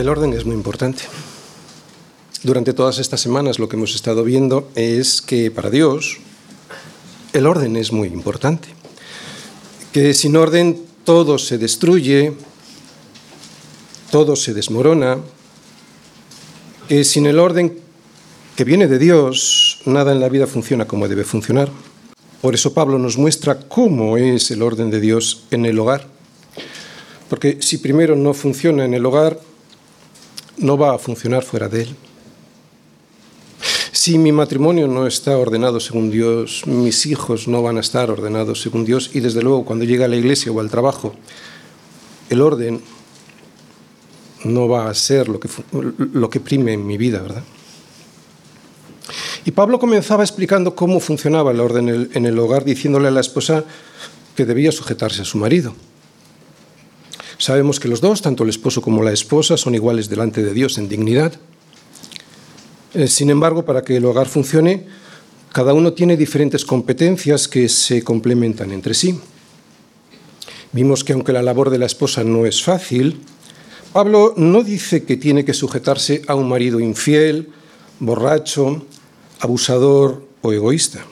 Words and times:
El 0.00 0.08
orden 0.08 0.32
es 0.32 0.46
muy 0.46 0.54
importante. 0.54 1.02
Durante 2.42 2.72
todas 2.72 2.98
estas 2.98 3.20
semanas 3.20 3.58
lo 3.58 3.68
que 3.68 3.76
hemos 3.76 3.94
estado 3.94 4.24
viendo 4.24 4.70
es 4.74 5.20
que 5.20 5.50
para 5.50 5.68
Dios 5.68 6.16
el 7.34 7.46
orden 7.46 7.76
es 7.76 7.92
muy 7.92 8.08
importante. 8.08 8.68
Que 9.92 10.14
sin 10.14 10.36
orden 10.36 10.80
todo 11.04 11.36
se 11.36 11.58
destruye, 11.58 12.32
todo 14.10 14.36
se 14.36 14.54
desmorona, 14.54 15.18
que 16.88 17.04
sin 17.04 17.26
el 17.26 17.38
orden 17.38 17.78
que 18.56 18.64
viene 18.64 18.86
de 18.86 18.98
Dios, 18.98 19.82
nada 19.84 20.12
en 20.12 20.20
la 20.20 20.30
vida 20.30 20.46
funciona 20.46 20.86
como 20.86 21.08
debe 21.08 21.24
funcionar. 21.24 21.68
Por 22.40 22.54
eso 22.54 22.72
Pablo 22.72 22.98
nos 22.98 23.18
muestra 23.18 23.68
cómo 23.68 24.16
es 24.16 24.50
el 24.50 24.62
orden 24.62 24.90
de 24.90 24.98
Dios 24.98 25.44
en 25.50 25.66
el 25.66 25.78
hogar. 25.78 26.08
Porque 27.28 27.58
si 27.60 27.76
primero 27.76 28.16
no 28.16 28.32
funciona 28.32 28.86
en 28.86 28.94
el 28.94 29.04
hogar, 29.04 29.49
no 30.60 30.78
va 30.78 30.94
a 30.94 30.98
funcionar 30.98 31.42
fuera 31.42 31.68
de 31.68 31.82
él. 31.82 31.96
Si 33.92 34.18
mi 34.18 34.32
matrimonio 34.32 34.86
no 34.86 35.06
está 35.06 35.36
ordenado 35.36 35.80
según 35.80 36.10
Dios, 36.10 36.62
mis 36.66 37.06
hijos 37.06 37.48
no 37.48 37.62
van 37.62 37.76
a 37.76 37.80
estar 37.80 38.10
ordenados 38.10 38.62
según 38.62 38.84
Dios 38.84 39.10
y 39.12 39.20
desde 39.20 39.42
luego 39.42 39.64
cuando 39.64 39.84
llega 39.84 40.04
a 40.04 40.08
la 40.08 40.16
iglesia 40.16 40.52
o 40.52 40.60
al 40.60 40.70
trabajo, 40.70 41.14
el 42.30 42.40
orden 42.40 42.80
no 44.44 44.68
va 44.68 44.88
a 44.88 44.94
ser 44.94 45.28
lo 45.28 45.38
que, 45.40 45.48
lo 45.72 46.30
que 46.30 46.40
prime 46.40 46.72
en 46.72 46.86
mi 46.86 46.96
vida, 46.96 47.20
¿verdad? 47.20 47.42
Y 49.44 49.50
Pablo 49.50 49.78
comenzaba 49.78 50.22
explicando 50.22 50.74
cómo 50.74 51.00
funcionaba 51.00 51.50
el 51.50 51.60
orden 51.60 52.10
en 52.12 52.26
el 52.26 52.38
hogar, 52.38 52.64
diciéndole 52.64 53.08
a 53.08 53.10
la 53.10 53.20
esposa 53.20 53.64
que 54.36 54.46
debía 54.46 54.70
sujetarse 54.70 55.22
a 55.22 55.24
su 55.24 55.38
marido. 55.38 55.74
Sabemos 57.40 57.80
que 57.80 57.88
los 57.88 58.02
dos, 58.02 58.20
tanto 58.20 58.44
el 58.44 58.50
esposo 58.50 58.82
como 58.82 59.02
la 59.02 59.14
esposa, 59.14 59.56
son 59.56 59.74
iguales 59.74 60.10
delante 60.10 60.42
de 60.44 60.52
Dios 60.52 60.76
en 60.76 60.90
dignidad. 60.90 61.32
Eh, 62.92 63.08
sin 63.08 63.30
embargo, 63.30 63.64
para 63.64 63.80
que 63.80 63.96
el 63.96 64.04
hogar 64.04 64.28
funcione, 64.28 64.84
cada 65.50 65.72
uno 65.72 65.94
tiene 65.94 66.18
diferentes 66.18 66.66
competencias 66.66 67.48
que 67.48 67.70
se 67.70 68.04
complementan 68.04 68.72
entre 68.72 68.92
sí. 68.92 69.18
Vimos 70.72 71.02
que 71.02 71.14
aunque 71.14 71.32
la 71.32 71.40
labor 71.40 71.70
de 71.70 71.78
la 71.78 71.86
esposa 71.86 72.24
no 72.24 72.44
es 72.44 72.62
fácil, 72.62 73.22
Pablo 73.94 74.34
no 74.36 74.62
dice 74.62 75.04
que 75.04 75.16
tiene 75.16 75.46
que 75.46 75.54
sujetarse 75.54 76.20
a 76.28 76.34
un 76.34 76.46
marido 76.46 76.78
infiel, 76.78 77.48
borracho, 78.00 78.84
abusador 79.38 80.28
o 80.42 80.52
egoísta. 80.52 81.06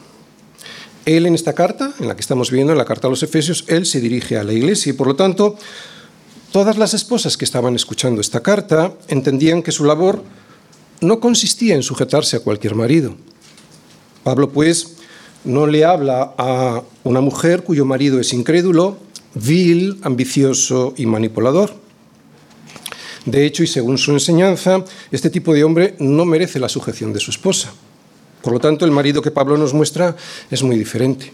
Él 1.07 1.25
en 1.25 1.35
esta 1.35 1.55
carta, 1.55 1.95
en 1.99 2.07
la 2.07 2.17
que 2.17 2.21
estamos 2.21 2.51
viendo, 2.51 2.73
en 2.73 2.79
la 2.79 2.85
carta 2.85 3.07
a 3.07 3.11
los 3.11 3.23
Efesios, 3.23 3.65
él 3.69 3.87
se 3.87 4.03
dirige 4.03 4.37
a 4.37 4.45
la 4.45 4.53
iglesia 4.53 4.91
y 4.91 4.93
por 4.93 5.07
lo 5.07 5.17
tanto 5.17 5.57
Todas 6.53 6.79
las 6.79 6.95
esposas 6.95 7.37
que 7.37 7.45
estaban 7.45 7.75
escuchando 7.75 8.23
esta 8.23 8.41
carta 8.41 8.95
entendían 9.09 9.63
que 9.63 9.73
su 9.73 9.85
labor 9.85 10.25
no 11.01 11.21
consistía 11.21 11.75
en 11.75 11.83
sujetarse 11.83 12.37
a 12.37 12.41
cualquier 12.41 12.75
marido. 12.75 13.15
Pablo, 14.25 14.51
pues, 14.51 14.95
no 15.45 15.67
le 15.67 15.85
habla 15.85 16.35
a 16.39 16.83
una 17.05 17.21
mujer 17.21 17.65
cuyo 17.65 17.85
marido 17.85 18.19
es 18.19 18.33
incrédulo, 18.33 18.97
vil, 19.35 19.99
ambicioso 20.03 20.95
y 20.97 21.05
manipulador. 21.05 21.75
De 23.27 23.45
hecho, 23.45 23.63
y 23.63 23.67
según 23.67 23.99
su 23.99 24.13
enseñanza, 24.13 24.85
este 25.11 25.29
tipo 25.29 25.53
de 25.53 25.65
hombre 25.65 25.97
no 25.99 26.25
merece 26.25 26.59
la 26.59 26.71
sujeción 26.71 27.13
de 27.13 27.21
su 27.21 27.31
esposa. 27.31 27.73
Por 28.41 28.55
lo 28.55 28.59
tanto, 28.59 28.87
el 28.87 28.91
marido 28.91 29.21
que 29.21 29.31
Pablo 29.31 29.59
nos 29.59 29.75
muestra 29.75 30.17
es 30.51 30.63
muy 30.63 30.79
diferente. 30.79 31.33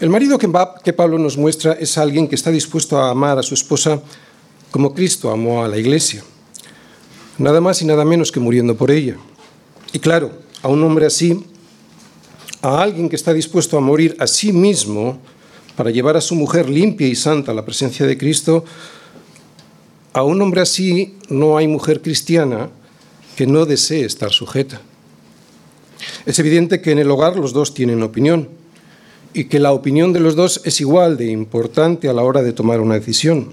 El 0.00 0.10
marido 0.10 0.38
que 0.38 0.92
Pablo 0.92 1.18
nos 1.18 1.36
muestra 1.36 1.74
es 1.74 1.98
alguien 1.98 2.26
que 2.26 2.34
está 2.34 2.50
dispuesto 2.50 2.98
a 2.98 3.10
amar 3.10 3.38
a 3.38 3.44
su 3.44 3.54
esposa 3.54 4.02
como 4.72 4.92
Cristo 4.92 5.30
amó 5.30 5.62
a 5.62 5.68
la 5.68 5.78
iglesia, 5.78 6.24
nada 7.38 7.60
más 7.60 7.80
y 7.80 7.84
nada 7.84 8.04
menos 8.04 8.32
que 8.32 8.40
muriendo 8.40 8.76
por 8.76 8.90
ella. 8.90 9.16
Y 9.92 10.00
claro, 10.00 10.32
a 10.62 10.68
un 10.68 10.82
hombre 10.82 11.06
así, 11.06 11.44
a 12.60 12.82
alguien 12.82 13.08
que 13.08 13.14
está 13.14 13.32
dispuesto 13.32 13.78
a 13.78 13.80
morir 13.80 14.16
a 14.18 14.26
sí 14.26 14.52
mismo 14.52 15.20
para 15.76 15.92
llevar 15.92 16.16
a 16.16 16.20
su 16.20 16.34
mujer 16.34 16.68
limpia 16.68 17.06
y 17.06 17.14
santa 17.14 17.52
a 17.52 17.54
la 17.54 17.64
presencia 17.64 18.04
de 18.04 18.18
Cristo, 18.18 18.64
a 20.12 20.24
un 20.24 20.42
hombre 20.42 20.60
así 20.60 21.18
no 21.28 21.56
hay 21.56 21.68
mujer 21.68 22.02
cristiana 22.02 22.68
que 23.36 23.46
no 23.46 23.64
desee 23.64 24.04
estar 24.04 24.32
sujeta. 24.32 24.80
Es 26.26 26.40
evidente 26.40 26.80
que 26.80 26.90
en 26.90 26.98
el 26.98 27.10
hogar 27.12 27.36
los 27.36 27.52
dos 27.52 27.74
tienen 27.74 28.02
opinión 28.02 28.63
y 29.34 29.46
que 29.46 29.58
la 29.58 29.72
opinión 29.72 30.12
de 30.12 30.20
los 30.20 30.36
dos 30.36 30.60
es 30.64 30.80
igual 30.80 31.16
de 31.16 31.26
importante 31.26 32.08
a 32.08 32.12
la 32.12 32.22
hora 32.22 32.42
de 32.42 32.52
tomar 32.52 32.80
una 32.80 32.94
decisión. 32.94 33.50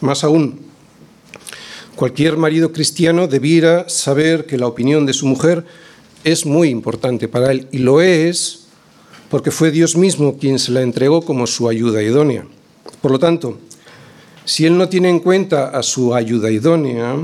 Más 0.00 0.22
aún, 0.22 0.60
cualquier 1.96 2.36
marido 2.36 2.72
cristiano 2.72 3.26
debiera 3.26 3.88
saber 3.88 4.46
que 4.46 4.56
la 4.56 4.68
opinión 4.68 5.04
de 5.04 5.12
su 5.12 5.26
mujer 5.26 5.66
es 6.22 6.46
muy 6.46 6.68
importante 6.68 7.28
para 7.28 7.50
él 7.50 7.66
y 7.72 7.78
lo 7.78 8.00
es 8.00 8.68
porque 9.28 9.50
fue 9.50 9.70
Dios 9.70 9.96
mismo 9.96 10.38
quien 10.38 10.58
se 10.58 10.72
la 10.72 10.82
entregó 10.82 11.22
como 11.22 11.46
su 11.46 11.68
ayuda 11.68 12.02
idónea. 12.02 12.46
Por 13.02 13.10
lo 13.10 13.18
tanto, 13.18 13.58
si 14.44 14.64
él 14.64 14.78
no 14.78 14.88
tiene 14.88 15.10
en 15.10 15.20
cuenta 15.20 15.68
a 15.68 15.82
su 15.82 16.14
ayuda 16.14 16.50
idónea, 16.50 17.16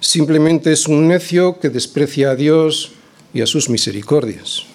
simplemente 0.00 0.72
es 0.72 0.86
un 0.86 1.08
necio 1.08 1.60
que 1.60 1.70
desprecia 1.70 2.30
a 2.30 2.36
Dios 2.36 2.92
y 3.32 3.40
a 3.42 3.46
sus 3.46 3.68
misericordias. 3.68 4.71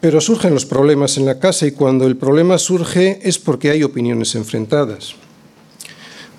Pero 0.00 0.20
surgen 0.20 0.54
los 0.54 0.64
problemas 0.64 1.18
en 1.18 1.26
la 1.26 1.38
casa 1.38 1.66
y 1.66 1.72
cuando 1.72 2.06
el 2.06 2.16
problema 2.16 2.58
surge 2.58 3.20
es 3.22 3.38
porque 3.38 3.70
hay 3.70 3.82
opiniones 3.82 4.34
enfrentadas. 4.34 5.14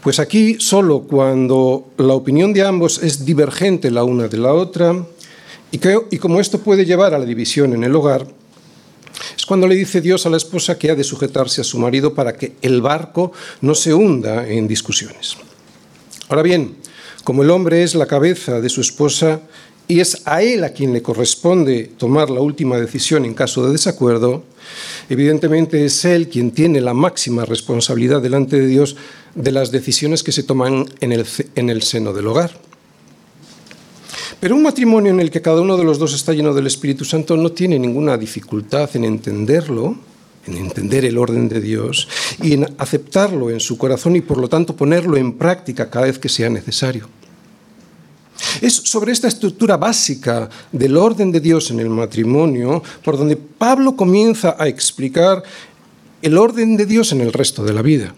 Pues 0.01 0.19
aquí 0.19 0.57
solo 0.59 1.01
cuando 1.01 1.89
la 1.97 2.13
opinión 2.13 2.53
de 2.53 2.65
ambos 2.65 3.03
es 3.03 3.23
divergente 3.23 3.91
la 3.91 4.03
una 4.03 4.27
de 4.27 4.37
la 4.37 4.53
otra 4.53 5.05
y, 5.71 5.79
y 6.09 6.17
como 6.17 6.39
esto 6.39 6.59
puede 6.59 6.85
llevar 6.85 7.13
a 7.13 7.19
la 7.19 7.25
división 7.25 7.73
en 7.73 7.83
el 7.83 7.95
hogar, 7.95 8.27
es 9.37 9.45
cuando 9.45 9.67
le 9.67 9.75
dice 9.75 10.01
Dios 10.01 10.25
a 10.25 10.29
la 10.29 10.37
esposa 10.37 10.79
que 10.79 10.89
ha 10.89 10.95
de 10.95 11.03
sujetarse 11.03 11.61
a 11.61 11.63
su 11.63 11.77
marido 11.77 12.15
para 12.15 12.33
que 12.33 12.53
el 12.63 12.81
barco 12.81 13.31
no 13.61 13.75
se 13.75 13.93
hunda 13.93 14.47
en 14.47 14.67
discusiones. 14.67 15.37
Ahora 16.29 16.41
bien, 16.41 16.77
como 17.23 17.43
el 17.43 17.51
hombre 17.51 17.83
es 17.83 17.93
la 17.93 18.07
cabeza 18.07 18.59
de 18.61 18.69
su 18.69 18.81
esposa, 18.81 19.41
y 19.91 19.99
es 19.99 20.21
a 20.23 20.41
él 20.41 20.63
a 20.63 20.69
quien 20.69 20.93
le 20.93 21.01
corresponde 21.01 21.91
tomar 21.97 22.29
la 22.29 22.39
última 22.39 22.77
decisión 22.77 23.25
en 23.25 23.33
caso 23.33 23.65
de 23.65 23.73
desacuerdo, 23.73 24.45
evidentemente 25.09 25.83
es 25.83 26.05
él 26.05 26.29
quien 26.29 26.51
tiene 26.51 26.79
la 26.79 26.93
máxima 26.93 27.43
responsabilidad 27.43 28.21
delante 28.21 28.57
de 28.57 28.67
Dios 28.67 28.95
de 29.35 29.51
las 29.51 29.69
decisiones 29.69 30.23
que 30.23 30.31
se 30.31 30.43
toman 30.43 30.85
en 31.01 31.11
el, 31.11 31.25
en 31.55 31.69
el 31.69 31.81
seno 31.81 32.13
del 32.13 32.27
hogar. 32.27 32.51
Pero 34.39 34.55
un 34.55 34.63
matrimonio 34.63 35.11
en 35.11 35.19
el 35.19 35.29
que 35.29 35.41
cada 35.41 35.59
uno 35.59 35.75
de 35.75 35.83
los 35.83 35.99
dos 35.99 36.13
está 36.13 36.31
lleno 36.31 36.53
del 36.53 36.67
Espíritu 36.67 37.03
Santo 37.03 37.35
no 37.35 37.51
tiene 37.51 37.77
ninguna 37.77 38.17
dificultad 38.17 38.89
en 38.95 39.03
entenderlo, 39.03 39.97
en 40.47 40.55
entender 40.55 41.03
el 41.03 41.17
orden 41.17 41.49
de 41.49 41.59
Dios 41.59 42.07
y 42.41 42.53
en 42.53 42.65
aceptarlo 42.77 43.49
en 43.49 43.59
su 43.59 43.77
corazón 43.77 44.15
y 44.15 44.21
por 44.21 44.37
lo 44.37 44.47
tanto 44.47 44.73
ponerlo 44.73 45.17
en 45.17 45.33
práctica 45.33 45.89
cada 45.89 46.05
vez 46.05 46.17
que 46.17 46.29
sea 46.29 46.49
necesario. 46.49 47.09
Es 48.61 48.73
sobre 48.75 49.11
esta 49.11 49.27
estructura 49.27 49.77
básica 49.77 50.49
del 50.71 50.97
orden 50.97 51.31
de 51.31 51.39
Dios 51.39 51.71
en 51.71 51.79
el 51.79 51.89
matrimonio 51.89 52.83
por 53.03 53.17
donde 53.17 53.37
Pablo 53.37 53.95
comienza 53.95 54.55
a 54.57 54.67
explicar 54.67 55.43
el 56.21 56.37
orden 56.37 56.77
de 56.77 56.85
Dios 56.85 57.11
en 57.11 57.21
el 57.21 57.33
resto 57.33 57.63
de 57.63 57.73
la 57.73 57.81
vida. 57.81 58.13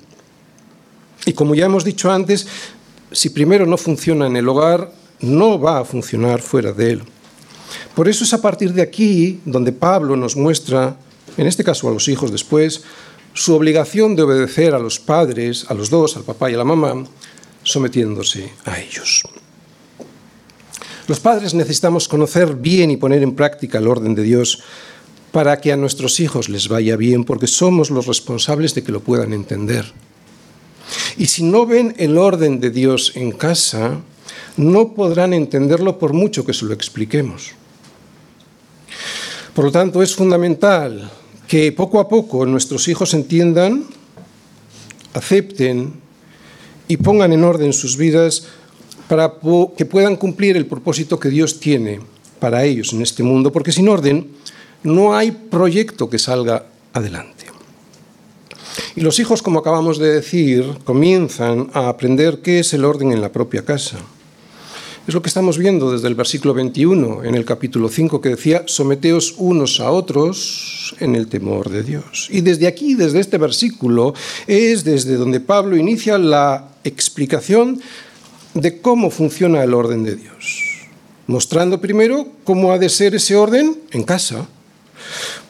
Y 1.25 1.33
como 1.33 1.55
ya 1.55 1.65
hemos 1.65 1.85
dicho 1.85 2.11
antes, 2.11 2.47
si 3.11 3.29
primero 3.29 3.65
no 3.65 3.77
funciona 3.77 4.27
en 4.27 4.35
el 4.35 4.49
hogar, 4.49 4.91
no 5.21 5.59
va 5.59 5.79
a 5.79 5.85
funcionar 5.85 6.41
fuera 6.41 6.73
de 6.73 6.91
él. 6.91 7.03
Por 7.95 8.09
eso 8.09 8.23
es 8.23 8.33
a 8.33 8.41
partir 8.41 8.73
de 8.73 8.81
aquí 8.81 9.39
donde 9.45 9.71
Pablo 9.71 10.15
nos 10.17 10.35
muestra, 10.35 10.97
en 11.37 11.47
este 11.47 11.63
caso 11.63 11.87
a 11.87 11.93
los 11.93 12.07
hijos 12.07 12.31
después, 12.31 12.83
su 13.33 13.55
obligación 13.55 14.15
de 14.15 14.23
obedecer 14.23 14.75
a 14.75 14.79
los 14.79 14.99
padres, 14.99 15.65
a 15.69 15.73
los 15.73 15.89
dos, 15.89 16.17
al 16.17 16.23
papá 16.23 16.51
y 16.51 16.55
a 16.55 16.57
la 16.57 16.63
mamá, 16.63 17.05
sometiéndose 17.63 18.51
a 18.65 18.79
ellos. 18.79 19.23
Los 21.07 21.19
padres 21.19 21.53
necesitamos 21.53 22.07
conocer 22.07 22.55
bien 22.55 22.91
y 22.91 22.97
poner 22.97 23.23
en 23.23 23.35
práctica 23.35 23.79
el 23.79 23.87
orden 23.87 24.15
de 24.15 24.23
Dios 24.23 24.63
para 25.31 25.59
que 25.59 25.73
a 25.73 25.77
nuestros 25.77 26.19
hijos 26.19 26.47
les 26.47 26.67
vaya 26.67 26.95
bien, 26.95 27.23
porque 27.25 27.47
somos 27.47 27.89
los 27.89 28.05
responsables 28.05 28.75
de 28.75 28.83
que 28.83 28.91
lo 28.91 29.01
puedan 29.01 29.33
entender. 29.33 29.91
Y 31.17 31.25
si 31.25 31.43
no 31.43 31.65
ven 31.65 31.95
el 31.97 32.17
orden 32.17 32.59
de 32.59 32.69
Dios 32.69 33.13
en 33.15 33.31
casa, 33.31 33.99
no 34.57 34.93
podrán 34.93 35.33
entenderlo 35.33 35.97
por 35.97 36.13
mucho 36.13 36.45
que 36.45 36.53
se 36.53 36.65
lo 36.65 36.73
expliquemos. 36.73 37.51
Por 39.53 39.65
lo 39.65 39.71
tanto, 39.71 40.01
es 40.01 40.15
fundamental 40.15 41.11
que 41.47 41.71
poco 41.71 41.99
a 41.99 42.07
poco 42.07 42.45
nuestros 42.45 42.87
hijos 42.87 43.13
entiendan, 43.13 43.85
acepten 45.13 45.93
y 46.87 46.97
pongan 46.97 47.33
en 47.33 47.43
orden 47.43 47.73
sus 47.73 47.97
vidas 47.97 48.47
para 49.07 49.33
que 49.77 49.85
puedan 49.85 50.15
cumplir 50.15 50.57
el 50.57 50.65
propósito 50.65 51.19
que 51.19 51.29
Dios 51.29 51.59
tiene 51.59 51.99
para 52.39 52.63
ellos 52.63 52.93
en 52.93 53.01
este 53.01 53.23
mundo, 53.23 53.51
porque 53.51 53.71
sin 53.71 53.89
orden 53.89 54.27
no 54.83 55.15
hay 55.15 55.31
proyecto 55.31 56.09
que 56.09 56.19
salga 56.19 56.65
adelante. 56.93 57.45
Y 58.95 59.01
los 59.01 59.19
hijos, 59.19 59.41
como 59.41 59.59
acabamos 59.59 59.97
de 59.97 60.11
decir, 60.11 60.65
comienzan 60.83 61.69
a 61.73 61.89
aprender 61.89 62.41
qué 62.41 62.59
es 62.59 62.73
el 62.73 62.85
orden 62.85 63.11
en 63.11 63.21
la 63.21 63.31
propia 63.31 63.65
casa. 63.65 63.97
Es 65.05 65.13
lo 65.13 65.21
que 65.21 65.27
estamos 65.27 65.57
viendo 65.57 65.91
desde 65.91 66.07
el 66.07 66.15
versículo 66.15 66.53
21 66.53 67.25
en 67.25 67.35
el 67.35 67.43
capítulo 67.43 67.89
5 67.89 68.21
que 68.21 68.29
decía, 68.29 68.63
someteos 68.67 69.35
unos 69.37 69.81
a 69.81 69.91
otros 69.91 70.95
en 70.99 71.15
el 71.15 71.27
temor 71.27 71.69
de 71.69 71.83
Dios. 71.83 72.29
Y 72.31 72.39
desde 72.39 72.67
aquí, 72.67 72.95
desde 72.95 73.19
este 73.19 73.37
versículo, 73.37 74.13
es 74.47 74.85
desde 74.85 75.17
donde 75.17 75.41
Pablo 75.41 75.75
inicia 75.75 76.17
la 76.17 76.69
explicación 76.85 77.81
de 78.53 78.81
cómo 78.81 79.09
funciona 79.09 79.63
el 79.63 79.73
orden 79.73 80.03
de 80.03 80.15
Dios, 80.15 80.87
mostrando 81.27 81.81
primero 81.81 82.27
cómo 82.43 82.71
ha 82.71 82.77
de 82.77 82.89
ser 82.89 83.15
ese 83.15 83.35
orden 83.35 83.79
en 83.91 84.03
casa, 84.03 84.47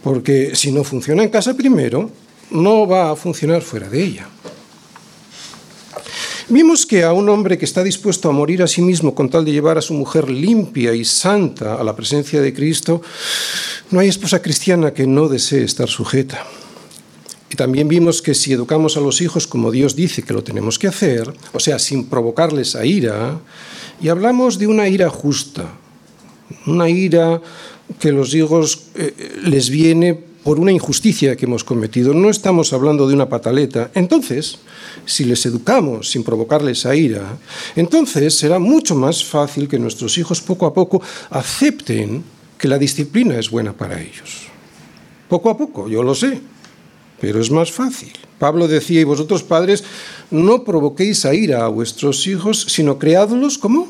porque 0.03 0.55
si 0.55 0.71
no 0.71 0.83
funciona 0.83 1.23
en 1.23 1.29
casa 1.29 1.53
primero, 1.53 2.09
no 2.51 2.87
va 2.87 3.11
a 3.11 3.15
funcionar 3.15 3.61
fuera 3.61 3.89
de 3.89 4.03
ella. 4.03 4.27
Vimos 6.49 6.85
que 6.85 7.03
a 7.03 7.13
un 7.13 7.29
hombre 7.29 7.57
que 7.57 7.65
está 7.65 7.83
dispuesto 7.83 8.29
a 8.29 8.33
morir 8.33 8.61
a 8.61 8.67
sí 8.67 8.81
mismo 8.81 9.15
con 9.15 9.29
tal 9.29 9.45
de 9.45 9.51
llevar 9.53 9.77
a 9.77 9.81
su 9.81 9.93
mujer 9.93 10.29
limpia 10.29 10.93
y 10.93 11.05
santa 11.05 11.75
a 11.75 11.83
la 11.83 11.95
presencia 11.95 12.41
de 12.41 12.53
Cristo, 12.53 13.01
no 13.91 13.99
hay 13.99 14.09
esposa 14.09 14.41
cristiana 14.41 14.93
que 14.93 15.07
no 15.07 15.29
desee 15.29 15.63
estar 15.63 15.87
sujeta. 15.87 16.45
Y 17.53 17.55
también 17.55 17.87
vimos 17.87 18.23
que 18.23 18.33
si 18.33 18.51
educamos 18.51 18.97
a 18.97 18.99
los 18.99 19.21
hijos 19.21 19.45
como 19.45 19.69
Dios 19.69 19.95
dice 19.95 20.23
que 20.23 20.33
lo 20.33 20.43
tenemos 20.43 20.79
que 20.79 20.87
hacer, 20.87 21.31
o 21.53 21.59
sea, 21.59 21.77
sin 21.77 22.07
provocarles 22.07 22.75
a 22.75 22.83
ira, 22.83 23.39
y 24.01 24.09
hablamos 24.09 24.57
de 24.57 24.65
una 24.65 24.89
ira 24.89 25.07
justa, 25.11 25.69
una 26.65 26.89
ira 26.89 27.39
que 27.99 28.11
los 28.11 28.33
hijos 28.33 28.87
eh, 28.95 29.37
les 29.43 29.69
viene 29.69 30.15
por 30.15 30.59
una 30.59 30.71
injusticia 30.71 31.35
que 31.35 31.45
hemos 31.45 31.63
cometido. 31.63 32.15
No 32.15 32.31
estamos 32.31 32.73
hablando 32.73 33.07
de 33.07 33.13
una 33.13 33.29
pataleta. 33.29 33.91
Entonces, 33.93 34.57
si 35.05 35.23
les 35.23 35.45
educamos 35.45 36.09
sin 36.09 36.23
provocarles 36.23 36.87
a 36.87 36.95
ira, 36.95 37.37
entonces 37.75 38.35
será 38.35 38.57
mucho 38.57 38.95
más 38.95 39.23
fácil 39.23 39.67
que 39.67 39.77
nuestros 39.77 40.17
hijos 40.17 40.41
poco 40.41 40.65
a 40.65 40.73
poco 40.73 41.03
acepten 41.29 42.23
que 42.57 42.67
la 42.67 42.79
disciplina 42.79 43.37
es 43.37 43.51
buena 43.51 43.73
para 43.73 44.01
ellos. 44.01 44.47
Poco 45.29 45.51
a 45.51 45.57
poco, 45.57 45.87
yo 45.87 46.01
lo 46.01 46.15
sé, 46.15 46.41
pero 47.23 47.39
es 47.39 47.49
más 47.51 47.71
fácil. 47.71 48.11
Pablo 48.37 48.67
decía, 48.67 48.99
y 48.99 49.05
vosotros 49.05 49.43
padres, 49.43 49.85
no 50.29 50.65
provoquéis 50.65 51.23
a 51.23 51.33
ira 51.33 51.63
a 51.63 51.69
vuestros 51.69 52.27
hijos, 52.27 52.65
sino 52.67 52.99
creadlos 52.99 53.57
como 53.57 53.87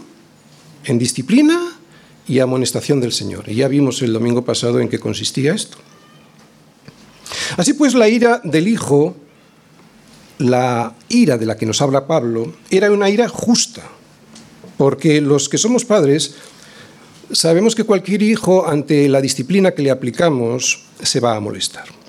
en 0.86 1.00
disciplina 1.00 1.60
y 2.28 2.38
amonestación 2.38 3.02
del 3.02 3.12
Señor. 3.12 3.46
Y 3.50 3.56
ya 3.56 3.68
vimos 3.68 4.04
el 4.04 4.14
domingo 4.14 4.46
pasado 4.46 4.80
en 4.80 4.88
qué 4.88 5.00
consistía 5.00 5.56
esto. 5.56 5.80
Así 7.58 7.74
pues, 7.74 7.96
la 7.96 8.08
ira 8.08 8.40
del 8.44 8.68
Hijo, 8.68 9.16
la 10.38 10.94
ira 11.10 11.40
de 11.40 11.48
la 11.48 11.58
que 11.58 11.66
nos 11.66 11.82
habla 11.82 12.06
Pablo, 12.06 12.54
era 12.70 12.92
una 12.92 13.10
ira 13.10 13.28
justa, 13.30 13.82
porque 14.78 15.22
los 15.22 15.50
que 15.50 15.58
somos 15.58 15.86
padres 15.86 16.36
sabemos 17.32 17.74
que 17.74 17.84
cualquier 17.84 18.22
hijo, 18.22 18.68
ante 18.68 19.10
la 19.10 19.22
disciplina 19.22 19.72
que 19.72 19.82
le 19.82 19.90
aplicamos, 19.90 20.84
se 21.02 21.20
va 21.20 21.36
a 21.36 21.40
molestar. 21.40 22.03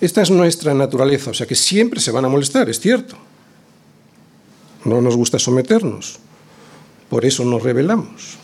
Esta 0.00 0.22
es 0.22 0.30
nuestra 0.30 0.74
naturaleza, 0.74 1.30
o 1.30 1.34
sea 1.34 1.46
que 1.46 1.54
siempre 1.54 2.00
se 2.00 2.12
van 2.12 2.24
a 2.24 2.28
molestar, 2.28 2.68
es 2.68 2.78
cierto. 2.78 3.16
No 4.84 5.00
nos 5.00 5.16
gusta 5.16 5.38
someternos, 5.38 6.18
por 7.08 7.24
eso 7.24 7.44
nos 7.44 7.62
rebelamos. 7.62 8.38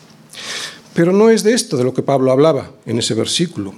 Pero 0.94 1.12
no 1.12 1.30
es 1.30 1.42
de 1.42 1.54
esto 1.54 1.76
de 1.76 1.84
lo 1.84 1.94
que 1.94 2.02
Pablo 2.02 2.32
hablaba 2.32 2.70
en 2.86 2.98
ese 2.98 3.14
versículo. 3.14 3.74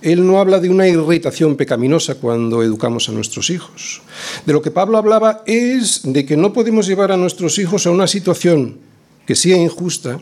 Él 0.00 0.26
no 0.26 0.38
habla 0.38 0.60
de 0.60 0.70
una 0.70 0.86
irritación 0.86 1.56
pecaminosa 1.56 2.16
cuando 2.16 2.62
educamos 2.62 3.08
a 3.08 3.12
nuestros 3.12 3.50
hijos. 3.50 4.02
De 4.46 4.52
lo 4.52 4.62
que 4.62 4.70
Pablo 4.70 4.96
hablaba 4.96 5.42
es 5.46 6.02
de 6.04 6.24
que 6.24 6.36
no 6.36 6.52
podemos 6.52 6.86
llevar 6.86 7.10
a 7.10 7.16
nuestros 7.16 7.58
hijos 7.58 7.86
a 7.86 7.90
una 7.90 8.06
situación 8.06 8.78
que 9.26 9.34
sea 9.34 9.56
injusta, 9.56 10.20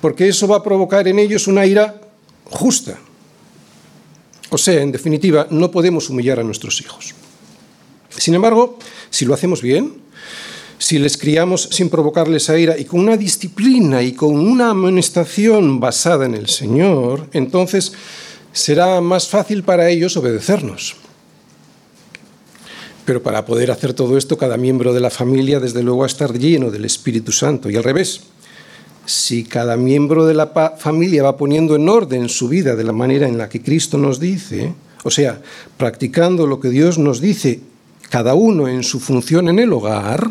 porque 0.00 0.28
eso 0.28 0.48
va 0.48 0.56
a 0.56 0.62
provocar 0.62 1.06
en 1.08 1.18
ellos 1.18 1.46
una 1.46 1.66
ira 1.66 2.00
justa. 2.44 2.98
O 4.50 4.58
sea, 4.58 4.80
en 4.80 4.92
definitiva, 4.92 5.46
no 5.50 5.70
podemos 5.70 6.08
humillar 6.08 6.40
a 6.40 6.44
nuestros 6.44 6.80
hijos. 6.80 7.14
Sin 8.10 8.34
embargo, 8.34 8.78
si 9.10 9.24
lo 9.24 9.34
hacemos 9.34 9.60
bien, 9.60 9.94
si 10.78 10.98
les 10.98 11.16
criamos 11.16 11.68
sin 11.72 11.88
provocarles 11.88 12.50
a 12.50 12.58
ira 12.58 12.78
y 12.78 12.84
con 12.84 13.00
una 13.00 13.16
disciplina 13.16 14.02
y 14.02 14.12
con 14.12 14.36
una 14.36 14.70
amonestación 14.70 15.80
basada 15.80 16.26
en 16.26 16.34
el 16.34 16.48
Señor, 16.48 17.28
entonces 17.32 17.92
será 18.52 19.00
más 19.00 19.28
fácil 19.28 19.62
para 19.62 19.88
ellos 19.88 20.16
obedecernos. 20.16 20.96
Pero 23.04 23.22
para 23.22 23.44
poder 23.46 23.70
hacer 23.70 23.94
todo 23.94 24.18
esto, 24.18 24.36
cada 24.36 24.56
miembro 24.56 24.92
de 24.92 25.00
la 25.00 25.10
familia, 25.10 25.60
desde 25.60 25.82
luego, 25.82 26.00
va 26.00 26.06
a 26.06 26.08
estar 26.08 26.36
lleno 26.36 26.70
del 26.70 26.84
Espíritu 26.84 27.30
Santo. 27.30 27.70
Y 27.70 27.76
al 27.76 27.84
revés, 27.84 28.22
si 29.06 29.44
cada 29.44 29.76
miembro 29.76 30.26
de 30.26 30.34
la 30.34 30.48
familia 30.76 31.22
va 31.22 31.36
poniendo 31.36 31.76
en 31.76 31.88
orden 31.88 32.28
su 32.28 32.48
vida 32.48 32.74
de 32.74 32.84
la 32.84 32.92
manera 32.92 33.28
en 33.28 33.38
la 33.38 33.48
que 33.48 33.62
Cristo 33.62 33.96
nos 33.96 34.20
dice, 34.20 34.74
o 35.04 35.10
sea, 35.10 35.40
practicando 35.76 36.46
lo 36.46 36.60
que 36.60 36.68
Dios 36.68 36.98
nos 36.98 37.20
dice, 37.20 37.60
cada 38.10 38.34
uno 38.34 38.68
en 38.68 38.82
su 38.82 39.00
función 39.00 39.48
en 39.48 39.60
el 39.60 39.72
hogar, 39.72 40.30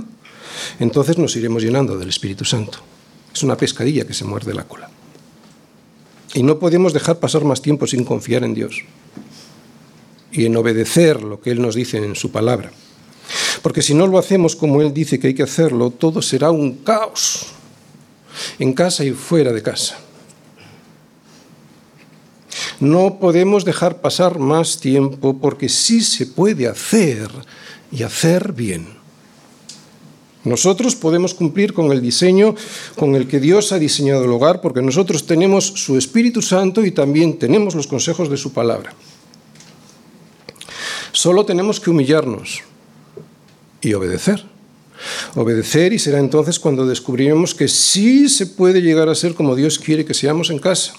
entonces 0.79 1.17
nos 1.17 1.35
iremos 1.35 1.63
llenando 1.63 1.97
del 1.97 2.09
Espíritu 2.09 2.45
Santo. 2.45 2.79
Es 3.33 3.43
una 3.43 3.57
pescadilla 3.57 4.05
que 4.05 4.13
se 4.13 4.25
muerde 4.25 4.53
la 4.53 4.65
cola. 4.65 4.89
Y 6.33 6.43
no 6.43 6.59
podemos 6.59 6.93
dejar 6.93 7.19
pasar 7.19 7.45
más 7.45 7.61
tiempo 7.61 7.87
sin 7.87 8.03
confiar 8.03 8.43
en 8.43 8.53
Dios 8.53 8.83
y 10.31 10.45
en 10.45 10.57
obedecer 10.57 11.23
lo 11.23 11.39
que 11.39 11.51
Él 11.51 11.61
nos 11.61 11.75
dice 11.75 11.97
en 11.97 12.15
su 12.15 12.31
palabra. 12.31 12.71
Porque 13.61 13.81
si 13.81 13.93
no 13.93 14.05
lo 14.07 14.17
hacemos 14.17 14.55
como 14.55 14.81
Él 14.81 14.93
dice 14.93 15.17
que 15.17 15.27
hay 15.27 15.33
que 15.33 15.43
hacerlo, 15.43 15.91
todo 15.91 16.21
será 16.21 16.51
un 16.51 16.79
caos, 16.79 17.54
en 18.59 18.73
casa 18.73 19.03
y 19.03 19.11
fuera 19.11 19.51
de 19.51 19.61
casa. 19.61 19.97
No 22.79 23.19
podemos 23.19 23.65
dejar 23.65 24.01
pasar 24.01 24.39
más 24.39 24.79
tiempo 24.79 25.37
porque 25.39 25.69
sí 25.69 26.01
se 26.01 26.25
puede 26.25 26.67
hacer 26.67 27.29
y 27.91 28.03
hacer 28.03 28.53
bien. 28.53 28.87
Nosotros 30.43 30.95
podemos 30.95 31.33
cumplir 31.33 31.73
con 31.73 31.91
el 31.91 32.01
diseño 32.01 32.53
con 32.95 33.15
el 33.15 33.27
que 33.27 33.39
Dios 33.39 33.71
ha 33.71 33.79
diseñado 33.79 34.25
el 34.25 34.31
hogar 34.31 34.61
porque 34.61 34.81
nosotros 34.81 35.25
tenemos 35.25 35.65
su 35.65 35.97
Espíritu 35.97 36.41
Santo 36.41 36.85
y 36.85 36.91
también 36.91 37.39
tenemos 37.39 37.73
los 37.73 37.87
consejos 37.87 38.29
de 38.29 38.37
su 38.37 38.53
palabra. 38.53 38.93
Solo 41.11 41.45
tenemos 41.45 41.79
que 41.79 41.89
humillarnos 41.89 42.61
y 43.81 43.93
obedecer. 43.93 44.54
Obedecer 45.35 45.93
y 45.93 45.99
será 45.99 46.19
entonces 46.19 46.59
cuando 46.59 46.85
descubriremos 46.85 47.53
que 47.53 47.67
sí 47.67 48.29
se 48.29 48.47
puede 48.47 48.81
llegar 48.81 49.09
a 49.09 49.15
ser 49.15 49.33
como 49.33 49.55
Dios 49.55 49.79
quiere 49.79 50.05
que 50.05 50.13
seamos 50.13 50.49
en 50.49 50.59
casa. 50.59 50.93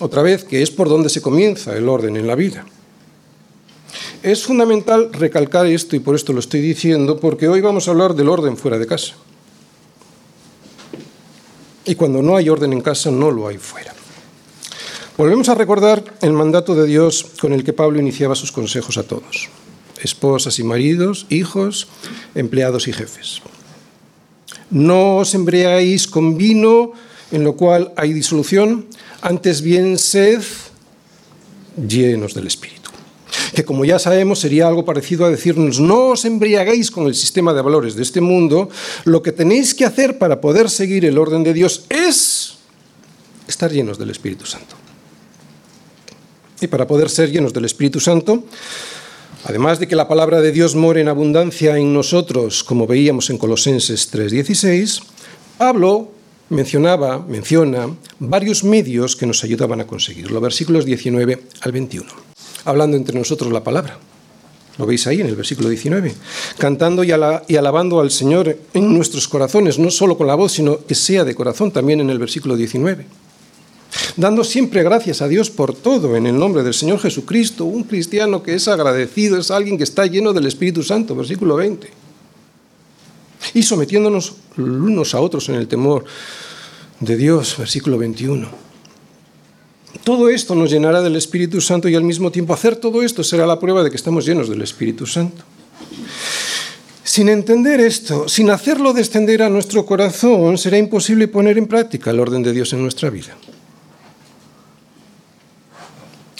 Otra 0.00 0.22
vez, 0.22 0.44
que 0.44 0.62
es 0.62 0.70
por 0.70 0.88
donde 0.88 1.08
se 1.08 1.20
comienza 1.20 1.76
el 1.76 1.88
orden 1.88 2.16
en 2.16 2.26
la 2.26 2.34
vida. 2.34 2.64
Es 4.22 4.44
fundamental 4.44 5.12
recalcar 5.12 5.66
esto 5.66 5.96
y 5.96 6.00
por 6.00 6.14
esto 6.14 6.32
lo 6.32 6.40
estoy 6.40 6.60
diciendo, 6.60 7.18
porque 7.18 7.48
hoy 7.48 7.60
vamos 7.60 7.88
a 7.88 7.92
hablar 7.92 8.14
del 8.14 8.28
orden 8.28 8.56
fuera 8.56 8.78
de 8.78 8.86
casa. 8.86 9.14
Y 11.84 11.94
cuando 11.94 12.22
no 12.22 12.36
hay 12.36 12.48
orden 12.48 12.72
en 12.72 12.80
casa, 12.80 13.10
no 13.10 13.30
lo 13.30 13.48
hay 13.48 13.58
fuera. 13.58 13.94
Volvemos 15.16 15.48
a 15.48 15.54
recordar 15.54 16.04
el 16.20 16.32
mandato 16.32 16.74
de 16.74 16.86
Dios 16.86 17.26
con 17.40 17.52
el 17.52 17.64
que 17.64 17.72
Pablo 17.72 17.98
iniciaba 17.98 18.36
sus 18.36 18.52
consejos 18.52 18.98
a 18.98 19.02
todos, 19.02 19.48
esposas 20.02 20.58
y 20.58 20.64
maridos, 20.64 21.26
hijos, 21.28 21.88
empleados 22.34 22.88
y 22.88 22.92
jefes. 22.92 23.42
No 24.70 25.16
os 25.16 25.34
embriagáis 25.34 26.06
con 26.06 26.36
vino 26.36 26.92
en 27.30 27.44
lo 27.44 27.56
cual 27.56 27.92
hay 27.96 28.12
disolución, 28.12 28.86
antes 29.20 29.60
bien 29.60 29.98
sed 29.98 30.42
llenos 31.76 32.34
del 32.34 32.46
Espíritu 32.46 32.78
que 33.54 33.64
como 33.64 33.84
ya 33.84 33.98
sabemos 33.98 34.38
sería 34.38 34.68
algo 34.68 34.84
parecido 34.84 35.24
a 35.24 35.30
decirnos, 35.30 35.80
no 35.80 36.08
os 36.14 36.24
embriaguéis 36.24 36.90
con 36.90 37.06
el 37.06 37.14
sistema 37.14 37.52
de 37.52 37.62
valores 37.62 37.94
de 37.94 38.02
este 38.02 38.20
mundo, 38.20 38.70
lo 39.04 39.22
que 39.22 39.32
tenéis 39.32 39.74
que 39.74 39.84
hacer 39.84 40.18
para 40.18 40.40
poder 40.40 40.70
seguir 40.70 41.04
el 41.04 41.18
orden 41.18 41.42
de 41.42 41.52
Dios 41.52 41.84
es 41.88 42.58
estar 43.46 43.72
llenos 43.72 43.98
del 43.98 44.10
Espíritu 44.10 44.46
Santo. 44.46 44.76
Y 46.60 46.66
para 46.66 46.86
poder 46.86 47.08
ser 47.08 47.30
llenos 47.30 47.52
del 47.52 47.64
Espíritu 47.64 48.00
Santo, 48.00 48.44
además 49.44 49.78
de 49.78 49.88
que 49.88 49.96
la 49.96 50.08
palabra 50.08 50.40
de 50.40 50.52
Dios 50.52 50.74
more 50.74 51.00
en 51.00 51.08
abundancia 51.08 51.78
en 51.78 51.92
nosotros, 51.92 52.64
como 52.64 52.86
veíamos 52.86 53.30
en 53.30 53.38
Colosenses 53.38 54.10
3:16, 54.12 55.02
Pablo 55.58 56.12
mencionaba, 56.50 57.18
menciona 57.18 57.90
varios 58.18 58.64
medios 58.64 59.16
que 59.16 59.26
nos 59.26 59.44
ayudaban 59.44 59.80
a 59.80 59.86
conseguirlo, 59.86 60.40
versículos 60.40 60.84
19 60.84 61.42
al 61.60 61.72
21 61.72 62.28
hablando 62.68 62.96
entre 62.96 63.18
nosotros 63.18 63.52
la 63.52 63.64
palabra. 63.64 63.98
Lo 64.76 64.86
veis 64.86 65.06
ahí 65.06 65.20
en 65.20 65.26
el 65.26 65.34
versículo 65.34 65.68
19. 65.68 66.14
Cantando 66.56 67.02
y, 67.02 67.10
alabando 67.10 68.00
al 68.00 68.10
Señor 68.10 68.56
en 68.74 68.94
nuestros 68.94 69.26
corazones, 69.26 69.78
no 69.78 69.90
solo 69.90 70.16
con 70.16 70.28
la 70.28 70.36
voz, 70.36 70.52
sino 70.52 70.84
que 70.84 70.94
sea 70.94 71.24
de 71.24 71.34
corazón 71.34 71.72
también 71.72 72.00
en 72.00 72.10
el 72.10 72.18
versículo 72.18 72.56
19. 72.56 73.06
Dando 74.16 74.44
siempre 74.44 74.82
gracias 74.82 75.22
a 75.22 75.28
Dios 75.28 75.50
por 75.50 75.74
todo 75.74 76.16
en 76.16 76.26
el 76.26 76.38
nombre 76.38 76.62
del 76.62 76.74
Señor 76.74 76.98
Jesucristo. 76.98 77.64
Un 77.64 77.84
cristiano 77.84 78.42
que 78.42 78.54
es 78.54 78.68
agradecido 78.68 79.38
es 79.38 79.50
alguien 79.50 79.78
que 79.78 79.84
está 79.84 80.06
lleno 80.06 80.32
del 80.32 80.46
Espíritu 80.46 80.82
Santo, 80.82 81.14
versículo 81.14 81.56
20. 81.56 81.88
Y 83.54 83.62
sometiéndonos 83.62 84.34
unos 84.56 85.14
a 85.14 85.20
otros 85.20 85.48
en 85.48 85.54
el 85.54 85.68
temor 85.68 86.04
de 87.00 87.16
Dios, 87.16 87.56
versículo 87.58 87.98
21. 87.98 88.48
Todo 90.04 90.28
esto 90.28 90.54
nos 90.54 90.70
llenará 90.70 91.02
del 91.02 91.16
Espíritu 91.16 91.60
Santo 91.60 91.88
y 91.88 91.94
al 91.94 92.02
mismo 92.02 92.30
tiempo 92.30 92.52
hacer 92.52 92.76
todo 92.76 93.02
esto 93.02 93.24
será 93.24 93.46
la 93.46 93.60
prueba 93.60 93.82
de 93.82 93.90
que 93.90 93.96
estamos 93.96 94.26
llenos 94.26 94.48
del 94.48 94.62
Espíritu 94.62 95.06
Santo. 95.06 95.44
Sin 97.04 97.28
entender 97.28 97.80
esto, 97.80 98.28
sin 98.28 98.50
hacerlo 98.50 98.92
descender 98.92 99.42
a 99.42 99.48
nuestro 99.48 99.86
corazón, 99.86 100.58
será 100.58 100.76
imposible 100.76 101.26
poner 101.26 101.56
en 101.56 101.66
práctica 101.66 102.10
el 102.10 102.20
orden 102.20 102.42
de 102.42 102.52
Dios 102.52 102.72
en 102.74 102.82
nuestra 102.82 103.08
vida. 103.08 103.36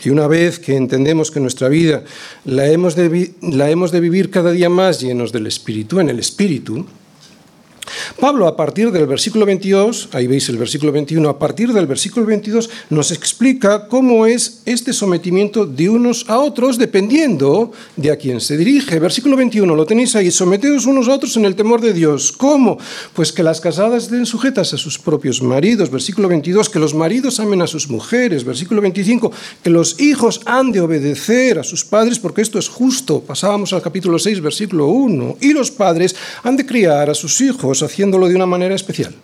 Y 0.05 0.11
una 0.11 0.27
vez 0.27 0.59
que 0.59 0.77
entendemos 0.77 1.31
que 1.31 1.41
nuestra 1.41 1.69
vida 1.69 2.05
la 2.45 2.67
hemos 2.67 2.95
de, 2.95 3.33
la 3.43 3.71
hemos 3.71 3.91
de 3.91 4.01
vivir 4.01 4.31
cada 4.31 4.53
día 4.53 4.69
más 4.69 5.01
llenos 5.01 5.33
del 5.33 5.47
Espíritu, 5.47 6.01
en 6.01 6.09
el 6.09 6.19
Espíritu, 6.19 6.87
Pablo, 8.21 8.47
a 8.47 8.57
partir 8.57 8.91
del 8.91 9.07
versículo 9.07 9.47
22, 9.47 10.11
ahí 10.13 10.27
veis 10.27 10.49
el 10.49 10.59
versículo 10.59 10.93
21, 10.93 11.29
a 11.29 11.39
partir 11.39 11.73
del 11.73 11.87
versículo 11.87 12.27
22 12.27 12.71
nos 12.91 13.11
explica 13.11 13.89
cómo 13.89 14.27
es 14.27 14.63
este 14.65 14.93
sometimiento 14.93 15.67
de 15.67 15.89
unos 15.89 16.25
a 16.29 16.39
otros 16.39 16.79
dependiendo 16.79 17.73
de 17.97 18.11
a 18.11 18.17
quién 18.17 18.41
se 18.41 18.57
dirige. 18.57 18.99
Versículo 18.99 19.37
21, 19.37 19.75
lo 19.75 19.87
tenéis 19.87 20.17
ahí, 20.17 20.31
someteos 20.31 20.87
unos 20.87 21.09
a 21.09 21.15
otros 21.15 21.37
en 21.37 21.45
el 21.45 21.55
temor 21.55 21.81
de 21.81 21.93
Dios. 21.93 22.33
¿Cómo? 22.33 22.79
Pues 23.15 23.33
que 23.33 23.43
las 23.43 23.61
casadas 23.61 24.05
estén 24.05 24.27
sujetas 24.27 24.73
a 24.75 24.79
sus 24.79 24.99
propios 24.99 25.43
maridos. 25.43 25.91
Versículo 25.91 26.29
22, 26.29 26.69
que 26.69 26.79
los 26.79 26.95
maridos 26.95 27.41
amen 27.41 27.63
a 27.63 27.67
sus 27.67 27.89
mujeres. 27.89 28.45
Versículo 28.45 28.81
25, 28.81 29.33
que 29.63 29.71
los 29.71 30.01
hijos 30.01 30.41
han 30.45 30.73
de 30.73 30.81
obedecer 30.81 31.59
a 31.59 31.65
sus 31.65 31.85
padres 31.85 32.19
porque 32.19 32.43
esto 32.43 32.59
es 32.59 32.69
justo. 32.69 33.21
Pasábamos 33.21 33.73
al 33.73 33.83
capítulo 33.83 34.19
6, 34.19 34.41
versículo 34.41 34.87
1. 34.89 35.37
Y 35.41 35.53
los 35.53 35.71
padres 35.71 36.15
han 36.43 36.57
de 36.57 36.67
criar 36.67 37.11
a 37.11 37.15
sus 37.15 37.41
hijos 37.41 37.78
haciéndolo 37.83 38.29
de 38.29 38.37
una 38.37 38.47
manera 38.47 38.75
especial, 38.75 39.15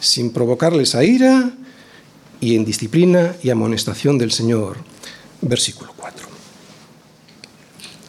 sin 0.00 0.32
provocarles 0.32 0.94
a 0.94 1.04
ira 1.04 1.50
y 2.40 2.56
en 2.56 2.64
disciplina 2.64 3.36
y 3.42 3.50
amonestación 3.50 4.18
del 4.18 4.32
Señor. 4.32 4.78
Versículo 5.42 5.92
4. 5.96 6.26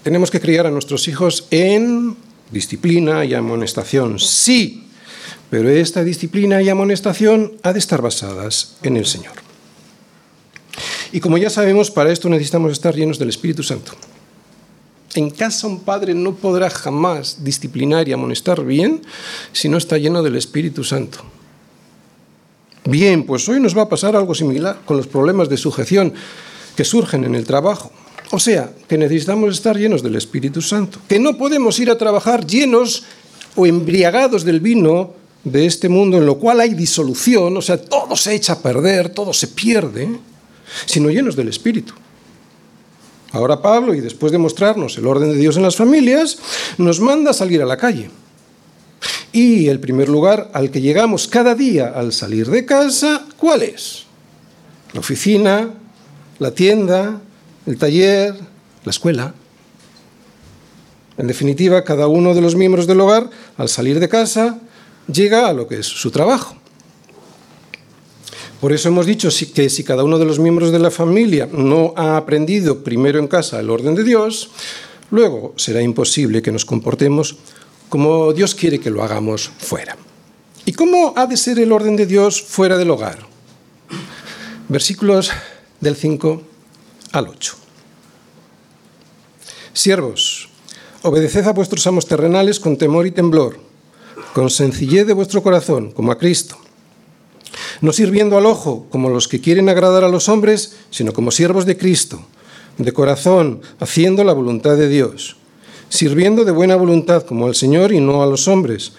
Tenemos 0.03 0.31
que 0.31 0.39
criar 0.39 0.65
a 0.65 0.71
nuestros 0.71 1.07
hijos 1.07 1.47
en 1.51 2.15
disciplina 2.51 3.23
y 3.23 3.33
amonestación, 3.33 4.19
sí, 4.19 4.87
pero 5.49 5.69
esta 5.69 6.03
disciplina 6.03 6.61
y 6.61 6.69
amonestación 6.69 7.53
ha 7.63 7.73
de 7.73 7.79
estar 7.79 8.01
basadas 8.01 8.77
en 8.83 8.97
el 8.97 9.05
Señor. 9.05 9.33
Y 11.11 11.19
como 11.19 11.37
ya 11.37 11.49
sabemos, 11.49 11.91
para 11.91 12.11
esto 12.11 12.29
necesitamos 12.29 12.71
estar 12.71 12.95
llenos 12.95 13.19
del 13.19 13.29
Espíritu 13.29 13.63
Santo. 13.63 13.93
En 15.13 15.29
casa 15.29 15.67
un 15.67 15.81
padre 15.81 16.13
no 16.13 16.35
podrá 16.35 16.69
jamás 16.69 17.43
disciplinar 17.43 18.07
y 18.07 18.13
amonestar 18.13 18.63
bien 18.63 19.01
si 19.51 19.67
no 19.67 19.77
está 19.77 19.97
lleno 19.97 20.23
del 20.23 20.37
Espíritu 20.37 20.83
Santo. 20.83 21.19
Bien, 22.85 23.25
pues 23.25 23.47
hoy 23.49 23.59
nos 23.59 23.77
va 23.77 23.83
a 23.83 23.89
pasar 23.89 24.15
algo 24.15 24.33
similar 24.33 24.79
con 24.85 24.97
los 24.97 25.07
problemas 25.07 25.49
de 25.49 25.57
sujeción 25.57 26.13
que 26.75 26.85
surgen 26.85 27.25
en 27.25 27.35
el 27.35 27.45
trabajo. 27.45 27.91
O 28.31 28.39
sea, 28.39 28.71
que 28.87 28.97
necesitamos 28.97 29.53
estar 29.53 29.77
llenos 29.77 30.01
del 30.01 30.15
Espíritu 30.15 30.61
Santo, 30.61 30.99
que 31.07 31.19
no 31.19 31.37
podemos 31.37 31.77
ir 31.79 31.91
a 31.91 31.97
trabajar 31.97 32.47
llenos 32.47 33.03
o 33.55 33.65
embriagados 33.65 34.45
del 34.45 34.61
vino 34.61 35.13
de 35.43 35.65
este 35.65 35.89
mundo 35.89 36.17
en 36.17 36.25
lo 36.25 36.37
cual 36.39 36.61
hay 36.61 36.73
disolución, 36.73 37.55
o 37.57 37.61
sea, 37.61 37.77
todo 37.77 38.15
se 38.15 38.33
echa 38.33 38.53
a 38.53 38.59
perder, 38.59 39.09
todo 39.09 39.33
se 39.33 39.47
pierde, 39.47 40.07
sino 40.85 41.09
llenos 41.09 41.35
del 41.35 41.49
Espíritu. 41.49 41.93
Ahora 43.31 43.61
Pablo, 43.61 43.93
y 43.93 44.01
después 44.01 44.31
de 44.31 44.37
mostrarnos 44.37 44.97
el 44.97 45.07
orden 45.07 45.31
de 45.31 45.37
Dios 45.37 45.55
en 45.57 45.63
las 45.63 45.75
familias, 45.75 46.37
nos 46.77 46.99
manda 46.99 47.31
a 47.31 47.33
salir 47.33 47.61
a 47.61 47.65
la 47.65 47.77
calle. 47.77 48.09
Y 49.31 49.67
el 49.69 49.79
primer 49.79 50.09
lugar 50.09 50.49
al 50.53 50.71
que 50.71 50.81
llegamos 50.81 51.27
cada 51.27 51.55
día 51.55 51.87
al 51.95 52.11
salir 52.11 52.49
de 52.49 52.65
casa, 52.65 53.25
¿cuál 53.37 53.61
es? 53.61 54.03
La 54.93 54.99
oficina, 54.99 55.69
la 56.39 56.51
tienda, 56.51 57.21
el 57.65 57.77
taller, 57.77 58.35
la 58.83 58.89
escuela. 58.89 59.33
En 61.17 61.27
definitiva, 61.27 61.83
cada 61.83 62.07
uno 62.07 62.33
de 62.33 62.41
los 62.41 62.55
miembros 62.55 62.87
del 62.87 62.99
hogar, 62.99 63.29
al 63.57 63.69
salir 63.69 63.99
de 63.99 64.09
casa, 64.09 64.59
llega 65.11 65.47
a 65.47 65.53
lo 65.53 65.67
que 65.67 65.79
es 65.79 65.85
su 65.85 66.11
trabajo. 66.11 66.60
Por 68.61 68.73
eso 68.73 68.89
hemos 68.89 69.07
dicho 69.07 69.29
que 69.55 69.71
si 69.71 69.83
cada 69.83 70.03
uno 70.03 70.19
de 70.19 70.25
los 70.25 70.37
miembros 70.37 70.71
de 70.71 70.77
la 70.77 70.91
familia 70.91 71.49
no 71.51 71.95
ha 71.97 72.15
aprendido 72.15 72.83
primero 72.83 73.17
en 73.17 73.27
casa 73.27 73.59
el 73.59 73.71
orden 73.71 73.95
de 73.95 74.03
Dios, 74.03 74.51
luego 75.09 75.55
será 75.57 75.81
imposible 75.81 76.43
que 76.43 76.51
nos 76.51 76.63
comportemos 76.63 77.37
como 77.89 78.31
Dios 78.33 78.53
quiere 78.53 78.79
que 78.79 78.91
lo 78.91 79.03
hagamos 79.03 79.49
fuera. 79.57 79.97
¿Y 80.63 80.73
cómo 80.73 81.13
ha 81.17 81.25
de 81.25 81.37
ser 81.37 81.57
el 81.57 81.71
orden 81.71 81.95
de 81.95 82.05
Dios 82.05 82.39
fuera 82.39 82.77
del 82.77 82.91
hogar? 82.91 83.17
Versículos 84.69 85.31
del 85.79 85.95
5 85.95 86.43
al 87.13 87.29
8. 87.29 87.55
Siervos, 89.73 90.49
obedeced 91.01 91.47
a 91.47 91.53
vuestros 91.53 91.87
amos 91.87 92.05
terrenales 92.05 92.59
con 92.59 92.77
temor 92.77 93.07
y 93.07 93.11
temblor, 93.11 93.57
con 94.35 94.51
sencillez 94.51 95.07
de 95.07 95.13
vuestro 95.13 95.41
corazón, 95.41 95.89
como 95.91 96.11
a 96.11 96.19
Cristo 96.19 96.59
no 97.81 97.91
sirviendo 97.91 98.37
al 98.37 98.45
ojo 98.45 98.87
como 98.89 99.09
los 99.09 99.27
que 99.27 99.41
quieren 99.41 99.67
agradar 99.67 100.03
a 100.03 100.09
los 100.09 100.29
hombres, 100.29 100.77
sino 100.91 101.13
como 101.13 101.31
siervos 101.31 101.65
de 101.65 101.77
Cristo, 101.77 102.23
de 102.77 102.93
corazón, 102.93 103.61
haciendo 103.79 104.23
la 104.23 104.33
voluntad 104.33 104.77
de 104.77 104.87
Dios, 104.87 105.35
sirviendo 105.89 106.45
de 106.45 106.51
buena 106.51 106.75
voluntad 106.75 107.25
como 107.25 107.47
al 107.47 107.55
Señor 107.55 107.91
y 107.91 107.99
no 107.99 108.23
a 108.23 108.27
los 108.27 108.47
hombres, 108.47 108.93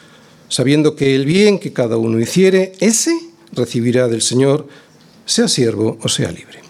sabiendo 0.49 0.97
que 0.97 1.15
el 1.15 1.25
bien 1.25 1.59
que 1.59 1.73
cada 1.73 1.97
uno 1.97 2.21
hiciere, 2.21 2.73
ese 2.81 3.17
recibirá 3.53 4.09
del 4.09 4.21
Señor, 4.21 4.67
sea 5.25 5.49
siervo 5.49 5.99
o 6.03 6.09
sea 6.09 6.31
libre. 6.31 6.61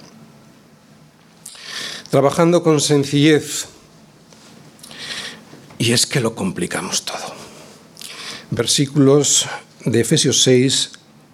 Trabajando 2.11 2.63
con 2.63 2.81
sencillez, 2.81 3.67
y 5.79 5.93
es 5.93 6.07
que 6.07 6.21
lo 6.21 6.35
complicamos 6.35 7.05
todo. 7.05 7.35
Versículos 8.51 9.47
de 9.85 10.01
Efesios 10.01 10.43
6 10.43 10.93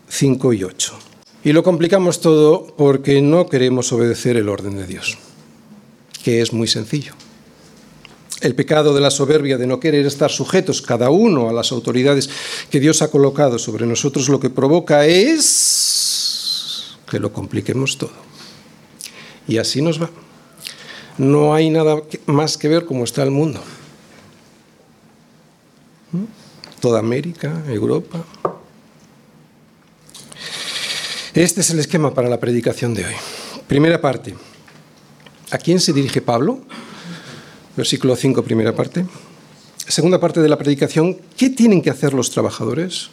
5 0.08 0.52
y 0.52 0.64
8. 0.64 0.98
Y 1.44 1.52
lo 1.52 1.62
complicamos 1.62 2.20
todo 2.20 2.66
porque 2.76 3.22
no 3.22 3.48
queremos 3.48 3.92
obedecer 3.92 4.36
el 4.36 4.48
orden 4.48 4.76
de 4.76 4.86
Dios, 4.86 5.18
que 6.22 6.42
es 6.42 6.52
muy 6.52 6.66
sencillo. 6.66 7.14
El 8.40 8.54
pecado 8.54 8.94
de 8.94 9.00
la 9.00 9.10
soberbia 9.10 9.58
de 9.58 9.66
no 9.66 9.80
querer 9.80 10.06
estar 10.06 10.30
sujetos 10.30 10.82
cada 10.82 11.10
uno 11.10 11.48
a 11.48 11.52
las 11.52 11.72
autoridades 11.72 12.30
que 12.70 12.80
Dios 12.80 13.02
ha 13.02 13.10
colocado 13.10 13.58
sobre 13.58 13.86
nosotros 13.86 14.28
lo 14.28 14.38
que 14.38 14.50
provoca 14.50 15.06
es 15.06 16.96
que 17.10 17.18
lo 17.18 17.32
compliquemos 17.32 17.98
todo. 17.98 18.12
Y 19.48 19.58
así 19.58 19.82
nos 19.82 20.00
va. 20.00 20.10
No 21.16 21.54
hay 21.54 21.70
nada 21.70 22.02
más 22.26 22.56
que 22.56 22.68
ver 22.68 22.84
cómo 22.84 23.02
está 23.04 23.22
el 23.24 23.30
mundo. 23.30 23.60
¿Mm? 26.12 26.24
Toda 26.80 27.00
América, 27.00 27.64
Europa, 27.66 28.24
este 31.42 31.60
es 31.60 31.70
el 31.70 31.78
esquema 31.78 32.12
para 32.12 32.28
la 32.28 32.40
predicación 32.40 32.94
de 32.94 33.04
hoy. 33.04 33.14
Primera 33.68 34.00
parte. 34.00 34.34
¿A 35.52 35.58
quién 35.58 35.78
se 35.78 35.92
dirige 35.92 36.20
Pablo? 36.20 36.60
Versículo 37.76 38.16
5, 38.16 38.42
primera 38.42 38.74
parte. 38.74 39.06
Segunda 39.86 40.18
parte 40.18 40.40
de 40.40 40.48
la 40.48 40.58
predicación. 40.58 41.16
¿Qué 41.36 41.50
tienen 41.50 41.80
que 41.80 41.90
hacer 41.90 42.12
los 42.12 42.32
trabajadores? 42.32 43.10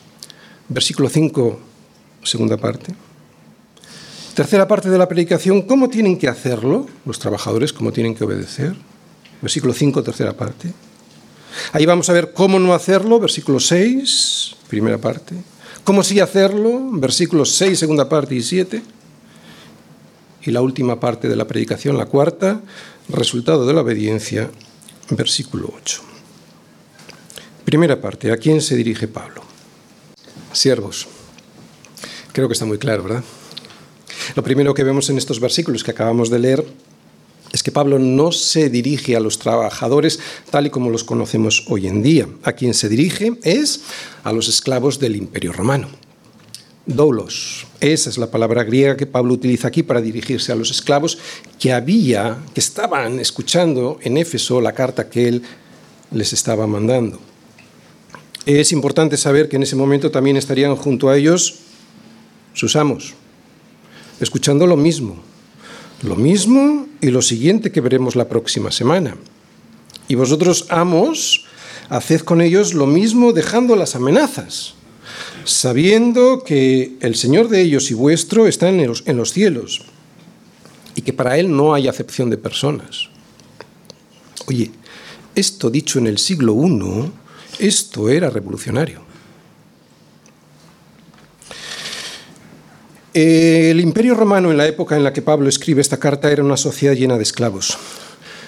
Versículo 0.69 1.07
5, 1.07 1.59
segunda 2.23 2.57
parte. 2.57 2.95
Tercera 4.33 4.67
parte 4.67 4.89
de 4.89 4.97
la 4.97 5.07
predicación. 5.07 5.61
¿Cómo 5.61 5.89
tienen 5.89 6.17
que 6.17 6.27
hacerlo 6.27 6.87
los 7.05 7.19
trabajadores? 7.19 7.73
¿Cómo 7.73 7.91
tienen 7.93 8.15
que 8.15 8.23
obedecer? 8.23 8.75
Versículo 9.39 9.71
5, 9.71 10.01
tercera 10.01 10.33
parte. 10.33 10.73
Ahí 11.73 11.85
vamos 11.85 12.09
a 12.09 12.13
ver 12.13 12.33
cómo 12.33 12.59
no 12.59 12.73
hacerlo. 12.73 13.19
Versículo 13.19 13.59
6, 13.59 14.55
primera 14.67 14.97
parte. 14.97 15.35
¿Cómo 15.85 16.03
sí 16.03 16.19
hacerlo? 16.19 16.81
Versículos 16.93 17.51
6, 17.57 17.77
segunda 17.77 18.09
parte 18.09 18.33
y 18.33 18.41
7. 18.41 18.81
Y 20.41 20.51
la 20.51 20.63
última 20.63 20.99
parte 20.99 21.29
de 21.29 21.35
la 21.35 21.45
predicación, 21.45 21.95
la 21.95 22.07
cuarta, 22.07 22.59
resultado 23.07 23.67
de 23.67 23.73
la 23.73 23.81
obediencia, 23.81 24.49
versículo 25.11 25.71
8. 25.77 26.01
Primera 27.65 28.01
parte, 28.01 28.31
¿a 28.31 28.37
quién 28.37 28.61
se 28.61 28.75
dirige 28.75 29.07
Pablo? 29.07 29.43
Siervos. 30.53 31.05
Creo 32.33 32.47
que 32.47 32.53
está 32.53 32.65
muy 32.65 32.79
claro, 32.79 33.03
¿verdad? 33.03 33.23
Lo 34.35 34.43
primero 34.43 34.73
que 34.73 34.83
vemos 34.83 35.11
en 35.11 35.19
estos 35.19 35.39
versículos 35.39 35.83
que 35.83 35.91
acabamos 35.91 36.31
de 36.31 36.39
leer 36.39 36.65
es 37.55 37.63
que 37.63 37.71
Pablo 37.71 37.99
no 37.99 38.33
se 38.33 38.69
dirige 38.69 39.15
a 39.15 39.21
los 39.21 39.39
trabajadores 39.39 40.19
tal 40.49 40.67
y 40.67 40.69
como 40.69 40.89
los 40.89 41.05
conocemos 41.05 41.63
hoy 41.69 41.87
en 41.87 42.03
día. 42.03 42.27
A 42.43 42.51
quien 42.51 42.73
se 42.73 42.89
dirige 42.89 43.31
es 43.43 43.79
a 44.25 44.33
los 44.33 44.49
esclavos 44.49 44.99
del 44.99 45.15
imperio 45.15 45.53
romano. 45.53 45.87
doulos. 46.85 47.65
Esa 47.79 48.09
es 48.09 48.17
la 48.17 48.29
palabra 48.29 48.65
griega 48.65 48.97
que 48.97 49.07
Pablo 49.07 49.33
utiliza 49.33 49.69
aquí 49.69 49.83
para 49.83 50.01
dirigirse 50.01 50.51
a 50.51 50.55
los 50.55 50.69
esclavos 50.69 51.17
que 51.57 51.71
había, 51.71 52.43
que 52.53 52.59
estaban 52.59 53.19
escuchando 53.21 53.99
en 54.01 54.17
Éfeso 54.17 54.59
la 54.59 54.73
carta 54.73 55.09
que 55.09 55.29
él 55.29 55.41
les 56.11 56.33
estaba 56.33 56.67
mandando. 56.67 57.19
Es 58.45 58.73
importante 58.73 59.15
saber 59.15 59.47
que 59.47 59.55
en 59.55 59.63
ese 59.63 59.77
momento 59.77 60.11
también 60.11 60.35
estarían 60.35 60.75
junto 60.75 61.07
a 61.07 61.17
ellos 61.17 61.55
sus 62.53 62.75
amos, 62.75 63.13
escuchando 64.19 64.67
lo 64.67 64.75
mismo, 64.75 65.23
lo 66.01 66.15
mismo 66.15 66.87
y 67.01 67.09
lo 67.09 67.21
siguiente 67.21 67.71
que 67.71 67.81
veremos 67.81 68.15
la 68.15 68.27
próxima 68.27 68.71
semana. 68.71 69.15
Y 70.07 70.15
vosotros, 70.15 70.65
amos, 70.69 71.45
haced 71.89 72.21
con 72.21 72.41
ellos 72.41 72.73
lo 72.73 72.85
mismo 72.85 73.33
dejando 73.33 73.75
las 73.75 73.95
amenazas, 73.95 74.75
sabiendo 75.45 76.43
que 76.43 76.97
el 77.01 77.15
Señor 77.15 77.49
de 77.49 77.61
ellos 77.61 77.91
y 77.91 77.93
vuestro 77.93 78.47
está 78.47 78.69
en 78.69 78.85
los, 78.85 79.03
en 79.05 79.17
los 79.17 79.31
cielos 79.31 79.83
y 80.95 81.01
que 81.01 81.13
para 81.13 81.37
Él 81.37 81.55
no 81.55 81.73
hay 81.73 81.87
acepción 81.87 82.29
de 82.29 82.37
personas. 82.37 83.09
Oye, 84.47 84.71
esto 85.35 85.69
dicho 85.69 85.99
en 85.99 86.07
el 86.07 86.17
siglo 86.17 86.55
I, 86.65 87.11
esto 87.59 88.09
era 88.09 88.29
revolucionario. 88.29 89.04
El 93.15 93.79
imperio 93.79 94.13
romano 94.13 94.51
en 94.51 94.57
la 94.57 94.67
época 94.67 94.97
en 94.97 95.03
la 95.05 95.13
que 95.13 95.21
Pablo 95.21 95.47
escribe 95.47 95.79
esta 95.79 95.95
carta 95.95 96.29
era 96.29 96.43
una 96.43 96.57
sociedad 96.57 96.95
llena 96.95 97.15
de 97.15 97.23
esclavos. 97.23 97.77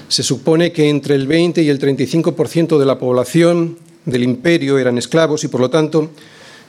Se 0.09 0.23
supone 0.23 0.73
que 0.73 0.89
entre 0.89 1.15
el 1.15 1.25
20 1.25 1.61
y 1.61 1.69
el 1.69 1.79
35% 1.79 2.77
de 2.77 2.85
la 2.85 2.99
población 2.99 3.77
del 4.03 4.23
imperio 4.23 4.77
eran 4.77 4.97
esclavos 4.97 5.45
y 5.45 5.47
por 5.47 5.61
lo 5.61 5.69
tanto, 5.69 6.09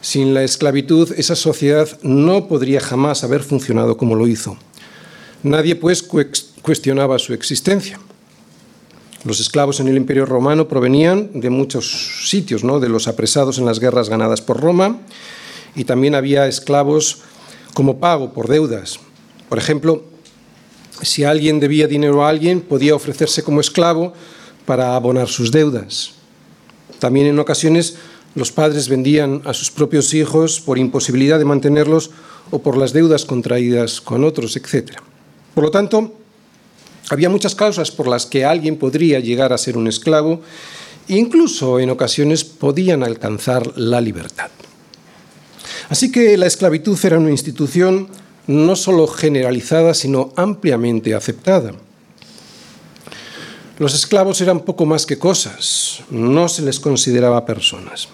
sin 0.00 0.33
la 0.33 0.45
esclavitud, 0.45 1.12
esa 1.17 1.35
sociedad 1.35 1.88
no 2.02 2.47
podría 2.47 2.78
jamás 2.78 3.25
haber 3.25 3.43
funcionado 3.43 3.97
como 3.97 4.14
lo 4.14 4.28
hizo. 4.28 4.57
Nadie 5.43 5.75
pues 5.75 6.05
cuestionaba 6.05 7.19
su 7.19 7.35
existencia. 7.35 7.99
Los 9.25 9.40
esclavos 9.40 9.81
en 9.81 9.88
el 9.88 9.97
Imperio 9.97 10.25
Romano 10.25 10.69
provenían 10.69 11.40
de 11.40 11.50
muchos 11.50 12.28
sitios, 12.28 12.62
¿no? 12.62 12.78
de 12.78 12.90
los 12.90 13.09
apresados 13.09 13.59
en 13.59 13.67
las 13.67 13.81
guerras 13.81 14.09
ganadas 14.09 14.40
por 14.40 14.61
Roma, 14.61 15.00
y 15.75 15.83
también 15.83 16.14
había 16.14 16.47
esclavos 16.47 17.23
como 17.75 17.99
pago 17.99 18.33
por 18.33 18.49
deudas. 18.49 18.99
Por 19.49 19.59
ejemplo, 19.59 20.05
si 21.03 21.25
alguien 21.25 21.61
debía 21.61 21.87
dinero 21.87 22.25
a 22.25 22.29
alguien, 22.29 22.61
podía 22.61 22.95
ofrecerse 22.95 23.43
como 23.43 23.61
esclavo 23.61 24.13
para 24.67 24.97
abonar 24.97 25.29
sus 25.29 25.51
deudas. 25.51 26.13
También 26.99 27.27
en 27.27 27.39
ocasiones 27.39 27.97
los 28.35 28.53
padres 28.53 28.89
vendían 28.89 29.43
a 29.45 29.55
sus 29.55 29.71
propios 29.71 30.13
hijos 30.15 30.61
por 30.61 30.79
imposibilidad 30.79 31.39
de 31.39 31.45
mantenerlos 31.45 32.11
o 32.51 32.61
por 32.61 32.77
las 32.77 32.93
deudas 32.93 33.25
contraídas 33.25 34.01
con 34.01 34.25
otros, 34.25 34.57
etc. 34.57 34.93
Por 35.55 35.65
lo 35.65 35.71
tanto, 35.71 36.13
había 37.11 37.31
muchas 37.31 37.55
causas 37.55 37.91
por 37.91 38.09
las 38.09 38.27
que 38.27 38.45
alguien 38.45 38.77
podría 38.77 39.21
llegar 39.21 39.53
a 39.53 39.59
ser 39.59 39.77
un 39.77 39.87
esclavo, 39.87 40.43
incluso 41.09 41.81
en 41.81 41.91
ocasiones 41.91 42.45
podían 42.45 43.03
alcanzar 43.03 43.79
la 43.79 44.01
libertad. 44.01 44.51
Así 45.88 46.12
que 46.12 46.37
la 46.37 46.47
esclavitud 46.47 46.99
era 47.02 47.18
una 47.18 47.30
institución 47.30 48.09
no 48.47 48.76
solo 48.76 49.07
generalizada, 49.07 49.95
sino 49.95 50.33
ampliamente 50.37 51.14
aceptada. 51.14 51.73
Los 53.78 53.95
esclavos 53.95 54.40
eran 54.40 54.61
poco 54.61 54.87
más 54.87 55.07
que 55.07 55.18
cosas, 55.18 56.00
no 56.11 56.49
se 56.49 56.62
les 56.62 56.80
consideraba 56.80 57.47
personas. 57.47 58.09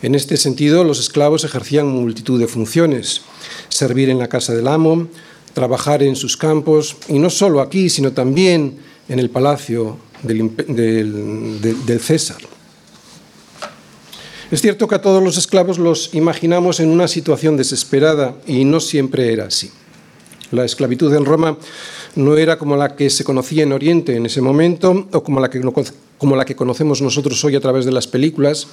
En 0.00 0.14
este 0.14 0.36
sentido, 0.36 0.84
los 0.84 1.00
esclavos 1.00 1.44
ejercían 1.44 1.88
multitud 1.88 2.38
de 2.38 2.46
funciones, 2.46 3.22
servir 3.68 4.10
en 4.10 4.18
la 4.18 4.28
casa 4.28 4.54
del 4.54 4.68
amo, 4.68 5.08
trabajar 5.54 6.02
en 6.02 6.16
sus 6.16 6.36
campos, 6.36 6.96
y 7.08 7.18
no 7.18 7.30
solo 7.30 7.60
aquí, 7.60 7.90
sino 7.90 8.12
también 8.12 8.78
en 9.08 9.18
el 9.18 9.30
palacio 9.30 9.98
del, 10.22 10.54
del, 10.66 12.00
César. 12.00 12.38
Es 14.52 14.60
cierto 14.60 14.86
que 14.86 14.96
a 14.96 15.00
todos 15.00 15.22
los 15.22 15.38
esclavos 15.38 15.78
los 15.78 16.12
imaginamos 16.12 16.78
en 16.78 16.90
una 16.90 17.08
situación 17.08 17.56
desesperada 17.56 18.34
y 18.46 18.66
no 18.66 18.80
siempre 18.80 19.32
era 19.32 19.46
así. 19.46 19.70
La 20.50 20.66
esclavitud 20.66 21.14
en 21.14 21.24
Roma 21.24 21.56
no 22.16 22.36
era 22.36 22.58
como 22.58 22.76
la 22.76 22.94
que 22.94 23.08
se 23.08 23.24
conocía 23.24 23.62
en 23.62 23.72
Oriente 23.72 24.14
en 24.14 24.26
ese 24.26 24.42
momento 24.42 25.08
o 25.10 25.22
como 25.22 25.40
la 25.40 25.48
que, 25.48 26.54
conocemos 26.54 27.00
nosotros 27.00 27.42
hoy 27.46 27.56
a 27.56 27.62
través 27.62 27.86
de 27.86 27.92
las 27.92 28.06
películas, 28.06 28.66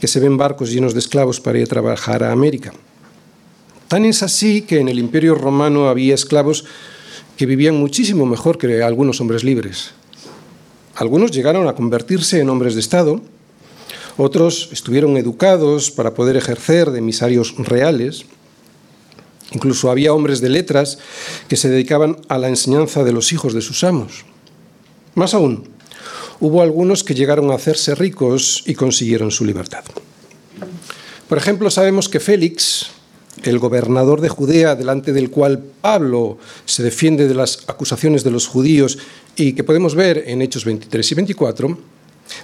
que 0.00 0.08
se 0.08 0.18
ven 0.18 0.38
barcos 0.38 0.70
llenos 0.70 0.94
de 0.94 1.00
esclavos 1.00 1.40
para 1.40 1.58
ir 1.58 1.64
a 1.64 1.66
trabajar 1.66 2.24
a 2.24 2.32
América. 2.32 2.72
Tan 3.88 4.06
es 4.06 4.22
así 4.22 4.62
que 4.62 4.80
en 4.80 4.88
el 4.88 4.98
Imperio 4.98 5.34
Romano 5.34 5.90
había 5.90 6.14
esclavos 6.14 6.64
que 7.36 7.44
vivían 7.44 7.76
muchísimo 7.76 8.24
mejor 8.24 8.56
que 8.56 8.82
algunos 8.82 9.20
hombres 9.20 9.44
libres. 9.44 9.90
Algunos 10.94 11.32
llegaron 11.32 11.68
a 11.68 11.74
convertirse 11.74 12.40
en 12.40 12.48
hombres 12.48 12.72
de 12.72 12.80
Estado, 12.80 13.20
otros 14.16 14.68
estuvieron 14.72 15.16
educados 15.16 15.90
para 15.90 16.14
poder 16.14 16.36
ejercer 16.36 16.90
de 16.90 16.98
emisarios 16.98 17.54
reales, 17.56 18.24
incluso 19.52 19.90
había 19.90 20.12
hombres 20.12 20.40
de 20.40 20.48
letras 20.48 20.98
que 21.48 21.56
se 21.56 21.68
dedicaban 21.68 22.18
a 22.28 22.38
la 22.38 22.48
enseñanza 22.48 23.04
de 23.04 23.12
los 23.12 23.32
hijos 23.32 23.54
de 23.54 23.60
sus 23.60 23.84
amos. 23.84 24.24
Más 25.14 25.34
aún, 25.34 25.68
hubo 26.40 26.62
algunos 26.62 27.04
que 27.04 27.14
llegaron 27.14 27.50
a 27.50 27.54
hacerse 27.54 27.94
ricos 27.94 28.64
y 28.66 28.74
consiguieron 28.74 29.30
su 29.30 29.44
libertad. 29.44 29.84
Por 31.28 31.38
ejemplo, 31.38 31.70
sabemos 31.70 32.08
que 32.08 32.20
Félix, 32.20 32.88
el 33.42 33.58
gobernador 33.58 34.20
de 34.20 34.28
Judea, 34.28 34.74
delante 34.74 35.12
del 35.12 35.30
cual 35.30 35.62
Pablo 35.80 36.38
se 36.66 36.82
defiende 36.82 37.28
de 37.28 37.34
las 37.34 37.60
acusaciones 37.66 38.24
de 38.24 38.30
los 38.30 38.46
judíos 38.46 38.98
y 39.36 39.54
que 39.54 39.64
podemos 39.64 39.94
ver 39.94 40.24
en 40.26 40.42
Hechos 40.42 40.64
23 40.64 41.12
y 41.12 41.14
24, 41.14 41.78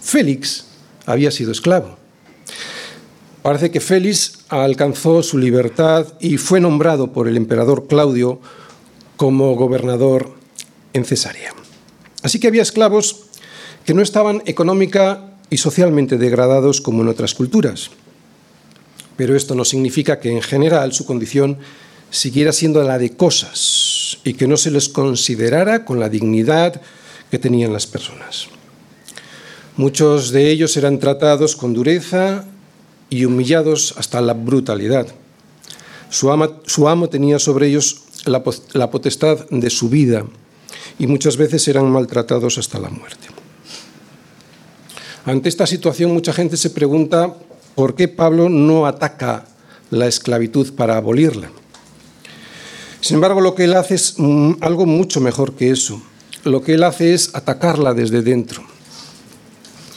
Félix 0.00 0.67
había 1.08 1.30
sido 1.30 1.52
esclavo. 1.52 1.96
Parece 3.42 3.70
que 3.70 3.80
Félix 3.80 4.44
alcanzó 4.48 5.22
su 5.22 5.38
libertad 5.38 6.06
y 6.20 6.36
fue 6.36 6.60
nombrado 6.60 7.12
por 7.12 7.28
el 7.28 7.36
emperador 7.36 7.86
Claudio 7.86 8.40
como 9.16 9.54
gobernador 9.56 10.30
en 10.92 11.04
Cesarea. 11.04 11.54
Así 12.22 12.38
que 12.38 12.48
había 12.48 12.62
esclavos 12.62 13.24
que 13.84 13.94
no 13.94 14.02
estaban 14.02 14.42
económica 14.46 15.34
y 15.50 15.58
socialmente 15.58 16.18
degradados 16.18 16.80
como 16.80 17.02
en 17.02 17.08
otras 17.08 17.34
culturas 17.34 17.90
pero 19.18 19.34
esto 19.34 19.56
no 19.56 19.64
significa 19.64 20.20
que 20.20 20.30
en 20.30 20.40
general 20.40 20.92
su 20.92 21.04
condición 21.04 21.58
siguiera 22.08 22.52
siendo 22.52 22.84
la 22.84 22.98
de 22.98 23.16
cosas 23.16 24.18
y 24.22 24.34
que 24.34 24.46
no 24.46 24.56
se 24.56 24.70
les 24.70 24.88
considerara 24.88 25.84
con 25.84 25.98
la 25.98 26.08
dignidad 26.08 26.80
que 27.28 27.40
tenían 27.40 27.72
las 27.72 27.88
personas. 27.88 28.46
Muchos 29.78 30.30
de 30.30 30.50
ellos 30.50 30.76
eran 30.76 30.98
tratados 30.98 31.56
con 31.56 31.72
dureza 31.72 32.44
y 33.08 33.24
humillados 33.24 33.94
hasta 33.96 34.20
la 34.20 34.34
brutalidad. 34.34 35.06
Su, 36.10 36.30
amo 36.30 37.08
tenía 37.08 37.38
sobre 37.38 37.68
ellos 37.68 38.02
la, 38.26 38.42
la 38.74 38.90
potestad 38.90 39.48
de 39.48 39.70
su 39.70 39.88
vida 39.88 40.26
y 40.98 41.06
muchas 41.06 41.38
veces 41.38 41.66
eran 41.68 41.90
maltratados 41.90 42.58
hasta 42.58 42.78
la 42.78 42.90
muerte. 42.90 43.28
Ante 45.24 45.48
esta 45.48 45.66
situación 45.66 46.12
mucha 46.12 46.34
gente 46.34 46.58
se 46.58 46.68
pregunta 46.68 47.34
¿Por 47.78 47.94
qué 47.94 48.08
Pablo 48.08 48.48
no 48.48 48.86
ataca 48.86 49.44
la 49.90 50.08
esclavitud 50.08 50.74
para 50.74 50.96
abolirla? 50.96 51.48
Sin 53.00 53.14
embargo, 53.14 53.40
lo 53.40 53.54
que 53.54 53.62
él 53.62 53.74
hace 53.74 53.94
es 53.94 54.14
mm, 54.16 54.54
algo 54.62 54.84
mucho 54.84 55.20
mejor 55.20 55.52
que 55.52 55.70
eso. 55.70 56.02
Lo 56.42 56.60
que 56.60 56.74
él 56.74 56.82
hace 56.82 57.14
es 57.14 57.36
atacarla 57.36 57.94
desde 57.94 58.22
dentro. 58.22 58.64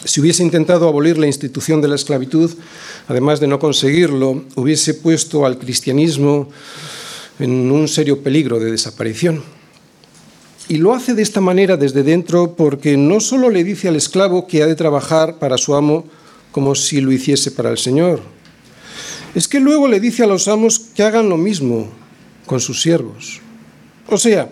Si 0.04 0.20
hubiese 0.20 0.44
intentado 0.44 0.88
abolir 0.88 1.18
la 1.18 1.28
institución 1.28 1.82
de 1.82 1.88
la 1.88 1.96
esclavitud, 1.96 2.52
además 3.08 3.40
de 3.40 3.48
no 3.48 3.60
conseguirlo, 3.60 4.44
hubiese 4.56 4.96
puesto 4.96 5.46
al 5.46 5.60
cristianismo 5.60 6.50
en 7.40 7.72
un 7.72 7.88
serio 7.88 8.22
peligro 8.24 8.60
de 8.60 8.72
desaparición. 8.72 9.44
Y 10.68 10.78
lo 10.78 10.94
hace 10.94 11.14
de 11.14 11.22
esta 11.22 11.42
manera 11.42 11.78
desde 11.78 12.04
dentro 12.04 12.56
porque 12.56 12.98
no 12.98 13.20
solo 13.20 13.50
le 13.50 13.64
dice 13.64 13.90
al 13.90 13.96
esclavo 13.96 14.48
que 14.48 14.64
ha 14.64 14.68
de 14.68 14.76
trabajar 14.76 15.38
para 15.38 15.58
su 15.58 15.76
amo 15.76 16.06
como 16.52 16.76
si 16.76 17.02
lo 17.02 17.12
hiciese 17.12 17.52
para 17.52 17.70
el 17.70 17.78
Señor. 17.78 18.22
Es 19.36 19.48
que 19.48 19.60
luego 19.60 19.88
le 19.88 20.00
dice 20.00 20.24
a 20.24 20.28
los 20.28 20.48
amos 20.48 20.80
que 20.80 21.04
hagan 21.04 21.30
lo 21.30 21.38
mismo 21.38 21.90
con 22.46 22.60
sus 22.60 22.82
siervos. 22.82 23.40
O 24.08 24.18
sea, 24.18 24.50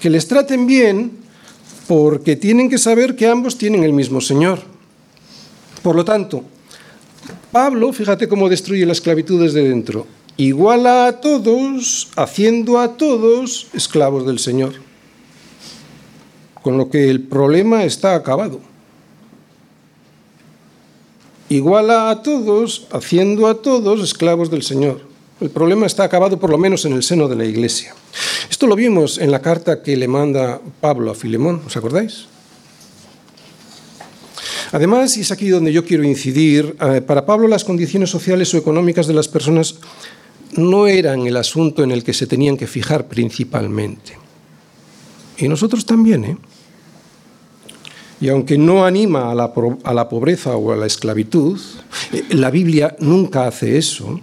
que 0.00 0.10
les 0.10 0.28
traten 0.28 0.66
bien 0.66 1.12
porque 1.86 2.36
tienen 2.36 2.68
que 2.68 2.78
saber 2.78 3.16
que 3.16 3.26
ambos 3.26 3.58
tienen 3.58 3.84
el 3.84 3.92
mismo 3.92 4.20
Señor. 4.20 4.60
Por 5.82 5.96
lo 5.96 6.04
tanto, 6.04 6.42
Pablo, 7.52 7.92
fíjate 7.92 8.28
cómo 8.28 8.48
destruye 8.48 8.86
la 8.86 8.92
esclavitud 8.92 9.42
desde 9.42 9.68
dentro, 9.68 10.06
iguala 10.36 11.06
a 11.06 11.20
todos, 11.20 12.08
haciendo 12.16 12.78
a 12.78 12.96
todos 12.96 13.68
esclavos 13.72 14.26
del 14.26 14.38
Señor. 14.38 14.74
Con 16.62 16.76
lo 16.76 16.90
que 16.90 17.08
el 17.08 17.22
problema 17.22 17.84
está 17.84 18.14
acabado 18.14 18.60
iguala 21.48 22.10
a 22.10 22.22
todos, 22.22 22.86
haciendo 22.90 23.46
a 23.46 23.62
todos 23.62 24.02
esclavos 24.02 24.50
del 24.50 24.62
Señor. 24.62 25.00
El 25.38 25.50
problema 25.50 25.84
está 25.84 26.04
acabado 26.04 26.38
por 26.38 26.48
lo 26.48 26.56
menos 26.56 26.86
en 26.86 26.94
el 26.94 27.02
seno 27.02 27.28
de 27.28 27.36
la 27.36 27.44
Iglesia. 27.44 27.94
Esto 28.48 28.66
lo 28.66 28.74
vimos 28.74 29.18
en 29.18 29.30
la 29.30 29.42
carta 29.42 29.82
que 29.82 29.94
le 29.94 30.08
manda 30.08 30.60
Pablo 30.80 31.10
a 31.10 31.14
Filemón, 31.14 31.60
¿os 31.66 31.76
acordáis? 31.76 32.24
Además, 34.72 35.14
y 35.18 35.20
es 35.20 35.30
aquí 35.30 35.50
donde 35.50 35.74
yo 35.74 35.84
quiero 35.84 36.04
incidir, 36.04 36.74
eh, 36.80 37.02
para 37.02 37.26
Pablo 37.26 37.48
las 37.48 37.64
condiciones 37.64 38.08
sociales 38.08 38.52
o 38.54 38.56
económicas 38.56 39.06
de 39.06 39.12
las 39.12 39.28
personas 39.28 39.76
no 40.56 40.86
eran 40.86 41.26
el 41.26 41.36
asunto 41.36 41.84
en 41.84 41.90
el 41.92 42.02
que 42.02 42.14
se 42.14 42.26
tenían 42.26 42.56
que 42.56 42.66
fijar 42.66 43.06
principalmente. 43.06 44.16
Y 45.36 45.48
nosotros 45.48 45.84
también, 45.84 46.24
¿eh? 46.24 46.36
Y 48.22 48.30
aunque 48.30 48.56
no 48.56 48.86
anima 48.86 49.30
a 49.30 49.34
la, 49.34 49.52
a 49.84 49.92
la 49.92 50.08
pobreza 50.08 50.56
o 50.56 50.72
a 50.72 50.76
la 50.76 50.86
esclavitud, 50.86 51.60
eh, 52.12 52.24
la 52.30 52.50
Biblia 52.50 52.96
nunca 53.00 53.46
hace 53.46 53.76
eso. 53.76 54.18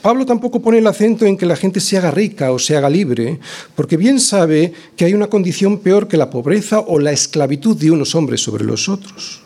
Pablo 0.00 0.26
tampoco 0.26 0.60
pone 0.60 0.78
el 0.78 0.86
acento 0.86 1.26
en 1.26 1.36
que 1.36 1.46
la 1.46 1.56
gente 1.56 1.80
se 1.80 1.96
haga 1.96 2.10
rica 2.10 2.52
o 2.52 2.58
se 2.58 2.76
haga 2.76 2.90
libre, 2.90 3.38
porque 3.74 3.96
bien 3.96 4.20
sabe 4.20 4.72
que 4.96 5.04
hay 5.04 5.14
una 5.14 5.28
condición 5.28 5.78
peor 5.78 6.08
que 6.08 6.16
la 6.16 6.30
pobreza 6.30 6.80
o 6.80 6.98
la 6.98 7.12
esclavitud 7.12 7.76
de 7.76 7.90
unos 7.90 8.14
hombres 8.14 8.40
sobre 8.40 8.64
los 8.64 8.88
otros. 8.88 9.42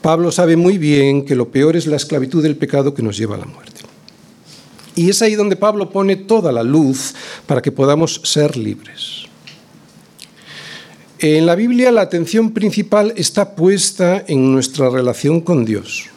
Pablo 0.00 0.30
sabe 0.30 0.56
muy 0.56 0.78
bien 0.78 1.24
que 1.24 1.34
lo 1.34 1.50
peor 1.50 1.76
es 1.76 1.86
la 1.86 1.96
esclavitud 1.96 2.42
del 2.42 2.56
pecado 2.56 2.94
que 2.94 3.02
nos 3.02 3.16
lleva 3.16 3.36
a 3.36 3.38
la 3.38 3.46
muerte. 3.46 3.82
Y 4.94 5.10
es 5.10 5.20
ahí 5.20 5.34
donde 5.34 5.56
Pablo 5.56 5.90
pone 5.90 6.16
toda 6.16 6.52
la 6.52 6.62
luz 6.62 7.14
para 7.46 7.60
que 7.60 7.72
podamos 7.72 8.20
ser 8.24 8.56
libres. 8.56 9.26
En 11.18 11.46
la 11.46 11.54
Biblia 11.54 11.90
la 11.90 12.02
atención 12.02 12.52
principal 12.52 13.12
está 13.16 13.54
puesta 13.54 14.24
en 14.26 14.52
nuestra 14.52 14.90
relación 14.90 15.40
con 15.40 15.64
Dios. 15.64 16.10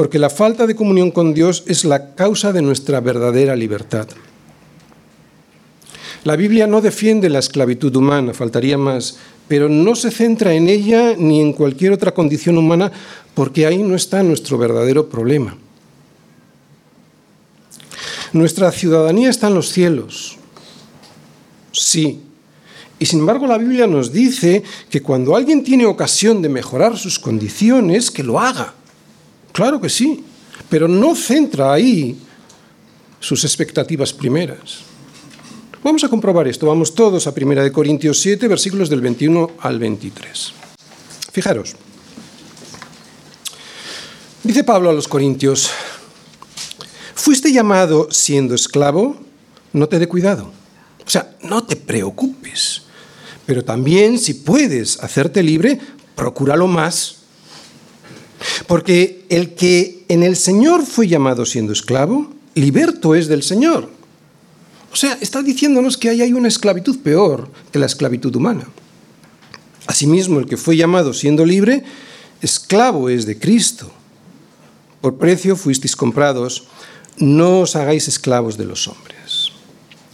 Porque 0.00 0.18
la 0.18 0.30
falta 0.30 0.66
de 0.66 0.74
comunión 0.74 1.10
con 1.10 1.34
Dios 1.34 1.62
es 1.66 1.84
la 1.84 2.14
causa 2.14 2.54
de 2.54 2.62
nuestra 2.62 3.00
verdadera 3.00 3.54
libertad. 3.54 4.08
La 6.24 6.36
Biblia 6.36 6.66
no 6.66 6.80
defiende 6.80 7.28
la 7.28 7.40
esclavitud 7.40 7.94
humana, 7.94 8.32
faltaría 8.32 8.78
más, 8.78 9.18
pero 9.46 9.68
no 9.68 9.94
se 9.94 10.10
centra 10.10 10.54
en 10.54 10.70
ella 10.70 11.16
ni 11.18 11.42
en 11.42 11.52
cualquier 11.52 11.92
otra 11.92 12.14
condición 12.14 12.56
humana 12.56 12.90
porque 13.34 13.66
ahí 13.66 13.82
no 13.82 13.94
está 13.94 14.22
nuestro 14.22 14.56
verdadero 14.56 15.10
problema. 15.10 15.58
Nuestra 18.32 18.72
ciudadanía 18.72 19.28
está 19.28 19.48
en 19.48 19.54
los 19.54 19.68
cielos, 19.68 20.38
sí, 21.72 22.22
y 22.98 23.04
sin 23.04 23.18
embargo 23.18 23.46
la 23.46 23.58
Biblia 23.58 23.86
nos 23.86 24.12
dice 24.12 24.62
que 24.88 25.02
cuando 25.02 25.36
alguien 25.36 25.62
tiene 25.62 25.84
ocasión 25.84 26.40
de 26.40 26.48
mejorar 26.48 26.96
sus 26.96 27.18
condiciones, 27.18 28.10
que 28.10 28.22
lo 28.22 28.40
haga. 28.40 28.76
Claro 29.52 29.80
que 29.80 29.88
sí, 29.88 30.24
pero 30.68 30.88
no 30.88 31.14
centra 31.14 31.72
ahí 31.72 32.16
sus 33.18 33.44
expectativas 33.44 34.12
primeras. 34.12 34.80
Vamos 35.82 36.04
a 36.04 36.08
comprobar 36.08 36.46
esto. 36.46 36.66
Vamos 36.66 36.94
todos 36.94 37.26
a 37.26 37.34
1 37.36 37.72
Corintios 37.72 38.20
7, 38.20 38.48
versículos 38.48 38.90
del 38.90 39.00
21 39.00 39.52
al 39.60 39.78
23. 39.78 40.52
Fijaros. 41.32 41.74
Dice 44.42 44.64
Pablo 44.64 44.90
a 44.90 44.92
los 44.92 45.08
Corintios, 45.08 45.70
fuiste 47.14 47.52
llamado 47.52 48.08
siendo 48.10 48.54
esclavo, 48.54 49.16
no 49.72 49.88
te 49.88 49.98
dé 49.98 50.06
cuidado. 50.06 50.50
O 51.06 51.10
sea, 51.10 51.36
no 51.42 51.64
te 51.64 51.76
preocupes. 51.76 52.82
Pero 53.46 53.64
también 53.64 54.18
si 54.18 54.34
puedes 54.34 55.02
hacerte 55.02 55.42
libre, 55.42 55.78
procúralo 56.14 56.66
más. 56.66 57.19
Porque 58.66 59.24
el 59.28 59.54
que 59.54 60.04
en 60.08 60.22
el 60.22 60.36
Señor 60.36 60.84
fue 60.84 61.08
llamado 61.08 61.44
siendo 61.44 61.72
esclavo, 61.72 62.30
liberto 62.54 63.14
es 63.14 63.28
del 63.28 63.42
Señor. 63.42 63.88
O 64.92 64.96
sea, 64.96 65.16
está 65.20 65.42
diciéndonos 65.42 65.96
que 65.96 66.08
ahí 66.08 66.22
hay 66.22 66.32
una 66.32 66.48
esclavitud 66.48 66.98
peor 67.00 67.48
que 67.70 67.78
la 67.78 67.86
esclavitud 67.86 68.34
humana. 68.34 68.66
Asimismo, 69.86 70.40
el 70.40 70.46
que 70.46 70.56
fue 70.56 70.76
llamado 70.76 71.12
siendo 71.12 71.44
libre, 71.44 71.84
esclavo 72.42 73.08
es 73.08 73.26
de 73.26 73.38
Cristo. 73.38 73.90
Por 75.00 75.16
precio 75.16 75.56
fuisteis 75.56 75.96
comprados, 75.96 76.64
no 77.18 77.60
os 77.60 77.76
hagáis 77.76 78.08
esclavos 78.08 78.56
de 78.56 78.64
los 78.64 78.88
hombres. 78.88 79.52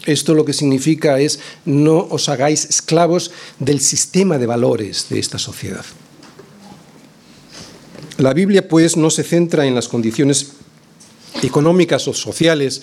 Esto 0.04 0.34
lo 0.34 0.44
que 0.44 0.52
significa 0.52 1.18
es 1.18 1.40
no 1.64 1.98
os 1.98 2.28
hagáis 2.28 2.64
esclavos 2.66 3.32
del 3.58 3.80
sistema 3.80 4.38
de 4.38 4.46
valores 4.46 5.08
de 5.08 5.18
esta 5.18 5.38
sociedad. 5.38 5.84
La 8.18 8.32
Biblia 8.32 8.66
pues 8.66 8.96
no 8.96 9.10
se 9.10 9.22
centra 9.22 9.66
en 9.66 9.74
las 9.74 9.88
condiciones 9.88 10.52
económicas 11.42 12.08
o 12.08 12.14
sociales, 12.14 12.82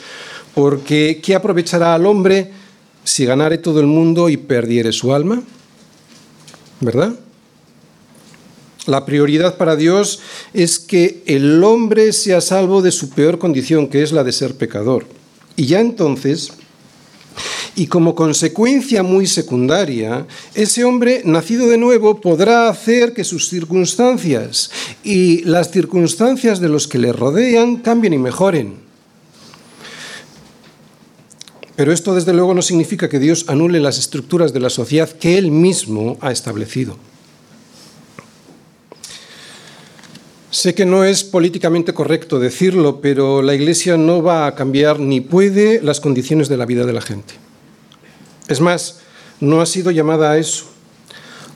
porque 0.54 1.20
¿qué 1.24 1.36
aprovechará 1.36 1.96
al 1.96 2.06
hombre 2.06 2.52
si 3.04 3.26
ganare 3.26 3.58
todo 3.58 3.80
el 3.80 3.88
mundo 3.88 4.30
y 4.30 4.38
perdiere 4.38 4.92
su 4.92 5.14
alma? 5.14 5.42
¿Verdad? 6.80 7.16
La 8.86 9.06
prioridad 9.06 9.58
para 9.58 9.76
Dios 9.76 10.20
es 10.54 10.78
que 10.78 11.24
el 11.26 11.64
hombre 11.64 12.12
sea 12.12 12.42
salvo 12.42 12.82
de 12.82 12.92
su 12.92 13.10
peor 13.10 13.40
condición, 13.40 13.88
que 13.88 14.04
es 14.04 14.12
la 14.12 14.24
de 14.24 14.34
ser 14.34 14.56
pecador. 14.56 15.06
Y 15.56 15.68
ya 15.68 15.80
entonces 15.80 16.52
y 17.76 17.88
como 17.88 18.14
consecuencia 18.14 19.02
muy 19.02 19.26
secundaria, 19.26 20.28
ese 20.54 20.84
hombre 20.84 21.22
nacido 21.26 21.68
de 21.68 21.78
nuevo 21.78 22.22
podrá 22.22 22.70
hacer 22.70 23.14
que 23.14 23.24
sus 23.24 23.50
circunstancias 23.50 24.70
y 25.04 25.44
las 25.44 25.72
circunstancias 25.72 26.60
de 26.60 26.70
los 26.70 26.88
que 26.88 27.00
le 27.00 27.12
rodean 27.14 27.78
cambien 27.78 28.14
y 28.14 28.20
mejoren. 28.20 28.76
Pero 31.76 31.92
esto 31.92 32.14
desde 32.14 32.34
luego 32.34 32.54
no 32.54 32.62
significa 32.62 33.10
que 33.10 33.18
Dios 33.18 33.46
anule 33.48 33.80
las 33.80 33.98
estructuras 33.98 34.54
de 34.54 34.60
la 34.60 34.70
sociedad 34.70 35.10
que 35.10 35.40
Él 35.40 35.50
mismo 35.50 36.18
ha 36.22 36.32
establecido. 36.32 36.98
Sé 40.52 40.76
que 40.76 40.86
no 40.86 41.04
es 41.04 41.24
políticamente 41.24 41.96
correcto 41.96 42.40
decirlo, 42.40 43.02
pero 43.02 43.42
la 43.42 43.56
Iglesia 43.56 43.98
no 43.98 44.22
va 44.22 44.46
a 44.46 44.54
cambiar 44.54 45.00
ni 45.00 45.20
puede 45.20 45.82
las 45.82 46.00
condiciones 46.00 46.48
de 46.48 46.58
la 46.58 46.68
vida 46.68 46.86
de 46.86 46.94
la 46.94 47.02
gente. 47.02 47.43
Es 48.48 48.62
más, 48.62 49.00
no 49.40 49.62
ha 49.62 49.66
sido 49.66 49.92
llamada 49.92 50.32
a 50.32 50.38
eso. 50.38 50.66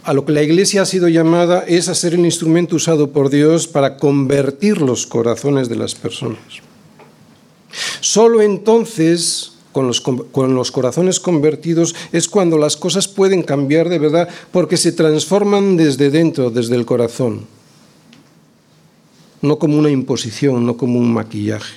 A 0.03 0.13
lo 0.13 0.25
que 0.25 0.31
la 0.31 0.41
Iglesia 0.41 0.83
ha 0.83 0.85
sido 0.85 1.09
llamada 1.09 1.65
es 1.67 1.89
a 1.89 1.95
ser 1.95 2.13
el 2.13 2.25
instrumento 2.25 2.77
usado 2.77 3.11
por 3.11 3.29
Dios 3.29 3.67
para 3.67 3.97
convertir 3.97 4.81
los 4.81 5.05
corazones 5.05 5.67
de 5.67 5.75
las 5.75 5.95
personas. 5.95 6.39
Solo 7.99 8.41
entonces, 8.41 9.53
con 9.73 9.87
los, 9.87 9.99
con 9.99 10.55
los, 10.55 10.71
corazones 10.71 11.19
convertidos, 11.19 11.93
es 12.13 12.29
cuando 12.29 12.57
las 12.57 12.77
cosas 12.77 13.07
pueden 13.07 13.43
cambiar 13.43 13.89
de 13.89 13.99
verdad, 13.99 14.29
porque 14.51 14.77
se 14.77 14.93
transforman 14.93 15.75
desde 15.75 16.09
dentro, 16.09 16.49
desde 16.49 16.75
el 16.75 16.85
corazón. 16.85 17.45
No 19.41 19.59
como 19.59 19.77
una 19.77 19.89
imposición, 19.89 20.65
no 20.65 20.77
como 20.77 20.99
un 20.99 21.13
maquillaje. 21.13 21.75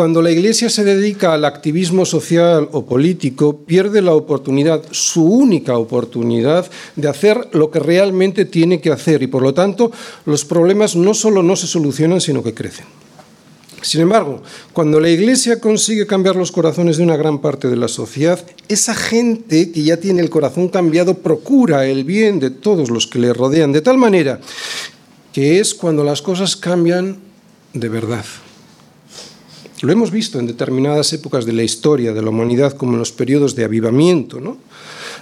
Cuando 0.00 0.22
la 0.22 0.30
Iglesia 0.30 0.70
se 0.70 0.82
dedica 0.82 1.34
al 1.34 1.44
activismo 1.44 2.06
social 2.06 2.70
o 2.72 2.86
político, 2.86 3.66
pierde 3.66 4.00
la 4.00 4.14
oportunidad, 4.14 4.82
su 4.92 5.22
única 5.22 5.76
oportunidad, 5.76 6.70
de 6.96 7.06
hacer 7.06 7.50
lo 7.52 7.70
que 7.70 7.80
realmente 7.80 8.46
tiene 8.46 8.80
que 8.80 8.90
hacer 8.90 9.22
y 9.22 9.26
por 9.26 9.42
lo 9.42 9.52
tanto 9.52 9.92
los 10.24 10.46
problemas 10.46 10.96
no 10.96 11.12
solo 11.12 11.42
no 11.42 11.54
se 11.54 11.66
solucionan, 11.66 12.22
sino 12.22 12.42
que 12.42 12.54
crecen. 12.54 12.86
Sin 13.82 14.00
embargo, 14.00 14.42
cuando 14.72 15.00
la 15.00 15.10
Iglesia 15.10 15.60
consigue 15.60 16.06
cambiar 16.06 16.34
los 16.34 16.50
corazones 16.50 16.96
de 16.96 17.02
una 17.02 17.18
gran 17.18 17.38
parte 17.42 17.68
de 17.68 17.76
la 17.76 17.88
sociedad, 17.88 18.42
esa 18.68 18.94
gente 18.94 19.70
que 19.70 19.82
ya 19.82 19.98
tiene 19.98 20.22
el 20.22 20.30
corazón 20.30 20.68
cambiado 20.70 21.18
procura 21.18 21.84
el 21.84 22.04
bien 22.04 22.40
de 22.40 22.48
todos 22.48 22.88
los 22.88 23.06
que 23.06 23.18
le 23.18 23.34
rodean, 23.34 23.72
de 23.72 23.82
tal 23.82 23.98
manera 23.98 24.40
que 25.34 25.60
es 25.60 25.74
cuando 25.74 26.04
las 26.04 26.22
cosas 26.22 26.56
cambian 26.56 27.18
de 27.74 27.88
verdad. 27.90 28.24
Lo 29.82 29.92
hemos 29.92 30.10
visto 30.10 30.38
en 30.38 30.46
determinadas 30.46 31.10
épocas 31.14 31.46
de 31.46 31.54
la 31.54 31.62
historia 31.62 32.12
de 32.12 32.20
la 32.20 32.28
humanidad, 32.28 32.74
como 32.74 32.92
en 32.92 32.98
los 32.98 33.12
periodos 33.12 33.54
de 33.54 33.64
avivamiento. 33.64 34.38
¿no? 34.38 34.58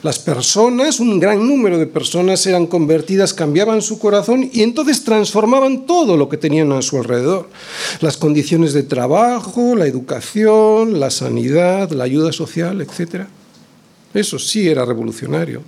Las 0.03 0.19
personas, 0.19 0.99
un 0.99 1.21
gran 1.21 1.47
número 1.47 1.79
de 1.79 1.87
personas 1.87 2.45
eran 2.47 2.67
convertidas, 2.67 3.35
cambiaban 3.35 3.83
su 3.83 4.01
corazón 4.01 4.51
y 4.53 4.63
entonces 4.63 5.05
transformaban 5.05 5.87
todo 5.87 6.17
lo 6.17 6.29
que 6.29 6.39
tenían 6.39 6.73
a 6.73 6.83
su 6.83 6.99
alrededor. 6.99 7.49
Las 8.01 8.17
condiciones 8.17 8.73
de 8.73 8.83
trabajo, 8.83 9.77
la 9.77 9.87
educación, 9.87 10.99
la 10.99 11.11
sanidad, 11.11 11.93
la 11.93 12.05
ayuda 12.05 12.33
social, 12.33 12.81
etc. 12.81 13.27
Eso 14.13 14.41
sí 14.41 14.69
era 14.69 14.85
revolucionario. 14.85 15.63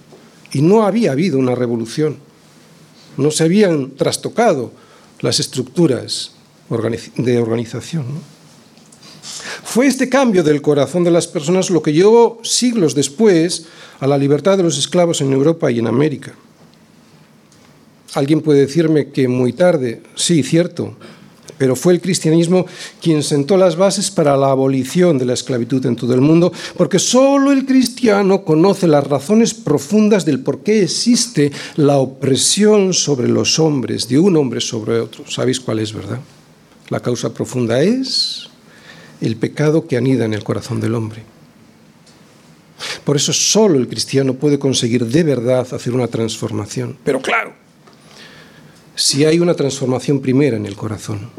Y 0.52 0.62
no 0.62 0.82
había 0.82 1.12
habido 1.12 1.38
una 1.38 1.54
revolución. 1.54 2.16
No 3.16 3.30
se 3.30 3.44
habían 3.44 3.92
trastocado 3.92 4.72
las 5.20 5.38
estructuras 5.38 6.32
de 7.16 7.38
organización. 7.38 8.04
Fue 9.64 9.86
este 9.86 10.08
cambio 10.08 10.42
del 10.42 10.62
corazón 10.62 11.04
de 11.04 11.10
las 11.10 11.26
personas 11.26 11.70
lo 11.70 11.82
que 11.82 11.92
llevó 11.92 12.40
siglos 12.42 12.94
después 12.94 13.66
a 14.00 14.06
la 14.06 14.18
libertad 14.18 14.56
de 14.56 14.62
los 14.62 14.78
esclavos 14.78 15.20
en 15.20 15.32
Europa 15.32 15.70
y 15.70 15.78
en 15.78 15.86
América. 15.86 16.34
Alguien 18.14 18.40
puede 18.40 18.60
decirme 18.60 19.10
que 19.10 19.28
muy 19.28 19.52
tarde, 19.52 20.02
sí, 20.16 20.42
cierto, 20.42 20.96
pero 21.60 21.76
fue 21.76 21.92
el 21.92 22.00
cristianismo 22.00 22.66
quien 23.00 23.22
sentó 23.22 23.56
las 23.56 23.76
bases 23.76 24.10
para 24.10 24.36
la 24.36 24.50
abolición 24.50 25.18
de 25.18 25.26
la 25.26 25.34
esclavitud 25.34 25.84
en 25.86 25.94
todo 25.94 26.14
el 26.14 26.20
mundo, 26.20 26.52
porque 26.76 26.98
solo 26.98 27.52
el 27.52 27.66
cristiano 27.66 28.44
conoce 28.44 28.88
las 28.88 29.06
razones 29.06 29.54
profundas 29.54 30.24
del 30.24 30.40
por 30.40 30.60
qué 30.60 30.82
existe 30.82 31.52
la 31.76 31.98
opresión 31.98 32.94
sobre 32.94 33.28
los 33.28 33.58
hombres, 33.58 34.08
de 34.08 34.18
un 34.18 34.36
hombre 34.36 34.60
sobre 34.60 34.98
otro. 34.98 35.24
¿Sabéis 35.30 35.60
cuál 35.60 35.78
es, 35.78 35.92
verdad? 35.92 36.18
La 36.88 37.00
causa 37.00 37.32
profunda 37.32 37.80
es 37.80 38.49
el 39.20 39.36
pecado 39.36 39.86
que 39.86 39.96
anida 39.96 40.24
en 40.24 40.34
el 40.34 40.44
corazón 40.44 40.80
del 40.80 40.94
hombre. 40.94 41.22
Por 43.04 43.16
eso 43.16 43.32
solo 43.32 43.78
el 43.78 43.88
cristiano 43.88 44.34
puede 44.34 44.58
conseguir 44.58 45.06
de 45.06 45.22
verdad 45.22 45.66
hacer 45.72 45.92
una 45.92 46.06
transformación. 46.06 46.96
Pero 47.04 47.20
claro, 47.20 47.52
si 48.94 49.24
hay 49.24 49.38
una 49.40 49.54
transformación 49.54 50.20
primera 50.20 50.56
en 50.56 50.66
el 50.66 50.76
corazón. 50.76 51.30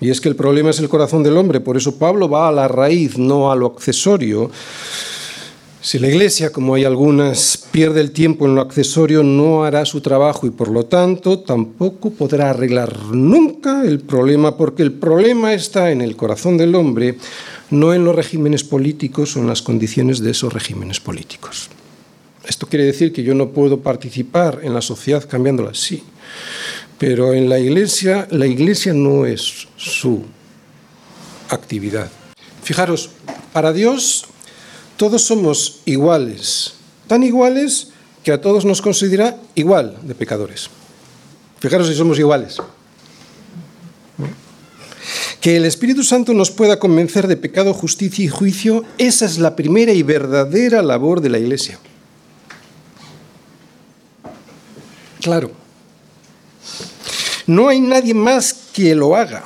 Y 0.00 0.08
es 0.08 0.20
que 0.20 0.30
el 0.30 0.36
problema 0.36 0.70
es 0.70 0.78
el 0.78 0.88
corazón 0.88 1.22
del 1.22 1.36
hombre, 1.36 1.60
por 1.60 1.76
eso 1.76 1.98
Pablo 1.98 2.28
va 2.28 2.48
a 2.48 2.52
la 2.52 2.68
raíz, 2.68 3.18
no 3.18 3.52
a 3.52 3.56
lo 3.56 3.66
accesorio. 3.66 4.50
Si 5.82 5.98
la 5.98 6.08
Iglesia, 6.08 6.52
como 6.52 6.74
hay 6.74 6.84
algunas, 6.84 7.64
pierde 7.70 8.02
el 8.02 8.10
tiempo 8.10 8.44
en 8.44 8.54
lo 8.54 8.60
accesorio, 8.60 9.22
no 9.22 9.64
hará 9.64 9.86
su 9.86 10.02
trabajo 10.02 10.46
y 10.46 10.50
por 10.50 10.68
lo 10.68 10.84
tanto 10.84 11.38
tampoco 11.38 12.10
podrá 12.10 12.50
arreglar 12.50 13.06
nunca 13.06 13.82
el 13.84 14.00
problema, 14.00 14.58
porque 14.58 14.82
el 14.82 14.92
problema 14.92 15.54
está 15.54 15.90
en 15.90 16.02
el 16.02 16.16
corazón 16.16 16.58
del 16.58 16.74
hombre, 16.74 17.16
no 17.70 17.94
en 17.94 18.04
los 18.04 18.14
regímenes 18.14 18.62
políticos 18.62 19.36
o 19.36 19.40
en 19.40 19.46
las 19.46 19.62
condiciones 19.62 20.20
de 20.20 20.32
esos 20.32 20.52
regímenes 20.52 21.00
políticos. 21.00 21.70
Esto 22.46 22.66
quiere 22.66 22.84
decir 22.84 23.10
que 23.10 23.22
yo 23.22 23.34
no 23.34 23.48
puedo 23.48 23.80
participar 23.80 24.60
en 24.62 24.74
la 24.74 24.82
sociedad 24.82 25.26
cambiándola, 25.26 25.72
sí, 25.72 26.02
pero 26.98 27.32
en 27.32 27.48
la 27.48 27.58
iglesia, 27.58 28.28
la 28.30 28.46
iglesia 28.46 28.92
no 28.92 29.24
es 29.24 29.66
su 29.78 30.24
actividad. 31.48 32.10
Fijaros, 32.62 33.10
para 33.54 33.72
Dios 33.72 34.26
todos 35.00 35.22
somos 35.22 35.80
iguales, 35.86 36.74
tan 37.06 37.22
iguales 37.22 37.88
que 38.22 38.32
a 38.32 38.40
todos 38.42 38.66
nos 38.66 38.82
considera 38.82 39.38
igual 39.54 39.96
de 40.02 40.14
pecadores. 40.14 40.68
Fijaros 41.58 41.88
si 41.88 41.94
somos 41.94 42.18
iguales. 42.18 42.58
Que 45.40 45.56
el 45.56 45.64
Espíritu 45.64 46.04
Santo 46.04 46.34
nos 46.34 46.50
pueda 46.50 46.78
convencer 46.78 47.28
de 47.28 47.38
pecado, 47.38 47.72
justicia 47.72 48.22
y 48.26 48.28
juicio, 48.28 48.84
esa 48.98 49.24
es 49.24 49.38
la 49.38 49.56
primera 49.56 49.94
y 49.94 50.02
verdadera 50.02 50.82
labor 50.82 51.22
de 51.22 51.30
la 51.30 51.38
Iglesia. 51.38 51.78
Claro, 55.22 55.50
no 57.46 57.68
hay 57.68 57.80
nadie 57.80 58.12
más 58.12 58.52
que 58.74 58.94
lo 58.94 59.16
haga. 59.16 59.44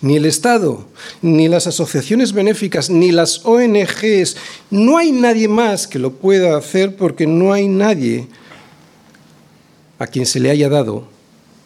Ni 0.00 0.16
el 0.16 0.26
Estado, 0.26 0.86
ni 1.20 1.48
las 1.48 1.66
asociaciones 1.66 2.32
benéficas, 2.32 2.90
ni 2.90 3.12
las 3.12 3.44
ONGs. 3.44 4.36
No 4.70 4.98
hay 4.98 5.12
nadie 5.12 5.48
más 5.48 5.86
que 5.86 5.98
lo 5.98 6.12
pueda 6.12 6.56
hacer 6.56 6.96
porque 6.96 7.26
no 7.26 7.52
hay 7.52 7.68
nadie 7.68 8.28
a 9.98 10.06
quien 10.06 10.26
se 10.26 10.40
le 10.40 10.50
haya 10.50 10.68
dado 10.68 11.06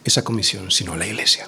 esa 0.03 0.23
comisión, 0.23 0.71
sino 0.71 0.95
la 0.95 1.07
Iglesia. 1.07 1.47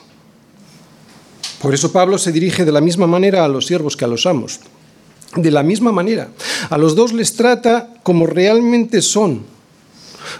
Por 1.61 1.73
eso 1.73 1.91
Pablo 1.91 2.17
se 2.17 2.31
dirige 2.31 2.65
de 2.65 2.71
la 2.71 2.81
misma 2.81 3.05
manera 3.05 3.43
a 3.43 3.47
los 3.47 3.67
siervos 3.67 3.97
que 3.97 4.05
a 4.05 4.07
los 4.07 4.25
amos. 4.25 4.59
De 5.35 5.51
la 5.51 5.61
misma 5.61 5.91
manera. 5.91 6.29
A 6.69 6.77
los 6.77 6.95
dos 6.95 7.13
les 7.13 7.35
trata 7.35 7.93
como 8.01 8.25
realmente 8.25 9.01
son 9.01 9.43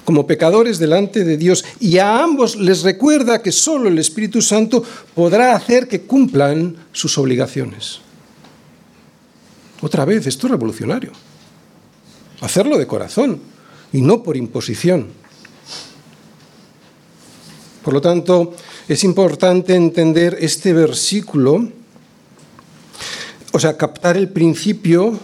como 0.06 0.28
pecadores 0.28 0.80
delante 0.80 1.24
de 1.24 1.38
Dios 1.38 1.64
y 1.80 1.98
a 1.98 2.24
ambos 2.24 2.56
les 2.56 2.84
recuerda 2.84 3.42
que 3.42 3.52
solo 3.52 3.90
el 3.90 4.00
Espíritu 4.00 4.42
Santo 4.42 4.84
podrá 5.16 5.56
hacer 5.56 5.88
que 5.88 6.02
cumplan 6.02 6.76
sus 6.92 7.18
obligaciones. 7.18 8.02
Otra 9.82 10.06
vez, 10.06 10.28
esto 10.28 10.48
es 10.48 10.52
revolucionario. 10.52 11.12
Hacerlo 12.42 12.78
de 12.78 12.88
corazón 12.88 13.40
y 13.94 14.02
no 14.02 14.24
por 14.24 14.38
imposición. 14.38 15.08
Por 17.84 17.94
lo 17.94 18.02
tanto, 18.02 18.54
es 18.88 19.04
importante 19.04 19.76
entender 19.76 20.38
este 20.40 20.74
versículo, 20.74 21.70
o 23.52 23.60
sea, 23.60 23.78
captar 23.78 24.18
el 24.18 24.30
principio 24.30 25.18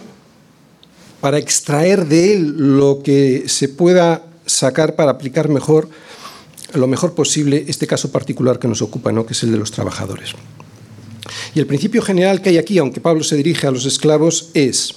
para 1.20 1.38
extraer 1.38 2.06
de 2.06 2.34
él 2.34 2.78
lo 2.78 3.02
que 3.02 3.48
se 3.48 3.68
pueda 3.68 4.24
sacar 4.46 4.94
para 4.94 5.10
aplicar 5.10 5.48
mejor, 5.48 5.88
lo 6.72 6.86
mejor 6.86 7.14
posible, 7.14 7.64
este 7.68 7.86
caso 7.86 8.10
particular 8.10 8.58
que 8.58 8.68
nos 8.68 8.82
ocupa, 8.82 9.12
¿no? 9.12 9.26
que 9.26 9.34
es 9.34 9.42
el 9.42 9.52
de 9.52 9.58
los 9.58 9.70
trabajadores. 9.70 10.30
Y 11.54 11.60
el 11.60 11.66
principio 11.66 12.02
general 12.02 12.40
que 12.40 12.50
hay 12.50 12.58
aquí, 12.58 12.78
aunque 12.78 13.00
Pablo 13.00 13.24
se 13.24 13.36
dirige 13.36 13.66
a 13.66 13.70
los 13.70 13.84
esclavos, 13.84 14.50
es, 14.54 14.94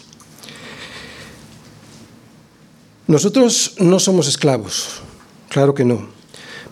nosotros 3.07 3.75
no 3.79 3.99
somos 3.99 4.27
esclavos, 4.27 5.01
claro 5.49 5.73
que 5.73 5.85
no, 5.85 6.09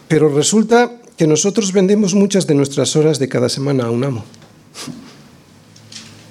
pero 0.08 0.30
resulta 0.30 1.02
que 1.18 1.26
nosotros 1.26 1.74
vendemos 1.74 2.14
muchas 2.14 2.46
de 2.46 2.54
nuestras 2.54 2.96
horas 2.96 3.18
de 3.18 3.28
cada 3.28 3.50
semana 3.50 3.86
a 3.86 3.90
un 3.90 4.04
amo. 4.04 4.24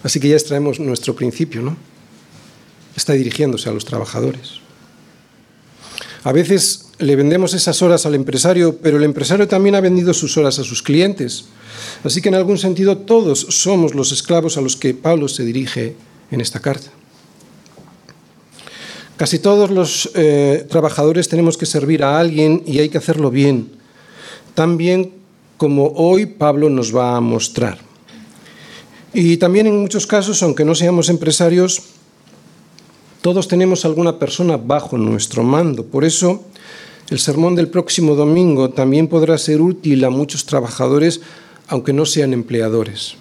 Así 0.04 0.20
que 0.20 0.28
ya 0.28 0.37
extraemos 0.37 0.78
nuestro 0.78 1.16
principio, 1.16 1.61
¿no? 1.62 1.76
Está 2.94 3.14
dirigiéndose 3.14 3.68
a 3.68 3.72
los 3.72 3.85
trabajadores. 3.85 4.61
A 6.26 6.32
veces 6.32 6.86
le 6.98 7.14
vendemos 7.14 7.54
esas 7.54 7.82
horas 7.82 8.04
al 8.04 8.16
empresario, 8.16 8.78
pero 8.82 8.96
el 8.96 9.04
empresario 9.04 9.46
también 9.46 9.76
ha 9.76 9.80
vendido 9.80 10.12
sus 10.12 10.36
horas 10.36 10.58
a 10.58 10.64
sus 10.64 10.82
clientes. 10.82 11.44
Así 12.02 12.20
que 12.20 12.30
en 12.30 12.34
algún 12.34 12.58
sentido 12.58 12.98
todos 12.98 13.46
somos 13.50 13.94
los 13.94 14.10
esclavos 14.10 14.56
a 14.56 14.60
los 14.60 14.74
que 14.74 14.92
Pablo 14.92 15.28
se 15.28 15.44
dirige 15.44 15.94
en 16.32 16.40
esta 16.40 16.58
carta. 16.58 16.90
Casi 19.16 19.38
todos 19.38 19.70
los 19.70 20.10
eh, 20.14 20.66
trabajadores 20.68 21.28
tenemos 21.28 21.56
que 21.56 21.64
servir 21.64 22.02
a 22.02 22.18
alguien 22.18 22.64
y 22.66 22.80
hay 22.80 22.88
que 22.88 22.98
hacerlo 22.98 23.30
bien, 23.30 23.70
tan 24.56 24.76
bien 24.76 25.12
como 25.58 25.92
hoy 25.94 26.26
Pablo 26.26 26.68
nos 26.70 26.92
va 26.94 27.16
a 27.16 27.20
mostrar. 27.20 27.78
Y 29.14 29.36
también 29.36 29.68
en 29.68 29.78
muchos 29.78 30.08
casos, 30.08 30.42
aunque 30.42 30.64
no 30.64 30.74
seamos 30.74 31.08
empresarios, 31.08 31.82
todos 33.26 33.48
tenemos 33.48 33.84
alguna 33.84 34.20
persona 34.20 34.56
bajo 34.56 34.96
nuestro 34.96 35.42
mando. 35.42 35.84
Por 35.84 36.04
eso, 36.04 36.44
el 37.10 37.18
sermón 37.18 37.56
del 37.56 37.66
próximo 37.66 38.14
domingo 38.14 38.70
también 38.70 39.08
podrá 39.08 39.36
ser 39.36 39.60
útil 39.60 40.04
a 40.04 40.10
muchos 40.10 40.46
trabajadores, 40.46 41.20
aunque 41.66 41.92
no 41.92 42.06
sean 42.06 42.32
empleadores. 42.32 43.16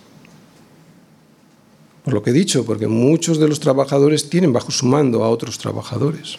Por 2.03 2.13
lo 2.13 2.21
que 2.21 2.29
he 2.29 2.33
dicho, 2.33 2.63
porque 2.67 2.85
muchos 2.85 3.39
de 3.39 3.47
los 3.47 3.59
trabajadores 3.59 4.29
tienen 4.29 4.53
bajo 4.53 4.69
su 4.69 4.85
mando 4.85 5.23
a 5.23 5.29
otros 5.29 5.57
trabajadores. 5.57 6.35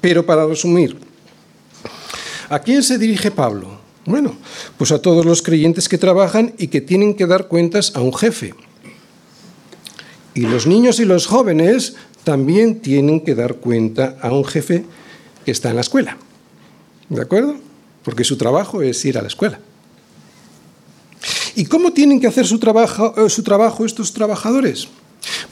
Pero 0.00 0.24
para 0.24 0.46
resumir, 0.46 0.96
¿a 2.48 2.58
quién 2.60 2.82
se 2.82 2.96
dirige 2.96 3.30
Pablo? 3.30 3.80
Bueno, 4.06 4.34
pues 4.78 4.92
a 4.92 5.02
todos 5.02 5.26
los 5.26 5.42
creyentes 5.42 5.90
que 5.90 5.98
trabajan 5.98 6.54
y 6.56 6.68
que 6.68 6.80
tienen 6.80 7.16
que 7.16 7.26
dar 7.26 7.48
cuentas 7.48 7.92
a 7.94 8.00
un 8.00 8.14
jefe. 8.14 8.54
Y 10.36 10.42
los 10.42 10.66
niños 10.66 11.00
y 11.00 11.06
los 11.06 11.26
jóvenes 11.26 11.96
también 12.26 12.80
tienen 12.80 13.20
que 13.20 13.36
dar 13.36 13.54
cuenta 13.54 14.16
a 14.20 14.32
un 14.32 14.44
jefe 14.44 14.84
que 15.44 15.52
está 15.52 15.70
en 15.70 15.76
la 15.76 15.82
escuela. 15.82 16.18
¿De 17.08 17.22
acuerdo? 17.22 17.54
Porque 18.02 18.24
su 18.24 18.36
trabajo 18.36 18.82
es 18.82 19.04
ir 19.04 19.16
a 19.16 19.22
la 19.22 19.28
escuela. 19.28 19.60
¿Y 21.54 21.66
cómo 21.66 21.92
tienen 21.92 22.20
que 22.20 22.26
hacer 22.26 22.44
su 22.44 22.58
trabajo, 22.58 23.14
eh, 23.16 23.30
su 23.30 23.44
trabajo 23.44 23.86
estos 23.86 24.12
trabajadores? 24.12 24.88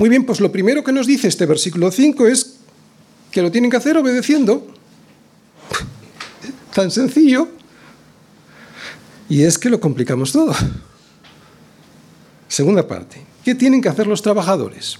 Muy 0.00 0.08
bien, 0.08 0.26
pues 0.26 0.40
lo 0.40 0.50
primero 0.50 0.82
que 0.82 0.90
nos 0.90 1.06
dice 1.06 1.28
este 1.28 1.46
versículo 1.46 1.92
5 1.92 2.26
es 2.26 2.56
que 3.30 3.40
lo 3.40 3.52
tienen 3.52 3.70
que 3.70 3.76
hacer 3.76 3.96
obedeciendo. 3.96 4.66
Tan 6.74 6.90
sencillo. 6.90 7.50
Y 9.28 9.44
es 9.44 9.58
que 9.58 9.70
lo 9.70 9.78
complicamos 9.78 10.32
todo. 10.32 10.52
Segunda 12.48 12.88
parte. 12.88 13.22
¿Qué 13.44 13.54
tienen 13.54 13.80
que 13.80 13.88
hacer 13.88 14.08
los 14.08 14.22
trabajadores? 14.22 14.98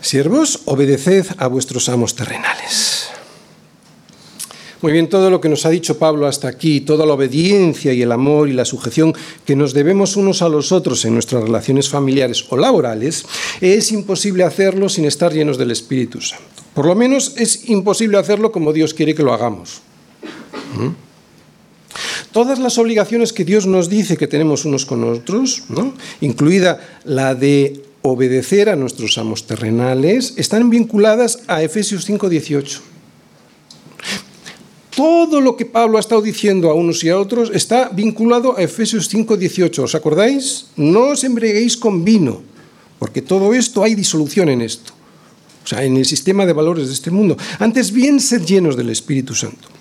Siervos, 0.00 0.60
obedeced 0.64 1.26
a 1.38 1.46
vuestros 1.46 1.88
amos 1.88 2.14
terrenales. 2.14 3.08
Muy 4.82 4.92
bien, 4.92 5.10
todo 5.10 5.28
lo 5.28 5.42
que 5.42 5.50
nos 5.50 5.66
ha 5.66 5.70
dicho 5.70 5.98
Pablo 5.98 6.26
hasta 6.26 6.48
aquí, 6.48 6.80
toda 6.80 7.04
la 7.04 7.12
obediencia 7.12 7.92
y 7.92 8.00
el 8.00 8.12
amor 8.12 8.48
y 8.48 8.54
la 8.54 8.64
sujeción 8.64 9.12
que 9.44 9.54
nos 9.54 9.74
debemos 9.74 10.16
unos 10.16 10.40
a 10.40 10.48
los 10.48 10.72
otros 10.72 11.04
en 11.04 11.12
nuestras 11.12 11.42
relaciones 11.42 11.90
familiares 11.90 12.46
o 12.48 12.56
laborales, 12.56 13.26
es 13.60 13.92
imposible 13.92 14.42
hacerlo 14.42 14.88
sin 14.88 15.04
estar 15.04 15.34
llenos 15.34 15.58
del 15.58 15.70
Espíritu 15.70 16.22
Santo. 16.22 16.46
Por 16.72 16.86
lo 16.86 16.94
menos 16.94 17.34
es 17.36 17.68
imposible 17.68 18.16
hacerlo 18.16 18.52
como 18.52 18.72
Dios 18.72 18.94
quiere 18.94 19.14
que 19.14 19.22
lo 19.22 19.34
hagamos. 19.34 19.82
¿Mm? 20.78 20.88
Todas 22.32 22.58
las 22.58 22.78
obligaciones 22.78 23.34
que 23.34 23.44
Dios 23.44 23.66
nos 23.66 23.90
dice 23.90 24.16
que 24.16 24.28
tenemos 24.28 24.64
unos 24.64 24.86
con 24.86 25.04
otros, 25.04 25.64
incluida 26.22 26.80
la 27.04 27.34
de 27.34 27.82
obedecer 28.02 28.68
a 28.68 28.76
nuestros 28.76 29.18
amos 29.18 29.46
terrenales 29.46 30.34
están 30.36 30.70
vinculadas 30.70 31.40
a 31.46 31.62
Efesios 31.62 32.04
5:18. 32.06 32.80
todo 34.90 35.40
lo 35.40 35.56
que 35.56 35.64
Pablo 35.64 35.96
ha 35.96 36.00
estado 36.00 36.20
diciendo 36.20 36.68
a 36.68 36.74
unos 36.74 37.02
y 37.04 37.08
a 37.08 37.18
otros 37.18 37.50
está 37.54 37.88
vinculado 37.88 38.58
a 38.58 38.62
Efesios 38.62 39.08
5:18. 39.08 39.84
¿Os 39.84 39.94
acordáis? 39.94 40.66
No 40.76 41.16
os 41.16 41.24
embriaguéis 41.24 41.76
con 41.76 42.04
vino, 42.04 42.42
porque 42.98 43.22
todo 43.22 43.54
esto 43.54 43.82
hay 43.82 43.94
disolución 43.94 44.50
en 44.50 44.60
esto. 44.60 44.92
O 45.64 45.66
sea, 45.66 45.84
en 45.84 45.96
el 45.96 46.04
sistema 46.04 46.44
de 46.44 46.52
valores 46.52 46.88
de 46.88 46.92
este 46.92 47.10
mundo. 47.10 47.36
Antes 47.58 47.92
bien, 47.92 48.20
sed 48.20 48.44
llenos 48.44 48.76
del 48.76 48.90
Espíritu 48.90 49.34
Santo. 49.34 49.79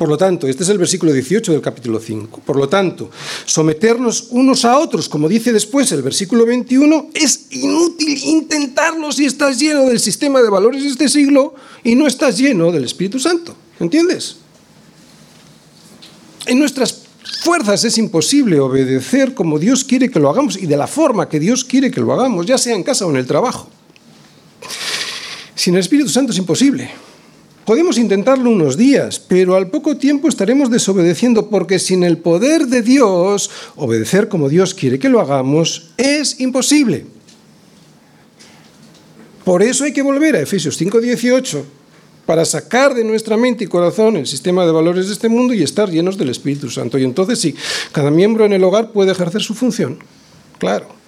Por 0.00 0.08
lo 0.08 0.16
tanto, 0.16 0.48
este 0.48 0.62
es 0.62 0.70
el 0.70 0.78
versículo 0.78 1.12
18 1.12 1.52
del 1.52 1.60
capítulo 1.60 2.00
5. 2.00 2.40
Por 2.46 2.56
lo 2.56 2.70
tanto, 2.70 3.10
someternos 3.44 4.28
unos 4.30 4.64
a 4.64 4.78
otros, 4.78 5.10
como 5.10 5.28
dice 5.28 5.52
después 5.52 5.92
el 5.92 6.00
versículo 6.00 6.46
21, 6.46 7.10
es 7.12 7.48
inútil 7.50 8.18
intentarlo 8.24 9.12
si 9.12 9.26
estás 9.26 9.58
lleno 9.58 9.82
del 9.82 10.00
sistema 10.00 10.40
de 10.40 10.48
valores 10.48 10.84
de 10.84 10.88
este 10.88 11.06
siglo 11.10 11.54
y 11.84 11.96
no 11.96 12.06
estás 12.06 12.38
lleno 12.38 12.72
del 12.72 12.84
Espíritu 12.84 13.18
Santo. 13.18 13.54
¿Entiendes? 13.78 14.36
En 16.46 16.58
nuestras 16.58 17.02
fuerzas 17.42 17.84
es 17.84 17.98
imposible 17.98 18.58
obedecer 18.58 19.34
como 19.34 19.58
Dios 19.58 19.84
quiere 19.84 20.10
que 20.10 20.18
lo 20.18 20.30
hagamos 20.30 20.56
y 20.56 20.64
de 20.64 20.78
la 20.78 20.86
forma 20.86 21.28
que 21.28 21.38
Dios 21.38 21.62
quiere 21.62 21.90
que 21.90 22.00
lo 22.00 22.10
hagamos, 22.14 22.46
ya 22.46 22.56
sea 22.56 22.74
en 22.74 22.84
casa 22.84 23.04
o 23.04 23.10
en 23.10 23.16
el 23.16 23.26
trabajo. 23.26 23.68
Sin 25.54 25.74
el 25.74 25.80
Espíritu 25.80 26.08
Santo 26.08 26.32
es 26.32 26.38
imposible. 26.38 26.90
Podemos 27.64 27.98
intentarlo 27.98 28.50
unos 28.50 28.76
días, 28.76 29.20
pero 29.20 29.54
al 29.54 29.68
poco 29.68 29.96
tiempo 29.96 30.28
estaremos 30.28 30.70
desobedeciendo 30.70 31.48
porque 31.48 31.78
sin 31.78 32.02
el 32.02 32.18
poder 32.18 32.66
de 32.66 32.82
Dios, 32.82 33.50
obedecer 33.76 34.28
como 34.28 34.48
Dios 34.48 34.74
quiere 34.74 34.98
que 34.98 35.08
lo 35.08 35.20
hagamos 35.20 35.90
es 35.96 36.40
imposible. 36.40 37.06
Por 39.44 39.62
eso 39.62 39.84
hay 39.84 39.92
que 39.92 40.02
volver 40.02 40.36
a 40.36 40.40
Efesios 40.40 40.76
5:18 40.76 41.64
para 42.26 42.44
sacar 42.44 42.94
de 42.94 43.04
nuestra 43.04 43.36
mente 43.36 43.64
y 43.64 43.66
corazón 43.66 44.16
el 44.16 44.26
sistema 44.26 44.64
de 44.64 44.72
valores 44.72 45.08
de 45.08 45.12
este 45.12 45.28
mundo 45.28 45.52
y 45.52 45.62
estar 45.62 45.90
llenos 45.90 46.16
del 46.16 46.30
Espíritu 46.30 46.70
Santo. 46.70 46.98
Y 46.98 47.04
entonces 47.04 47.40
sí, 47.40 47.54
cada 47.92 48.10
miembro 48.10 48.44
en 48.44 48.52
el 48.52 48.64
hogar 48.64 48.92
puede 48.92 49.12
ejercer 49.12 49.42
su 49.42 49.54
función. 49.54 49.98
Claro. 50.58 50.99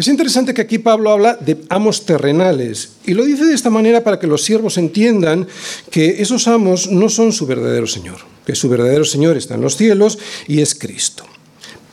Es 0.00 0.08
interesante 0.08 0.54
que 0.54 0.62
aquí 0.62 0.78
Pablo 0.78 1.10
habla 1.10 1.34
de 1.34 1.60
amos 1.68 2.06
terrenales 2.06 2.92
y 3.04 3.12
lo 3.12 3.22
dice 3.22 3.44
de 3.44 3.52
esta 3.52 3.68
manera 3.68 4.02
para 4.02 4.18
que 4.18 4.26
los 4.26 4.42
siervos 4.42 4.78
entiendan 4.78 5.46
que 5.90 6.22
esos 6.22 6.48
amos 6.48 6.90
no 6.90 7.10
son 7.10 7.32
su 7.32 7.44
verdadero 7.44 7.86
Señor, 7.86 8.16
que 8.46 8.54
su 8.54 8.70
verdadero 8.70 9.04
Señor 9.04 9.36
está 9.36 9.56
en 9.56 9.60
los 9.60 9.76
cielos 9.76 10.18
y 10.48 10.62
es 10.62 10.74
Cristo. 10.74 11.24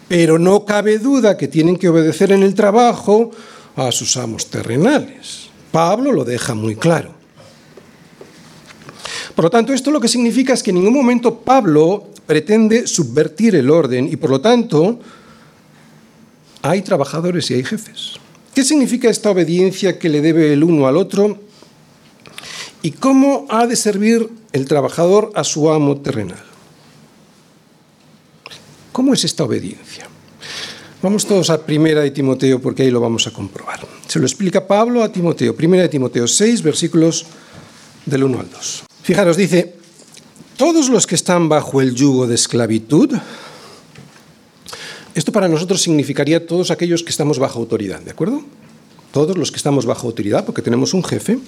Pero 0.08 0.40
no 0.40 0.64
cabe 0.64 1.00
duda 1.00 1.36
que 1.36 1.50
tienen 1.50 1.76
que 1.76 1.90
obedecer 1.90 2.32
en 2.32 2.44
el 2.44 2.56
trabajo 2.56 3.32
a 3.76 3.92
sus 3.92 4.16
amos 4.16 4.46
terrenales. 4.46 5.50
Pablo 5.74 6.14
lo 6.14 6.24
deja 6.24 6.56
muy 6.56 6.78
claro. 6.78 7.12
Por 9.36 9.44
lo 9.44 9.52
tanto, 9.52 9.74
esto 9.74 9.92
lo 9.92 10.00
que 10.00 10.08
significa 10.08 10.54
es 10.54 10.64
que 10.64 10.70
en 10.70 10.78
ningún 10.78 10.94
momento 10.94 11.40
Pablo 11.40 12.08
pretende 12.26 12.88
subvertir 12.88 13.56
el 13.56 13.70
orden 13.70 14.08
y 14.10 14.16
por 14.16 14.30
lo 14.30 14.40
tanto 14.40 14.98
hay 16.70 16.82
trabajadores 16.82 17.50
y 17.52 17.56
hay 17.56 17.64
jefes. 17.64 18.14
¿Qué 18.54 18.64
significa 18.64 19.10
esta 19.10 19.30
obediencia 19.30 20.00
que 20.00 20.10
le 20.10 20.22
debe 20.22 20.54
el 20.54 20.64
uno 20.64 20.88
al 20.88 20.98
otro? 20.98 21.40
¿Y 22.82 22.92
cómo 22.92 23.46
ha 23.50 23.68
de 23.68 23.76
servir 23.76 24.30
el 24.52 24.66
trabajador 24.66 25.32
a 25.36 25.44
su 25.44 25.70
amo 25.70 25.98
terrenal? 25.98 26.44
¿Cómo 28.92 29.14
es 29.14 29.24
esta 29.24 29.44
obediencia? 29.44 30.08
Vamos 31.02 31.28
todos 31.28 31.52
a 31.52 31.64
Primera 31.64 32.02
de 32.02 32.10
Timoteo 32.10 32.60
porque 32.60 32.84
ahí 32.84 32.90
lo 32.90 33.00
vamos 33.00 33.28
a 33.28 33.32
comprobar. 33.32 33.80
Se 34.08 34.18
lo 34.18 34.26
explica 34.26 34.66
Pablo 34.66 35.04
a 35.04 35.12
Timoteo. 35.12 35.56
Primera 35.56 35.84
de 35.84 35.90
Timoteo 35.90 36.28
6, 36.28 36.64
versículos 36.64 37.26
del 38.06 38.24
1 38.24 38.40
al 38.40 38.50
2. 38.50 38.84
Fijaros, 39.04 39.38
dice, 39.38 39.76
todos 40.58 40.90
los 40.90 41.06
que 41.06 41.14
están 41.14 41.50
bajo 41.50 41.82
el 41.82 41.94
yugo 41.94 42.26
de 42.26 42.34
esclavitud, 42.34 43.14
esto 45.18 45.32
para 45.32 45.48
nosotros 45.48 45.82
significaría 45.82 46.46
todos 46.46 46.70
aquellos 46.70 47.02
que 47.02 47.10
estamos 47.10 47.40
bajo 47.40 47.58
autoridad, 47.58 48.00
¿de 48.02 48.12
acuerdo? 48.12 48.44
Todos 49.12 49.36
los 49.36 49.50
que 49.52 49.58
estamos 49.58 49.88
bajo 49.88 50.06
autoridad, 50.06 50.46
porque 50.46 50.62
tenemos 50.62 50.94
un 50.94 51.04
jefe, 51.04 51.40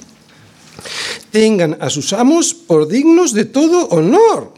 tengan 1.29 1.77
a 1.79 1.91
sus 1.91 2.12
amos 2.13 2.55
por 2.55 2.88
dignos 2.88 3.32
de 3.32 3.45
todo 3.45 3.88
honor. 3.89 4.51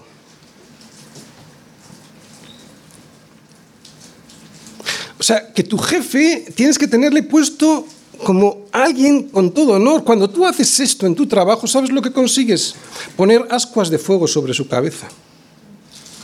O 5.19 5.24
sea, 5.24 5.52
que 5.54 5.63
tu 5.63 5.78
jefe 5.78 6.45
tienes 6.56 6.78
que 6.78 6.88
tenerle 6.88 7.24
puesto 7.24 7.86
como 8.24 8.65
alguien 8.71 9.28
con 9.28 9.52
todo 9.52 9.74
honor. 9.74 10.06
Cuando 10.06 10.30
tú 10.30 10.45
haces 10.45 10.80
esto 10.80 11.06
en 11.06 11.15
tu 11.15 11.28
trabajo, 11.28 11.67
¿sabes 11.67 11.91
lo 11.91 12.02
que 12.02 12.13
consigues? 12.13 12.76
Poner 13.17 13.45
ascuas 13.50 13.89
de 13.89 14.00
fuego 14.00 14.26
sobre 14.26 14.54
su 14.54 14.69
cabeza. 14.69 15.10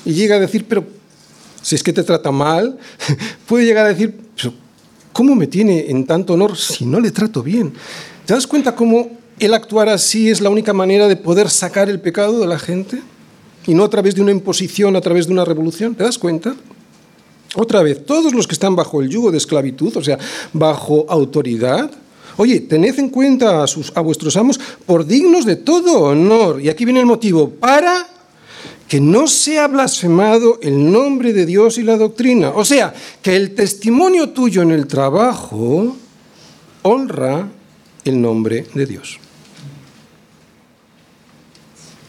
Y 0.05 0.13
llega 0.13 0.37
a 0.37 0.39
decir, 0.39 0.65
pero 0.67 0.96
si 1.61 1.75
es 1.75 1.83
que 1.83 1.93
te 1.93 2.03
trata 2.03 2.31
mal, 2.31 2.77
puede 3.47 3.65
llegar 3.65 3.85
a 3.85 3.89
decir, 3.89 4.15
¿cómo 5.13 5.35
me 5.35 5.47
tiene 5.47 5.89
en 5.89 6.05
tanto 6.05 6.33
honor 6.33 6.57
si 6.57 6.85
no 6.85 6.99
le 6.99 7.11
trato 7.11 7.41
bien? 7.43 7.73
¿Te 8.25 8.33
das 8.33 8.47
cuenta 8.47 8.75
cómo 8.75 9.09
el 9.39 9.53
actuar 9.53 9.89
así 9.89 10.29
es 10.29 10.41
la 10.41 10.49
única 10.49 10.73
manera 10.73 11.07
de 11.07 11.15
poder 11.15 11.49
sacar 11.49 11.89
el 11.89 11.99
pecado 11.99 12.39
de 12.39 12.47
la 12.47 12.59
gente? 12.59 13.01
Y 13.65 13.73
no 13.73 13.83
a 13.83 13.89
través 13.89 14.15
de 14.15 14.21
una 14.21 14.31
imposición, 14.31 14.95
a 14.95 15.01
través 15.01 15.27
de 15.27 15.33
una 15.33 15.43
revolución. 15.43 15.95
¿Te 15.95 16.03
das 16.03 16.17
cuenta? 16.17 16.55
Otra 17.55 17.81
vez, 17.81 18.05
todos 18.05 18.33
los 18.33 18.47
que 18.47 18.53
están 18.53 18.75
bajo 18.75 19.01
el 19.01 19.09
yugo 19.09 19.31
de 19.31 19.37
esclavitud, 19.37 19.95
o 19.97 20.03
sea, 20.03 20.17
bajo 20.53 21.05
autoridad, 21.09 21.89
oye, 22.37 22.59
tened 22.61 22.99
en 22.99 23.09
cuenta 23.09 23.63
a, 23.63 23.67
sus, 23.67 23.91
a 23.95 24.01
vuestros 24.01 24.37
amos 24.37 24.59
por 24.85 25.05
dignos 25.05 25.45
de 25.45 25.55
todo 25.55 26.03
honor. 26.03 26.61
Y 26.61 26.69
aquí 26.69 26.85
viene 26.85 26.99
el 26.99 27.05
motivo, 27.05 27.49
para 27.49 28.07
que 28.87 29.01
no 29.01 29.27
sea 29.27 29.67
blasfemado 29.67 30.59
el 30.61 30.91
nombre 30.91 31.33
de 31.33 31.45
Dios 31.45 31.77
y 31.77 31.83
la 31.83 31.97
doctrina. 31.97 32.51
O 32.51 32.63
sea, 32.63 32.93
que 33.21 33.35
el 33.35 33.53
testimonio 33.53 34.29
tuyo 34.29 34.61
en 34.61 34.71
el 34.71 34.87
trabajo 34.87 35.97
honra 36.83 37.49
el 38.05 38.21
nombre 38.21 38.65
de 38.73 38.85
Dios. 38.85 39.19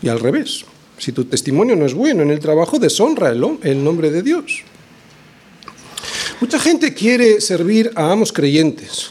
Y 0.01 0.09
al 0.09 0.21
revés, 0.21 0.65
si 0.99 1.11
tu 1.11 1.25
testimonio 1.25 1.75
no 1.75 1.85
es 1.85 1.95
bueno 1.95 2.23
en 2.23 2.31
el 2.31 2.39
trabajo, 2.39 2.79
deshonra 2.79 3.31
el, 3.31 3.85
nombre 3.85 4.11
de 4.11 4.23
Dios. 4.23 4.63
Mucha 6.41 6.61
gente 6.61 6.95
quiere 6.95 7.41
servir 7.41 7.91
a 7.97 8.13
amos 8.13 8.33
creyentes. 8.33 9.11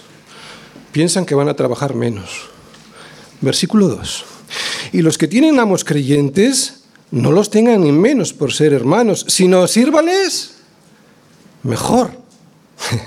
Piensan 0.93 1.25
que 1.25 1.35
van 1.35 1.49
a 1.49 1.55
trabajar 1.55 1.93
menos. 1.93 2.47
Versículo 3.41 3.89
2. 3.89 4.25
Y 4.93 5.01
los 5.01 5.17
que 5.17 5.27
tienen 5.27 5.59
amos 5.59 5.83
creyentes 5.83 6.76
no 7.11 7.31
los 7.31 7.49
tengan 7.49 7.85
en 7.85 7.99
menos 7.99 8.33
por 8.33 8.53
ser 8.53 8.73
hermanos, 8.73 9.25
sino 9.27 9.67
sírvales 9.67 10.55
mejor, 11.63 12.11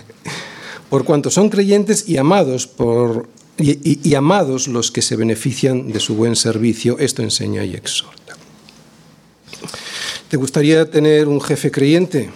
por 0.90 1.04
cuanto 1.04 1.30
son 1.30 1.48
creyentes 1.48 2.08
y 2.08 2.16
amados 2.16 2.66
por 2.66 3.28
amados 4.16 4.68
los 4.68 4.90
que 4.90 5.02
se 5.02 5.16
benefician 5.16 5.92
de 5.92 6.00
su 6.00 6.14
buen 6.14 6.34
servicio. 6.36 6.98
Esto 6.98 7.22
enseña 7.22 7.64
y 7.64 7.74
exhorta. 7.74 8.36
¿Te 10.28 10.36
gustaría 10.36 10.90
tener 10.90 11.28
un 11.28 11.40
jefe 11.40 11.70
creyente? 11.70 12.30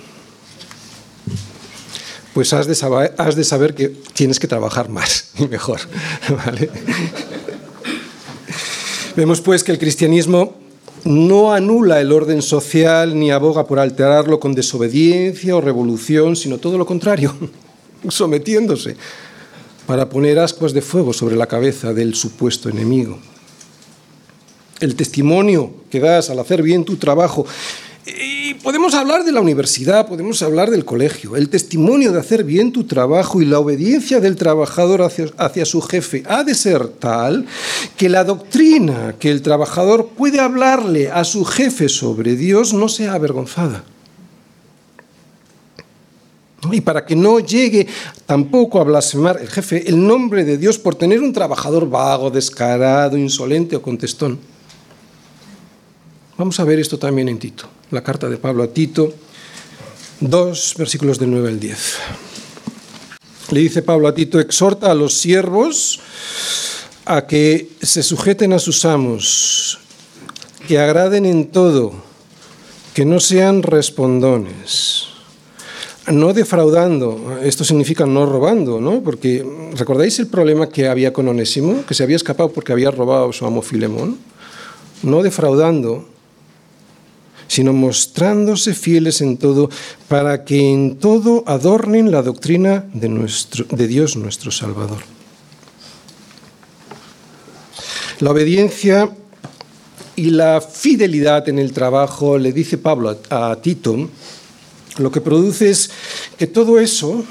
Pues 2.34 2.52
has 2.52 2.66
de 2.66 2.74
saber, 2.74 3.14
has 3.16 3.36
de 3.36 3.44
saber 3.44 3.74
que 3.74 3.88
tienes 3.88 4.40
que 4.40 4.48
trabajar 4.48 4.88
más 4.88 5.30
y 5.38 5.46
mejor. 5.46 5.80
Vemos 9.16 9.40
pues 9.40 9.62
que 9.62 9.70
el 9.72 9.78
cristianismo 9.78 10.63
no 11.04 11.52
anula 11.52 12.00
el 12.00 12.12
orden 12.12 12.42
social 12.42 13.18
ni 13.18 13.30
aboga 13.30 13.66
por 13.66 13.78
alterarlo 13.78 14.40
con 14.40 14.54
desobediencia 14.54 15.54
o 15.56 15.60
revolución, 15.60 16.36
sino 16.36 16.58
todo 16.58 16.78
lo 16.78 16.86
contrario, 16.86 17.34
sometiéndose 18.08 18.96
para 19.86 20.08
poner 20.08 20.38
ascuas 20.38 20.72
de 20.72 20.80
fuego 20.80 21.12
sobre 21.12 21.36
la 21.36 21.46
cabeza 21.46 21.92
del 21.92 22.14
supuesto 22.14 22.68
enemigo. 22.68 23.18
El 24.80 24.96
testimonio 24.96 25.72
que 25.90 26.00
das 26.00 26.30
al 26.30 26.38
hacer 26.38 26.62
bien 26.62 26.84
tu 26.84 26.96
trabajo 26.96 27.46
podemos 28.64 28.94
hablar 28.94 29.24
de 29.24 29.30
la 29.30 29.42
universidad, 29.42 30.08
podemos 30.08 30.42
hablar 30.42 30.70
del 30.70 30.86
colegio. 30.86 31.36
El 31.36 31.50
testimonio 31.50 32.12
de 32.12 32.18
hacer 32.18 32.44
bien 32.44 32.72
tu 32.72 32.84
trabajo 32.84 33.42
y 33.42 33.44
la 33.44 33.58
obediencia 33.58 34.20
del 34.20 34.36
trabajador 34.36 35.02
hacia, 35.02 35.66
su 35.66 35.82
jefe 35.82 36.22
ha 36.26 36.42
de 36.44 36.54
ser 36.54 36.88
tal 36.88 37.44
que 37.98 38.08
la 38.08 38.24
doctrina 38.24 39.16
que 39.18 39.30
el 39.30 39.42
trabajador 39.42 40.08
puede 40.16 40.40
hablarle 40.40 41.10
a 41.10 41.24
su 41.24 41.44
jefe 41.44 41.90
sobre 41.90 42.36
Dios 42.36 42.72
no 42.72 42.88
sea 42.88 43.12
avergonzada. 43.12 43.84
Y 46.72 46.80
para 46.80 47.04
que 47.04 47.14
no 47.14 47.40
llegue 47.40 47.86
tampoco 48.24 48.80
a 48.80 48.84
blasfemar 48.84 49.38
el 49.42 49.48
jefe 49.50 49.86
el 49.86 50.06
nombre 50.06 50.42
de 50.42 50.56
Dios 50.56 50.78
por 50.78 50.94
tener 50.94 51.20
un 51.20 51.34
trabajador 51.34 51.90
vago, 51.90 52.30
descarado, 52.30 53.18
insolente 53.18 53.76
o 53.76 53.82
contestón. 53.82 54.38
Vamos 56.38 56.58
a 56.58 56.64
ver 56.64 56.78
esto 56.80 56.98
también 56.98 57.28
en 57.28 57.38
Tito 57.38 57.73
la 57.90 58.02
carta 58.02 58.28
de 58.28 58.36
Pablo 58.36 58.62
a 58.62 58.68
Tito, 58.68 59.14
2 60.20 60.74
versículos 60.78 61.18
del 61.18 61.30
9 61.30 61.48
al 61.48 61.60
10. 61.60 61.78
Le 63.50 63.60
dice 63.60 63.82
Pablo 63.82 64.08
a 64.08 64.14
Tito, 64.14 64.40
exhorta 64.40 64.90
a 64.90 64.94
los 64.94 65.14
siervos 65.14 66.00
a 67.04 67.26
que 67.26 67.70
se 67.82 68.02
sujeten 68.02 68.52
a 68.52 68.58
sus 68.58 68.84
amos, 68.84 69.78
que 70.66 70.78
agraden 70.78 71.26
en 71.26 71.48
todo, 71.48 71.92
que 72.94 73.04
no 73.04 73.20
sean 73.20 73.62
respondones, 73.62 75.08
no 76.06 76.32
defraudando, 76.32 77.38
esto 77.42 77.64
significa 77.64 78.06
no 78.06 78.26
robando, 78.26 78.80
¿no? 78.80 79.02
Porque 79.02 79.44
¿recordáis 79.74 80.18
el 80.18 80.26
problema 80.26 80.68
que 80.68 80.88
había 80.88 81.12
con 81.12 81.28
Onésimo? 81.28 81.84
Que 81.86 81.94
se 81.94 82.02
había 82.02 82.16
escapado 82.16 82.50
porque 82.52 82.72
había 82.72 82.90
robado 82.90 83.30
a 83.30 83.32
su 83.32 83.46
amo 83.46 83.62
Filemón. 83.62 84.18
No 85.02 85.22
defraudando, 85.22 86.06
sino 87.48 87.72
mostrándose 87.72 88.74
fieles 88.74 89.20
en 89.20 89.36
todo, 89.36 89.70
para 90.08 90.44
que 90.44 90.72
en 90.72 90.96
todo 90.96 91.44
adornen 91.46 92.10
la 92.10 92.22
doctrina 92.22 92.84
de, 92.92 93.08
nuestro, 93.08 93.64
de 93.70 93.86
Dios 93.86 94.16
nuestro 94.16 94.50
Salvador. 94.50 94.98
La 98.20 98.30
obediencia 98.30 99.10
y 100.16 100.30
la 100.30 100.60
fidelidad 100.60 101.48
en 101.48 101.58
el 101.58 101.72
trabajo, 101.72 102.38
le 102.38 102.52
dice 102.52 102.78
Pablo 102.78 103.18
a, 103.30 103.56
Tito, 103.60 104.08
lo 104.98 105.10
que 105.10 105.20
produce 105.20 105.70
es 105.70 105.90
que 106.38 106.46
todo 106.46 106.78
eso, 106.78 107.24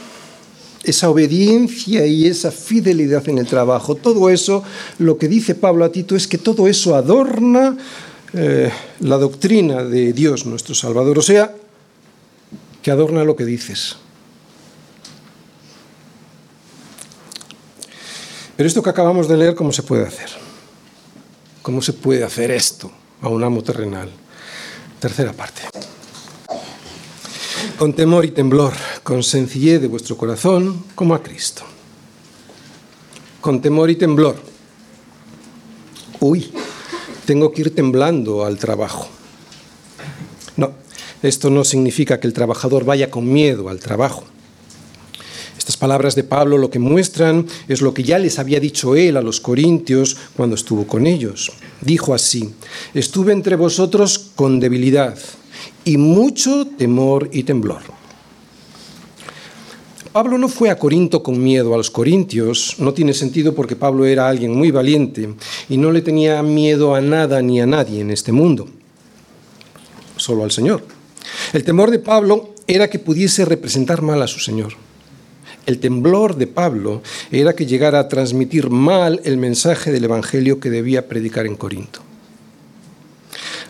esa 0.83 1.09
obediencia 1.09 2.05
y 2.05 2.27
esa 2.27 2.51
fidelidad 2.51 3.27
en 3.29 3.37
el 3.37 3.47
trabajo, 3.47 3.95
todo 3.95 4.29
eso, 4.29 4.63
lo 4.99 5.17
que 5.17 5.29
dice 5.29 5.55
Pablo 5.55 5.85
a 5.85 5.91
Tito 5.91 6.15
es 6.15 6.27
que 6.27 6.37
todo 6.37 6.67
eso 6.67 6.95
adorna 6.95 7.77
eh, 8.33 8.71
la 9.01 9.17
doctrina 9.17 9.83
de 9.83 10.11
Dios 10.11 10.45
nuestro 10.45 10.73
Salvador, 10.73 11.19
o 11.19 11.21
sea, 11.21 11.53
que 12.81 12.89
adorna 12.89 13.23
lo 13.23 13.35
que 13.35 13.45
dices. 13.45 13.97
Pero 18.57 18.67
esto 18.67 18.81
que 18.81 18.89
acabamos 18.89 19.27
de 19.27 19.37
leer, 19.37 19.55
¿cómo 19.55 19.71
se 19.71 19.83
puede 19.83 20.05
hacer? 20.05 20.29
¿Cómo 21.61 21.81
se 21.81 21.93
puede 21.93 22.23
hacer 22.23 22.49
esto 22.51 22.91
a 23.21 23.29
un 23.29 23.43
amo 23.43 23.63
terrenal? 23.63 24.11
Tercera 24.99 25.33
parte. 25.33 25.61
Con 27.77 27.93
temor 27.93 28.25
y 28.25 28.31
temblor, 28.31 28.73
con 29.03 29.23
sencillez 29.23 29.81
de 29.81 29.87
vuestro 29.87 30.17
corazón, 30.17 30.85
como 30.95 31.13
a 31.13 31.21
Cristo. 31.21 31.63
Con 33.41 33.61
temor 33.61 33.89
y 33.89 33.95
temblor. 33.95 34.37
Uy, 36.19 36.51
tengo 37.25 37.51
que 37.51 37.61
ir 37.61 37.75
temblando 37.75 38.45
al 38.45 38.57
trabajo. 38.57 39.07
No, 40.57 40.73
esto 41.21 41.49
no 41.49 41.63
significa 41.63 42.19
que 42.19 42.27
el 42.27 42.33
trabajador 42.33 42.85
vaya 42.85 43.09
con 43.09 43.31
miedo 43.31 43.69
al 43.69 43.79
trabajo. 43.79 44.23
Estas 45.57 45.77
palabras 45.77 46.15
de 46.15 46.25
Pablo 46.25 46.57
lo 46.57 46.69
que 46.69 46.79
muestran 46.79 47.47
es 47.69 47.81
lo 47.81 47.93
que 47.93 48.03
ya 48.03 48.19
les 48.19 48.37
había 48.37 48.59
dicho 48.59 48.95
él 48.95 49.15
a 49.15 49.21
los 49.21 49.39
corintios 49.39 50.17
cuando 50.35 50.55
estuvo 50.55 50.85
con 50.85 51.07
ellos. 51.07 51.53
Dijo 51.79 52.13
así, 52.13 52.53
estuve 52.93 53.31
entre 53.31 53.55
vosotros 53.55 54.31
con 54.35 54.59
debilidad 54.59 55.17
y 55.85 55.95
mucho 55.97 56.67
temor 56.77 57.29
y 57.31 57.43
temblor. 57.43 58.02
Pablo 60.13 60.37
no 60.37 60.47
fue 60.47 60.69
a 60.69 60.77
Corinto 60.77 61.23
con 61.23 61.43
miedo 61.43 61.73
a 61.73 61.77
los 61.77 61.89
corintios, 61.89 62.75
no 62.77 62.93
tiene 62.93 63.15
sentido 63.15 63.55
porque 63.55 63.75
Pablo 63.75 64.05
era 64.05 64.29
alguien 64.29 64.55
muy 64.55 64.69
valiente 64.69 65.33
y 65.69 65.77
no 65.77 65.91
le 65.91 66.03
tenía 66.03 66.43
miedo 66.43 66.93
a 66.93 67.01
nada 67.01 67.41
ni 67.41 67.59
a 67.59 67.65
nadie 67.65 68.01
en 68.01 68.11
este 68.11 68.31
mundo, 68.31 68.69
solo 70.15 70.43
al 70.43 70.51
Señor. 70.51 70.85
El 71.51 71.63
temor 71.63 71.89
de 71.89 71.97
Pablo 71.97 72.53
era 72.67 72.91
que 72.91 72.99
pudiese 72.99 73.43
representar 73.43 74.03
mal 74.03 74.21
a 74.21 74.27
su 74.27 74.39
Señor. 74.39 74.73
El 75.65 75.79
temblor 75.79 76.35
de 76.35 76.45
Pablo 76.45 77.01
era 77.31 77.55
que 77.55 77.65
llegara 77.65 77.97
a 77.97 78.07
transmitir 78.07 78.69
mal 78.69 79.19
el 79.23 79.37
mensaje 79.37 79.91
del 79.91 80.03
Evangelio 80.03 80.59
que 80.59 80.69
debía 80.69 81.07
predicar 81.07 81.47
en 81.47 81.55
Corinto. 81.55 82.01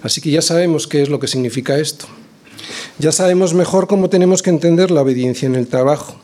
Así 0.01 0.19
que 0.19 0.29
ya 0.29 0.41
sabemos 0.41 0.87
qué 0.87 1.03
es 1.03 1.07
lo 1.07 1.21
que 1.21 1.27
significa 1.27 1.79
esto. 1.79 2.07
Ya 2.99 3.13
sabemos 3.13 3.53
mejor 3.53 3.87
cómo 3.87 4.09
tenemos 4.09 4.41
que 4.41 4.49
entender 4.49 4.91
la 4.91 5.03
obediencia 5.03 5.45
en 5.45 5.55
el 5.55 5.67
trabajo, 5.67 6.19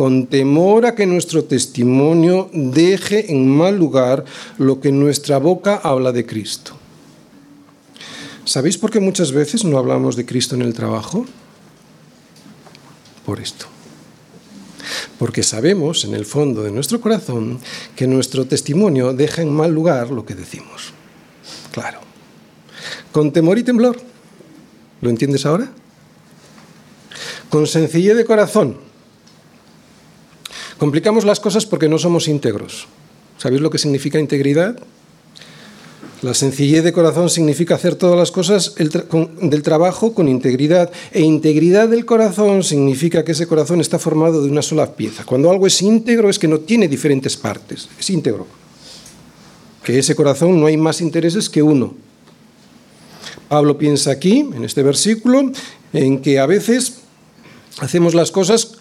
con 0.00 0.28
temor 0.28 0.86
a 0.86 0.94
que 0.94 1.04
nuestro 1.04 1.44
testimonio 1.44 2.48
deje 2.54 3.36
en 3.36 3.46
mal 3.46 3.76
lugar 3.76 4.24
lo 4.56 4.80
que 4.80 4.92
nuestra 4.92 5.36
boca 5.36 5.76
habla 5.76 6.10
de 6.10 6.24
Cristo. 6.24 6.72
¿Sabéis 8.46 8.78
por 8.78 8.90
qué 8.90 8.98
muchas 8.98 9.30
veces 9.30 9.62
no 9.62 9.76
hablamos 9.76 10.16
de 10.16 10.24
Cristo 10.24 10.54
en 10.54 10.62
el 10.62 10.72
trabajo? 10.72 11.26
Por 13.26 13.40
esto 13.40 13.66
porque 15.18 15.42
sabemos 15.42 16.04
en 16.04 16.14
el 16.14 16.24
fondo 16.24 16.62
de 16.62 16.70
nuestro 16.70 16.98
corazón 17.02 17.60
que 17.94 18.06
nuestro 18.06 18.46
testimonio 18.46 19.12
deja 19.12 19.42
en 19.42 19.52
mal 19.52 19.70
lugar 19.70 20.10
lo 20.10 20.24
que 20.24 20.34
decimos. 20.34 20.94
Claro. 21.72 22.00
Con 23.12 23.30
temor 23.30 23.58
y 23.58 23.64
temblor. 23.64 24.00
¿Lo 25.02 25.10
entiendes 25.10 25.44
ahora? 25.44 25.70
Con 27.50 27.66
sencillez 27.66 28.16
de 28.16 28.24
corazón. 28.24 28.89
Complicamos 30.80 31.26
las 31.26 31.40
cosas 31.40 31.66
porque 31.66 31.90
no 31.90 31.98
somos 31.98 32.26
íntegros. 32.26 32.88
¿Sabéis 33.36 33.60
lo 33.60 33.68
que 33.68 33.76
significa 33.76 34.18
integridad? 34.18 34.78
La 36.22 36.32
sencillez 36.32 36.82
de 36.82 36.94
corazón 36.94 37.28
significa 37.28 37.74
hacer 37.74 37.96
todas 37.96 38.18
las 38.18 38.30
cosas 38.30 38.74
del 38.76 39.62
trabajo 39.62 40.14
con 40.14 40.26
integridad. 40.26 40.90
E 41.12 41.20
integridad 41.20 41.86
del 41.90 42.06
corazón 42.06 42.64
significa 42.64 43.26
que 43.26 43.32
ese 43.32 43.46
corazón 43.46 43.82
está 43.82 43.98
formado 43.98 44.42
de 44.42 44.50
una 44.50 44.62
sola 44.62 44.96
pieza. 44.96 45.24
Cuando 45.24 45.50
algo 45.50 45.66
es 45.66 45.82
íntegro 45.82 46.30
es 46.30 46.38
que 46.38 46.48
no 46.48 46.60
tiene 46.60 46.88
diferentes 46.88 47.36
partes, 47.36 47.86
es 47.98 48.08
íntegro. 48.08 48.46
Que 49.84 49.98
ese 49.98 50.14
corazón 50.14 50.58
no 50.58 50.64
hay 50.64 50.78
más 50.78 51.02
intereses 51.02 51.50
que 51.50 51.62
uno. 51.62 51.92
Pablo 53.50 53.76
piensa 53.76 54.12
aquí, 54.12 54.40
en 54.40 54.64
este 54.64 54.82
versículo, 54.82 55.52
en 55.92 56.22
que 56.22 56.38
a 56.38 56.46
veces 56.46 57.00
hacemos 57.80 58.14
las 58.14 58.30
cosas 58.30 58.79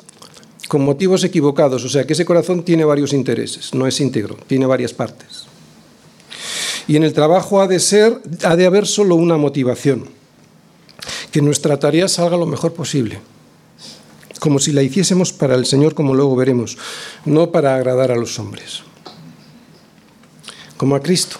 con 0.69 0.85
motivos 0.85 1.23
equivocados, 1.23 1.83
o 1.83 1.89
sea 1.89 2.05
que 2.05 2.13
ese 2.13 2.25
corazón 2.25 2.61
tiene 2.63 2.85
varios 2.85 3.11
intereses, 3.11 3.73
no 3.73 3.87
es 3.87 3.99
íntegro, 3.99 4.37
tiene 4.45 4.67
varias 4.67 4.93
partes. 4.93 5.45
Y 6.87 6.95
en 6.95 7.03
el 7.03 7.11
trabajo 7.11 7.59
ha 7.59 7.67
de 7.67 7.79
ser, 7.79 8.21
ha 8.43 8.55
de 8.55 8.67
haber 8.67 8.85
solo 8.85 9.15
una 9.15 9.35
motivación, 9.35 10.05
que 11.31 11.41
nuestra 11.41 11.79
tarea 11.79 12.07
salga 12.07 12.37
lo 12.37 12.45
mejor 12.45 12.73
posible, 12.73 13.19
como 14.39 14.59
si 14.59 14.71
la 14.71 14.83
hiciésemos 14.83 15.33
para 15.33 15.55
el 15.55 15.65
Señor, 15.65 15.95
como 15.95 16.13
luego 16.13 16.35
veremos, 16.35 16.77
no 17.25 17.51
para 17.51 17.73
agradar 17.73 18.11
a 18.11 18.15
los 18.15 18.37
hombres, 18.37 18.83
como 20.77 20.95
a 20.95 21.01
Cristo. 21.01 21.37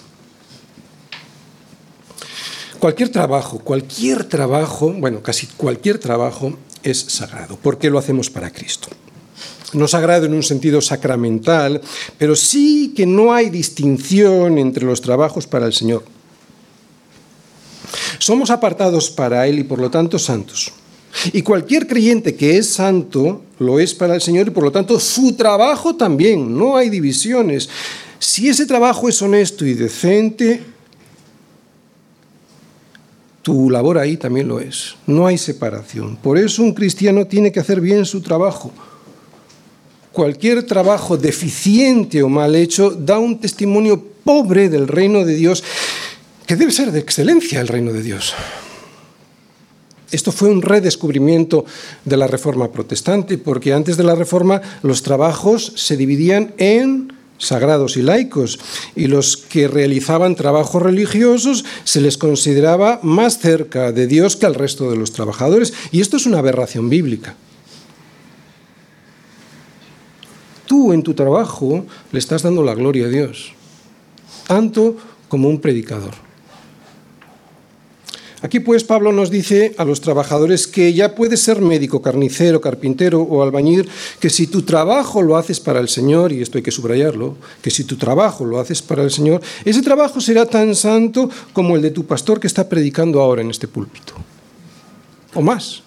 Cualquier 2.80 3.10
trabajo, 3.10 3.60
cualquier 3.60 4.24
trabajo, 4.24 4.92
bueno, 4.92 5.22
casi 5.22 5.46
cualquier 5.46 5.98
trabajo 5.98 6.54
es 6.82 6.98
sagrado, 6.98 7.56
porque 7.62 7.90
lo 7.90 7.98
hacemos 8.00 8.28
para 8.28 8.50
Cristo 8.50 8.88
no 9.72 9.88
sagrado 9.88 10.26
en 10.26 10.34
un 10.34 10.42
sentido 10.42 10.80
sacramental, 10.80 11.80
pero 12.18 12.36
sí 12.36 12.92
que 12.94 13.06
no 13.06 13.32
hay 13.32 13.50
distinción 13.50 14.58
entre 14.58 14.84
los 14.84 15.00
trabajos 15.00 15.46
para 15.46 15.66
el 15.66 15.72
Señor. 15.72 16.04
Somos 18.18 18.50
apartados 18.50 19.10
para 19.10 19.46
Él 19.46 19.58
y 19.60 19.64
por 19.64 19.78
lo 19.78 19.90
tanto 19.90 20.18
santos. 20.18 20.72
Y 21.32 21.42
cualquier 21.42 21.86
creyente 21.86 22.36
que 22.36 22.56
es 22.56 22.68
santo 22.68 23.42
lo 23.58 23.80
es 23.80 23.94
para 23.94 24.14
el 24.14 24.20
Señor 24.20 24.48
y 24.48 24.50
por 24.50 24.64
lo 24.64 24.72
tanto 24.72 25.00
su 25.00 25.32
trabajo 25.32 25.96
también, 25.96 26.56
no 26.56 26.76
hay 26.76 26.88
divisiones. 26.88 27.68
Si 28.18 28.48
ese 28.48 28.66
trabajo 28.66 29.08
es 29.08 29.20
honesto 29.22 29.64
y 29.64 29.74
decente, 29.74 30.62
tu 33.42 33.70
labor 33.70 33.98
ahí 33.98 34.16
también 34.16 34.46
lo 34.46 34.60
es. 34.60 34.94
No 35.06 35.26
hay 35.26 35.38
separación. 35.38 36.16
Por 36.16 36.38
eso 36.38 36.62
un 36.62 36.74
cristiano 36.74 37.26
tiene 37.26 37.50
que 37.50 37.60
hacer 37.60 37.80
bien 37.80 38.04
su 38.04 38.20
trabajo 38.20 38.70
cualquier 40.12 40.64
trabajo 40.64 41.16
deficiente 41.16 42.22
o 42.22 42.28
mal 42.28 42.54
hecho 42.54 42.90
da 42.90 43.18
un 43.18 43.38
testimonio 43.38 44.00
pobre 44.24 44.68
del 44.68 44.88
reino 44.88 45.24
de 45.24 45.34
Dios, 45.34 45.62
que 46.46 46.56
debe 46.56 46.72
ser 46.72 46.92
de 46.92 46.98
excelencia 46.98 47.60
el 47.60 47.68
reino 47.68 47.92
de 47.92 48.02
Dios. 48.02 48.34
Esto 50.10 50.32
fue 50.32 50.48
un 50.48 50.62
redescubrimiento 50.62 51.64
de 52.04 52.16
la 52.16 52.26
Reforma 52.26 52.72
protestante, 52.72 53.38
porque 53.38 53.72
antes 53.72 53.96
de 53.96 54.02
la 54.02 54.16
Reforma 54.16 54.60
los 54.82 55.02
trabajos 55.02 55.72
se 55.76 55.96
dividían 55.96 56.52
en 56.58 57.12
sagrados 57.38 57.96
y 57.96 58.02
laicos, 58.02 58.58
y 58.96 59.06
los 59.06 59.36
que 59.36 59.68
realizaban 59.68 60.34
trabajos 60.34 60.82
religiosos 60.82 61.64
se 61.84 62.00
les 62.00 62.18
consideraba 62.18 63.00
más 63.02 63.38
cerca 63.38 63.92
de 63.92 64.06
Dios 64.06 64.36
que 64.36 64.46
al 64.46 64.54
resto 64.54 64.90
de 64.90 64.96
los 64.96 65.12
trabajadores, 65.12 65.72
y 65.90 66.00
esto 66.00 66.16
es 66.16 66.26
una 66.26 66.38
aberración 66.38 66.90
bíblica. 66.90 67.36
Tú 70.70 70.92
en 70.92 71.02
tu 71.02 71.14
trabajo 71.14 71.84
le 72.12 72.18
estás 72.20 72.44
dando 72.44 72.62
la 72.62 72.76
gloria 72.76 73.06
a 73.06 73.08
Dios, 73.08 73.50
tanto 74.46 74.96
como 75.28 75.48
un 75.48 75.58
predicador. 75.58 76.14
Aquí 78.40 78.60
pues 78.60 78.84
Pablo 78.84 79.10
nos 79.10 79.32
dice 79.32 79.74
a 79.78 79.84
los 79.84 80.00
trabajadores 80.00 80.68
que 80.68 80.94
ya 80.94 81.16
puedes 81.16 81.40
ser 81.40 81.60
médico, 81.60 82.00
carnicero, 82.02 82.60
carpintero 82.60 83.20
o 83.20 83.42
albañil, 83.42 83.88
que 84.20 84.30
si 84.30 84.46
tu 84.46 84.62
trabajo 84.62 85.22
lo 85.22 85.36
haces 85.36 85.58
para 85.58 85.80
el 85.80 85.88
Señor, 85.88 86.30
y 86.30 86.40
esto 86.40 86.56
hay 86.56 86.62
que 86.62 86.70
subrayarlo, 86.70 87.34
que 87.62 87.72
si 87.72 87.82
tu 87.82 87.96
trabajo 87.96 88.44
lo 88.44 88.60
haces 88.60 88.80
para 88.80 89.02
el 89.02 89.10
Señor, 89.10 89.42
ese 89.64 89.82
trabajo 89.82 90.20
será 90.20 90.46
tan 90.46 90.76
santo 90.76 91.30
como 91.52 91.74
el 91.74 91.82
de 91.82 91.90
tu 91.90 92.06
pastor 92.06 92.38
que 92.38 92.46
está 92.46 92.68
predicando 92.68 93.20
ahora 93.20 93.42
en 93.42 93.50
este 93.50 93.66
púlpito. 93.66 94.12
O 95.34 95.42
más. 95.42 95.82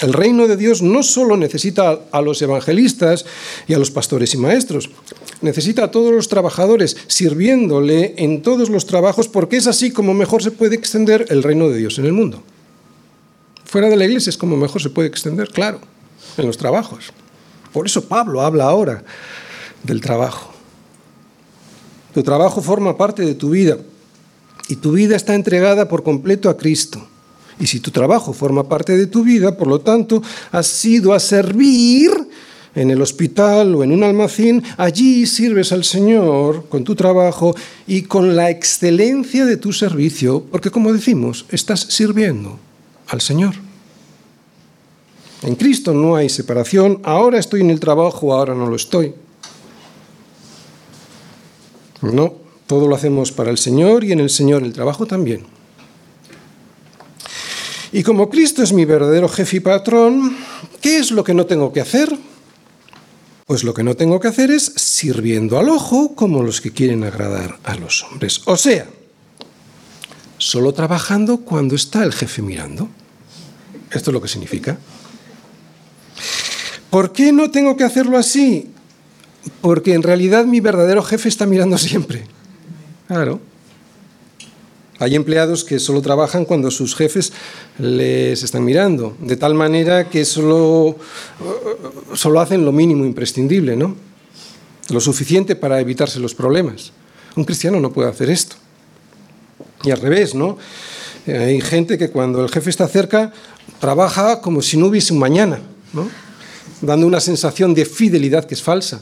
El 0.00 0.14
reino 0.14 0.48
de 0.48 0.56
Dios 0.56 0.80
no 0.80 1.02
solo 1.02 1.36
necesita 1.36 2.00
a 2.10 2.22
los 2.22 2.40
evangelistas 2.40 3.26
y 3.68 3.74
a 3.74 3.78
los 3.78 3.90
pastores 3.90 4.32
y 4.32 4.38
maestros, 4.38 4.88
necesita 5.42 5.84
a 5.84 5.90
todos 5.90 6.10
los 6.10 6.28
trabajadores 6.28 6.96
sirviéndole 7.06 8.14
en 8.16 8.40
todos 8.40 8.70
los 8.70 8.86
trabajos 8.86 9.28
porque 9.28 9.58
es 9.58 9.66
así 9.66 9.90
como 9.90 10.14
mejor 10.14 10.42
se 10.42 10.52
puede 10.52 10.74
extender 10.74 11.26
el 11.28 11.42
reino 11.42 11.68
de 11.68 11.76
Dios 11.76 11.98
en 11.98 12.06
el 12.06 12.12
mundo. 12.12 12.42
Fuera 13.66 13.90
de 13.90 13.96
la 13.96 14.06
iglesia 14.06 14.30
es 14.30 14.38
como 14.38 14.56
mejor 14.56 14.80
se 14.80 14.90
puede 14.90 15.08
extender, 15.08 15.48
claro, 15.48 15.80
en 16.38 16.46
los 16.46 16.56
trabajos. 16.56 17.12
Por 17.72 17.86
eso 17.86 18.08
Pablo 18.08 18.40
habla 18.40 18.64
ahora 18.64 19.04
del 19.82 20.00
trabajo. 20.00 20.50
Tu 22.14 22.22
trabajo 22.22 22.62
forma 22.62 22.96
parte 22.96 23.22
de 23.22 23.34
tu 23.34 23.50
vida 23.50 23.76
y 24.68 24.76
tu 24.76 24.92
vida 24.92 25.14
está 25.14 25.34
entregada 25.34 25.88
por 25.88 26.02
completo 26.02 26.48
a 26.48 26.56
Cristo. 26.56 27.06
Y 27.60 27.66
si 27.66 27.80
tu 27.80 27.90
trabajo 27.90 28.32
forma 28.32 28.68
parte 28.68 28.96
de 28.96 29.06
tu 29.06 29.22
vida, 29.22 29.56
por 29.56 29.68
lo 29.68 29.80
tanto, 29.80 30.22
has 30.50 30.84
ido 30.84 31.12
a 31.12 31.20
servir 31.20 32.10
en 32.74 32.90
el 32.90 33.02
hospital 33.02 33.74
o 33.74 33.84
en 33.84 33.92
un 33.92 34.02
almacén, 34.02 34.62
allí 34.76 35.26
sirves 35.26 35.72
al 35.72 35.84
Señor 35.84 36.66
con 36.68 36.84
tu 36.84 36.94
trabajo 36.94 37.54
y 37.86 38.02
con 38.02 38.34
la 38.34 38.48
excelencia 38.48 39.44
de 39.44 39.56
tu 39.56 39.72
servicio, 39.72 40.44
porque 40.50 40.70
como 40.70 40.92
decimos, 40.92 41.44
estás 41.50 41.80
sirviendo 41.80 42.58
al 43.08 43.20
Señor. 43.20 43.54
En 45.42 45.54
Cristo 45.56 45.92
no 45.94 46.16
hay 46.16 46.28
separación, 46.28 47.00
ahora 47.02 47.38
estoy 47.38 47.60
en 47.60 47.70
el 47.70 47.80
trabajo, 47.80 48.32
ahora 48.32 48.54
no 48.54 48.66
lo 48.66 48.76
estoy. 48.76 49.14
No, 52.02 52.34
todo 52.66 52.88
lo 52.88 52.94
hacemos 52.94 53.32
para 53.32 53.50
el 53.50 53.58
Señor 53.58 54.04
y 54.04 54.12
en 54.12 54.20
el 54.20 54.30
Señor 54.30 54.62
el 54.62 54.72
trabajo 54.72 55.06
también. 55.06 55.59
Y 57.92 58.02
como 58.02 58.30
Cristo 58.30 58.62
es 58.62 58.72
mi 58.72 58.84
verdadero 58.84 59.28
jefe 59.28 59.56
y 59.56 59.60
patrón, 59.60 60.36
¿qué 60.80 60.98
es 60.98 61.10
lo 61.10 61.24
que 61.24 61.34
no 61.34 61.46
tengo 61.46 61.72
que 61.72 61.80
hacer? 61.80 62.16
Pues 63.46 63.64
lo 63.64 63.74
que 63.74 63.82
no 63.82 63.96
tengo 63.96 64.20
que 64.20 64.28
hacer 64.28 64.52
es 64.52 64.72
sirviendo 64.76 65.58
al 65.58 65.68
ojo 65.68 66.14
como 66.14 66.42
los 66.42 66.60
que 66.60 66.70
quieren 66.70 67.02
agradar 67.02 67.58
a 67.64 67.74
los 67.74 68.04
hombres. 68.04 68.42
O 68.44 68.56
sea, 68.56 68.86
solo 70.38 70.72
trabajando 70.72 71.38
cuando 71.38 71.74
está 71.74 72.04
el 72.04 72.12
jefe 72.12 72.42
mirando. 72.42 72.88
Esto 73.90 74.10
es 74.10 74.14
lo 74.14 74.22
que 74.22 74.28
significa. 74.28 74.78
¿Por 76.90 77.12
qué 77.12 77.32
no 77.32 77.50
tengo 77.50 77.76
que 77.76 77.82
hacerlo 77.82 78.18
así? 78.18 78.70
Porque 79.60 79.94
en 79.94 80.04
realidad 80.04 80.44
mi 80.44 80.60
verdadero 80.60 81.02
jefe 81.02 81.28
está 81.28 81.44
mirando 81.44 81.76
siempre. 81.76 82.26
Claro. 83.08 83.40
Hay 85.00 85.16
empleados 85.16 85.64
que 85.64 85.78
solo 85.78 86.02
trabajan 86.02 86.44
cuando 86.44 86.70
sus 86.70 86.94
jefes 86.94 87.32
les 87.78 88.42
están 88.42 88.64
mirando, 88.64 89.16
de 89.18 89.36
tal 89.36 89.54
manera 89.54 90.10
que 90.10 90.26
solo, 90.26 90.96
solo 92.12 92.40
hacen 92.40 92.66
lo 92.66 92.70
mínimo 92.70 93.06
imprescindible, 93.06 93.76
¿no? 93.76 93.96
Lo 94.90 95.00
suficiente 95.00 95.56
para 95.56 95.80
evitarse 95.80 96.20
los 96.20 96.34
problemas. 96.34 96.92
Un 97.34 97.44
cristiano 97.44 97.80
no 97.80 97.92
puede 97.92 98.10
hacer 98.10 98.28
esto. 98.28 98.56
Y 99.84 99.90
al 99.90 100.00
revés, 100.00 100.34
¿no? 100.34 100.58
Hay 101.26 101.62
gente 101.62 101.96
que 101.96 102.10
cuando 102.10 102.44
el 102.44 102.50
jefe 102.50 102.68
está 102.68 102.86
cerca 102.86 103.32
trabaja 103.78 104.42
como 104.42 104.60
si 104.60 104.76
no 104.76 104.86
hubiese 104.86 105.14
un 105.14 105.18
mañana, 105.18 105.60
¿no? 105.94 106.08
dando 106.82 107.06
una 107.06 107.20
sensación 107.20 107.72
de 107.74 107.84
fidelidad 107.84 108.44
que 108.44 108.54
es 108.54 108.62
falsa. 108.62 109.00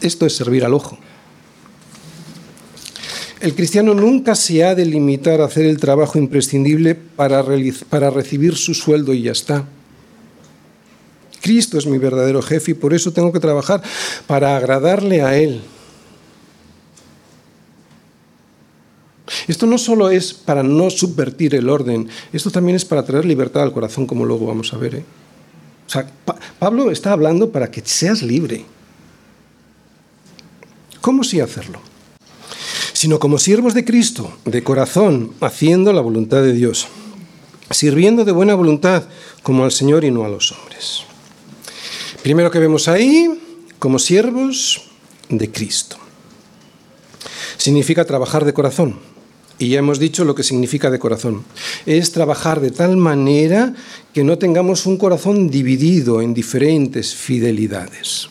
Esto 0.00 0.26
es 0.26 0.34
servir 0.34 0.64
al 0.64 0.74
ojo. 0.74 0.98
El 3.40 3.54
cristiano 3.54 3.92
nunca 3.92 4.34
se 4.34 4.64
ha 4.64 4.74
de 4.74 4.86
limitar 4.86 5.40
a 5.40 5.44
hacer 5.44 5.66
el 5.66 5.78
trabajo 5.78 6.18
imprescindible 6.18 6.94
para, 6.94 7.44
para 7.90 8.10
recibir 8.10 8.56
su 8.56 8.72
sueldo 8.72 9.12
y 9.12 9.22
ya 9.22 9.32
está. 9.32 9.66
Cristo 11.42 11.76
es 11.78 11.86
mi 11.86 11.98
verdadero 11.98 12.40
jefe 12.40 12.70
y 12.70 12.74
por 12.74 12.94
eso 12.94 13.12
tengo 13.12 13.32
que 13.32 13.40
trabajar 13.40 13.82
para 14.26 14.56
agradarle 14.56 15.22
a 15.22 15.36
Él. 15.36 15.60
Esto 19.46 19.66
no 19.66 19.76
solo 19.78 20.08
es 20.10 20.32
para 20.32 20.62
no 20.62 20.88
subvertir 20.90 21.54
el 21.54 21.68
orden, 21.68 22.08
esto 22.32 22.50
también 22.50 22.76
es 22.76 22.84
para 22.84 23.04
traer 23.04 23.24
libertad 23.24 23.62
al 23.62 23.72
corazón, 23.72 24.06
como 24.06 24.24
luego 24.24 24.46
vamos 24.46 24.72
a 24.72 24.78
ver. 24.78 24.96
¿eh? 24.96 25.04
O 25.86 25.90
sea, 25.90 26.10
Pablo 26.58 26.90
está 26.90 27.12
hablando 27.12 27.50
para 27.50 27.70
que 27.70 27.82
seas 27.84 28.22
libre. 28.22 28.64
¿Cómo 31.00 31.22
sí 31.22 31.38
hacerlo? 31.40 31.80
Sino 32.96 33.18
como 33.18 33.36
siervos 33.36 33.74
de 33.74 33.84
Cristo, 33.84 34.32
de 34.46 34.64
corazón, 34.64 35.34
haciendo 35.42 35.92
la 35.92 36.00
voluntad 36.00 36.40
de 36.40 36.54
Dios, 36.54 36.88
sirviendo 37.70 38.24
de 38.24 38.32
buena 38.32 38.54
voluntad 38.54 39.04
como 39.42 39.64
al 39.64 39.70
Señor 39.70 40.02
y 40.06 40.10
no 40.10 40.24
a 40.24 40.30
los 40.30 40.52
hombres. 40.52 41.02
Primero 42.22 42.50
que 42.50 42.58
vemos 42.58 42.88
ahí, 42.88 43.28
como 43.78 43.98
siervos 43.98 44.80
de 45.28 45.52
Cristo. 45.52 45.98
Significa 47.58 48.06
trabajar 48.06 48.46
de 48.46 48.54
corazón. 48.54 48.98
Y 49.58 49.68
ya 49.68 49.80
hemos 49.80 49.98
dicho 49.98 50.24
lo 50.24 50.34
que 50.34 50.42
significa 50.42 50.90
de 50.90 50.98
corazón. 50.98 51.44
Es 51.84 52.12
trabajar 52.12 52.60
de 52.60 52.70
tal 52.70 52.96
manera 52.96 53.74
que 54.14 54.24
no 54.24 54.38
tengamos 54.38 54.86
un 54.86 54.96
corazón 54.96 55.50
dividido 55.50 56.22
en 56.22 56.32
diferentes 56.32 57.14
fidelidades. 57.14 58.30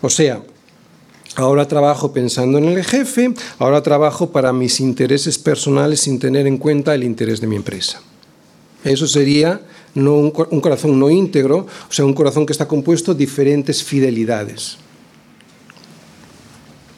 O 0.00 0.10
sea, 0.10 0.44
Ahora 1.36 1.66
trabajo 1.66 2.12
pensando 2.12 2.58
en 2.58 2.64
el 2.64 2.84
jefe, 2.84 3.34
ahora 3.58 3.82
trabajo 3.82 4.30
para 4.30 4.52
mis 4.52 4.78
intereses 4.78 5.36
personales 5.36 6.00
sin 6.00 6.20
tener 6.20 6.46
en 6.46 6.58
cuenta 6.58 6.94
el 6.94 7.02
interés 7.02 7.40
de 7.40 7.48
mi 7.48 7.56
empresa. 7.56 8.00
Eso 8.84 9.08
sería 9.08 9.60
no 9.94 10.14
un, 10.14 10.30
corazón 10.30 10.98
no 10.98 11.10
íntegro, 11.10 11.66
o 11.88 11.92
sea, 11.92 12.04
un 12.04 12.14
corazón 12.14 12.46
que 12.46 12.52
está 12.52 12.68
compuesto 12.68 13.14
de 13.14 13.18
diferentes 13.18 13.82
fidelidades. 13.82 14.78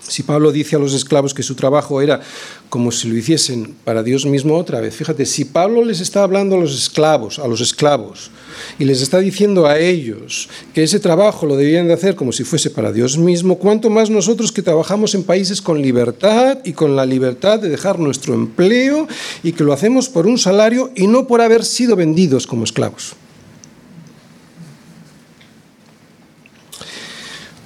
Si 0.08 0.22
Pablo 0.22 0.52
dice 0.52 0.76
a 0.76 0.78
los 0.78 0.94
esclavos 0.94 1.34
que 1.34 1.42
su 1.42 1.54
trabajo 1.54 2.00
era 2.00 2.20
como 2.68 2.92
si 2.92 3.08
lo 3.08 3.16
hiciesen 3.16 3.74
para 3.84 4.02
Dios 4.02 4.26
mismo 4.26 4.56
otra 4.56 4.80
vez, 4.80 4.94
fíjate, 4.94 5.26
si 5.26 5.44
Pablo 5.44 5.84
les 5.84 6.00
está 6.00 6.22
hablando 6.22 6.56
a 6.56 6.58
los 6.58 6.76
esclavos, 6.76 7.38
a 7.38 7.48
los 7.48 7.60
esclavos, 7.60 8.30
y 8.78 8.84
les 8.84 9.02
está 9.02 9.18
diciendo 9.18 9.66
a 9.66 9.78
ellos 9.78 10.48
que 10.74 10.82
ese 10.82 11.00
trabajo 11.00 11.46
lo 11.46 11.56
debían 11.56 11.88
de 11.88 11.94
hacer 11.94 12.14
como 12.14 12.32
si 12.32 12.44
fuese 12.44 12.70
para 12.70 12.92
Dios 12.92 13.18
mismo, 13.18 13.58
cuánto 13.58 13.90
más 13.90 14.10
nosotros 14.10 14.52
que 14.52 14.62
trabajamos 14.62 15.14
en 15.14 15.24
países 15.24 15.60
con 15.60 15.82
libertad 15.82 16.58
y 16.64 16.72
con 16.72 16.96
la 16.96 17.06
libertad 17.06 17.58
de 17.58 17.68
dejar 17.68 17.98
nuestro 17.98 18.34
empleo 18.34 19.08
y 19.42 19.52
que 19.52 19.64
lo 19.64 19.72
hacemos 19.72 20.08
por 20.08 20.26
un 20.26 20.38
salario 20.38 20.90
y 20.94 21.06
no 21.06 21.26
por 21.26 21.40
haber 21.40 21.64
sido 21.64 21.96
vendidos 21.96 22.46
como 22.46 22.64
esclavos. 22.64 23.16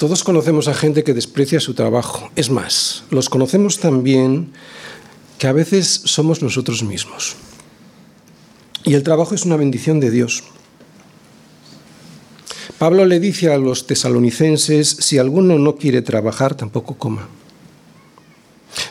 Todos 0.01 0.25
conocemos 0.25 0.67
a 0.67 0.73
gente 0.73 1.05
que 1.05 1.13
desprecia 1.13 1.61
su 1.61 1.75
trabajo. 1.75 2.31
Es 2.35 2.49
más, 2.49 3.05
los 3.11 3.29
conocemos 3.29 3.81
también 3.81 4.51
que 5.37 5.47
a 5.47 5.53
veces 5.53 6.01
somos 6.07 6.41
nosotros 6.41 6.83
mismos. 6.83 7.37
Y 8.83 8.95
el 8.95 9.03
trabajo 9.03 9.35
es 9.35 9.45
una 9.45 9.59
bendición 9.59 10.01
de 10.01 10.11
Dios. 10.11 10.43
Pablo 12.79 13.05
le 13.05 13.21
dice 13.21 13.53
a 13.53 13.59
los 13.59 13.87
tesalonicenses, 13.87 14.89
si 14.89 15.19
alguno 15.19 15.59
no 15.59 15.77
quiere 15.77 16.01
trabajar, 16.01 16.55
tampoco 16.55 16.97
coma. 16.97 17.29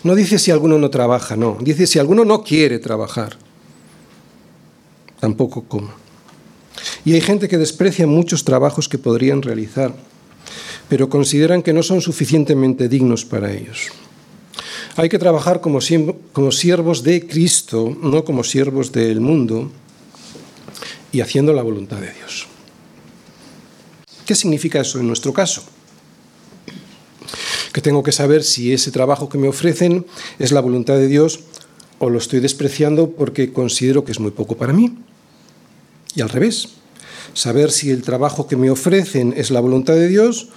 No 0.03 0.13
dice 0.13 0.37
si 0.37 0.51
alguno 0.51 0.77
no 0.77 0.91
trabaja, 0.91 1.35
no. 1.35 1.57
Dice 1.59 1.87
si 1.87 1.97
alguno 1.97 2.23
no 2.23 2.43
quiere 2.43 2.77
trabajar, 2.77 3.35
tampoco 5.19 5.63
coma. 5.63 5.95
Y 7.03 7.13
hay 7.13 7.21
gente 7.21 7.47
que 7.47 7.57
desprecia 7.57 8.05
muchos 8.05 8.45
trabajos 8.45 8.87
que 8.87 8.99
podrían 8.99 9.41
realizar 9.41 9.95
pero 10.89 11.07
consideran 11.07 11.61
que 11.61 11.71
no 11.71 11.83
son 11.83 12.01
suficientemente 12.01 12.89
dignos 12.89 13.23
para 13.23 13.53
ellos. 13.53 13.89
Hay 14.95 15.07
que 15.07 15.19
trabajar 15.19 15.61
como, 15.61 15.79
siervos 15.81 17.03
de 17.03 17.27
Cristo, 17.27 17.95
no 18.01 18.25
como 18.25 18.43
siervos 18.43 18.91
del 18.91 19.21
mundo, 19.21 19.71
y 21.11 21.21
haciendo 21.21 21.53
la 21.53 21.61
voluntad 21.61 21.97
de 21.97 22.11
Dios. 22.11 22.47
¿Qué 24.25 24.35
significa 24.35 24.81
eso 24.81 24.99
en 24.99 25.07
nuestro 25.07 25.31
caso? 25.31 25.63
Que 27.71 27.81
tengo 27.81 28.03
que 28.03 28.11
saber 28.11 28.43
si 28.43 28.73
ese 28.73 28.91
trabajo 28.91 29.29
que 29.29 29.37
me 29.37 29.47
ofrecen 29.47 30.05
es 30.39 30.51
la 30.51 30.59
voluntad 30.59 30.95
de 30.95 31.07
Dios 31.07 31.41
o 31.99 32.09
lo 32.09 32.17
estoy 32.17 32.39
despreciando 32.39 33.11
porque 33.11 33.53
considero 33.53 34.03
que 34.03 34.11
es 34.11 34.19
muy 34.19 34.31
poco 34.31 34.57
para 34.57 34.73
mí. 34.73 34.97
Y 36.15 36.21
al 36.21 36.29
revés, 36.29 36.69
saber 37.33 37.71
si 37.71 37.91
el 37.91 38.01
trabajo 38.01 38.47
que 38.47 38.55
me 38.55 38.71
ofrecen 38.71 39.33
es 39.37 39.51
la 39.51 39.59
voluntad 39.59 39.93
de 39.93 40.07
Dios 40.07 40.49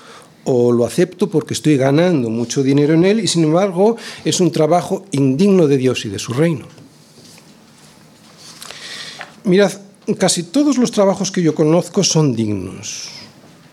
o 0.44 0.72
lo 0.72 0.84
acepto 0.84 1.28
porque 1.28 1.54
estoy 1.54 1.76
ganando 1.76 2.30
mucho 2.30 2.62
dinero 2.62 2.94
en 2.94 3.04
él 3.04 3.20
y 3.20 3.28
sin 3.28 3.44
embargo 3.44 3.96
es 4.24 4.40
un 4.40 4.50
trabajo 4.50 5.06
indigno 5.12 5.66
de 5.66 5.76
Dios 5.76 6.04
y 6.04 6.08
de 6.08 6.18
su 6.18 6.32
reino. 6.32 6.66
Mirad, 9.44 9.72
casi 10.18 10.44
todos 10.44 10.78
los 10.78 10.90
trabajos 10.90 11.30
que 11.30 11.42
yo 11.42 11.54
conozco 11.54 12.04
son 12.04 12.34
dignos, 12.34 13.08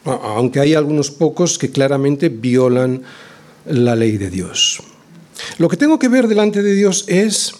aunque 0.05 0.59
hay 0.59 0.74
algunos 0.74 1.11
pocos 1.11 1.57
que 1.57 1.70
claramente 1.70 2.30
violan 2.30 3.03
la 3.65 3.95
ley 3.95 4.17
de 4.17 4.30
Dios. 4.30 4.82
Lo 5.57 5.70
que 5.70 5.78
tengo 5.78 5.99
que 5.99 6.07
ver 6.07 6.28
delante 6.28 6.61
de 6.61 6.74
Dios 6.74 7.05
es 7.07 7.53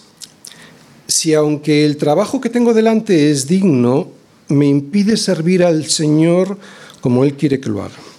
si 1.06 1.34
aunque 1.34 1.84
el 1.84 1.96
trabajo 1.96 2.40
que 2.40 2.50
tengo 2.50 2.74
delante 2.74 3.30
es 3.30 3.46
digno, 3.46 4.08
me 4.48 4.66
impide 4.66 5.16
servir 5.16 5.64
al 5.64 5.86
Señor 5.86 6.58
como 7.00 7.24
Él 7.24 7.34
quiere 7.34 7.60
que 7.60 7.70
lo 7.70 7.82
haga. 7.82 8.09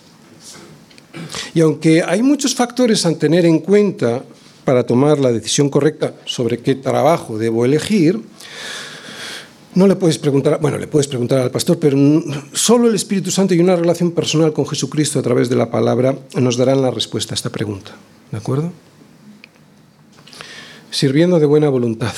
Y 1.53 1.61
aunque 1.61 2.03
hay 2.03 2.21
muchos 2.21 2.55
factores 2.55 3.05
a 3.05 3.17
tener 3.17 3.45
en 3.45 3.59
cuenta 3.59 4.23
para 4.65 4.85
tomar 4.85 5.19
la 5.19 5.31
decisión 5.31 5.69
correcta 5.69 6.13
sobre 6.25 6.59
qué 6.59 6.75
trabajo 6.75 7.37
debo 7.37 7.65
elegir, 7.65 8.19
no 9.73 9.87
le 9.87 9.95
puedes 9.95 10.17
preguntar, 10.17 10.59
bueno, 10.61 10.77
le 10.77 10.87
puedes 10.87 11.07
preguntar 11.07 11.39
al 11.39 11.51
pastor, 11.51 11.79
pero 11.79 11.97
solo 12.51 12.89
el 12.89 12.95
Espíritu 12.95 13.31
Santo 13.31 13.53
y 13.53 13.59
una 13.59 13.75
relación 13.75 14.11
personal 14.11 14.51
con 14.51 14.67
Jesucristo 14.67 15.19
a 15.19 15.21
través 15.21 15.49
de 15.49 15.55
la 15.55 15.71
palabra 15.71 16.17
nos 16.35 16.57
darán 16.57 16.81
la 16.81 16.91
respuesta 16.91 17.33
a 17.33 17.35
esta 17.35 17.49
pregunta. 17.49 17.91
¿De 18.31 18.37
acuerdo? 18.37 18.71
Sirviendo 20.89 21.39
de 21.39 21.45
buena 21.45 21.69
voluntad. 21.69 22.13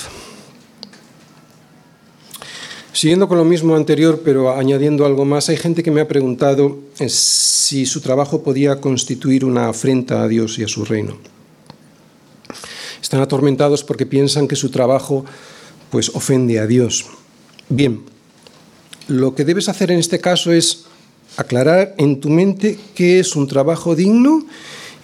Siguiendo 2.94 3.28
con 3.28 3.40
lo 3.40 3.44
mismo 3.44 3.76
anterior, 3.76 4.22
pero 4.24 4.56
añadiendo 4.56 5.04
algo 5.08 5.26
más, 5.26 5.50
hay 5.50 5.58
gente 5.58 5.82
que 5.82 5.90
me 5.90 6.00
ha 6.00 6.08
preguntado 6.08 6.78
eh, 7.00 7.10
si 7.10 7.88
su 7.88 8.02
trabajo 8.02 8.44
podía 8.44 8.80
constituir 8.80 9.44
una 9.46 9.68
afrenta 9.68 10.22
a 10.22 10.28
Dios 10.28 10.60
y 10.60 10.64
a 10.64 10.68
su 10.68 10.86
reino. 10.86 11.18
Están 13.02 13.20
atormentados 13.22 13.84
porque 13.84 14.06
piensan 14.06 14.48
que 14.48 14.56
su 14.56 14.70
trabajo 14.70 15.26
pues 15.90 16.10
ofende 16.10 16.60
a 16.60 16.68
Dios. 16.68 17.06
Bien, 17.68 18.04
lo 19.08 19.34
que 19.34 19.44
debes 19.44 19.70
hacer 19.70 19.90
en 19.90 19.98
este 19.98 20.20
caso 20.20 20.54
es 20.54 20.86
aclarar 21.36 21.96
en 21.98 22.20
tu 22.20 22.30
mente 22.30 22.78
qué 22.94 23.20
es 23.20 23.36
un 23.36 23.48
trabajo 23.48 23.96
digno 23.96 24.46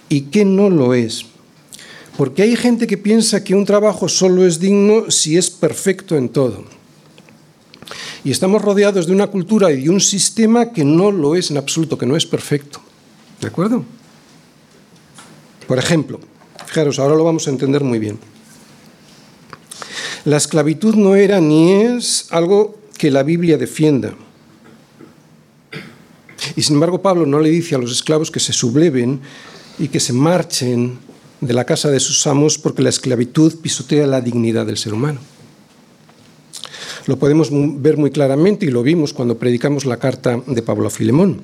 y 0.08 0.22
qué 0.22 0.44
no 0.44 0.70
lo 0.70 0.94
es. 0.94 1.26
Porque 2.16 2.42
hay 2.42 2.54
gente 2.54 2.86
que 2.86 2.98
piensa 2.98 3.42
que 3.42 3.56
un 3.56 3.64
trabajo 3.64 4.08
solo 4.08 4.46
es 4.46 4.60
digno 4.60 5.10
si 5.10 5.36
es 5.36 5.50
perfecto 5.50 6.16
en 6.16 6.28
todo. 6.28 6.79
Y 8.24 8.30
estamos 8.30 8.62
rodeados 8.62 9.06
de 9.06 9.12
una 9.12 9.28
cultura 9.28 9.70
y 9.70 9.82
de 9.82 9.90
un 9.90 10.00
sistema 10.00 10.72
que 10.72 10.84
no 10.84 11.10
lo 11.10 11.34
es 11.34 11.50
en 11.50 11.56
absoluto, 11.56 11.98
que 11.98 12.06
no 12.06 12.16
es 12.16 12.26
perfecto. 12.26 12.80
¿De 13.40 13.48
acuerdo? 13.48 13.84
Por 15.66 15.78
ejemplo, 15.78 16.20
fijaros, 16.66 16.98
ahora 16.98 17.14
lo 17.14 17.24
vamos 17.24 17.46
a 17.46 17.50
entender 17.50 17.82
muy 17.82 17.98
bien. 17.98 18.18
La 20.24 20.36
esclavitud 20.36 20.94
no 20.94 21.16
era 21.16 21.40
ni 21.40 21.72
es 21.72 22.26
algo 22.30 22.78
que 22.98 23.10
la 23.10 23.22
Biblia 23.22 23.56
defienda. 23.56 24.14
Y 26.56 26.62
sin 26.62 26.74
embargo 26.74 27.00
Pablo 27.00 27.24
no 27.24 27.40
le 27.40 27.48
dice 27.48 27.74
a 27.74 27.78
los 27.78 27.92
esclavos 27.92 28.30
que 28.30 28.40
se 28.40 28.52
subleven 28.52 29.20
y 29.78 29.88
que 29.88 30.00
se 30.00 30.12
marchen 30.12 30.98
de 31.40 31.54
la 31.54 31.64
casa 31.64 31.90
de 31.90 32.00
sus 32.00 32.26
amos 32.26 32.58
porque 32.58 32.82
la 32.82 32.90
esclavitud 32.90 33.60
pisotea 33.60 34.06
la 34.06 34.20
dignidad 34.20 34.66
del 34.66 34.76
ser 34.76 34.92
humano. 34.92 35.20
Lo 37.06 37.18
podemos 37.18 37.50
ver 37.50 37.96
muy 37.96 38.10
claramente 38.10 38.66
y 38.66 38.70
lo 38.70 38.82
vimos 38.82 39.12
cuando 39.12 39.38
predicamos 39.38 39.84
la 39.84 39.98
carta 39.98 40.40
de 40.46 40.62
Pablo 40.62 40.86
a 40.86 40.90
Filemón. 40.90 41.40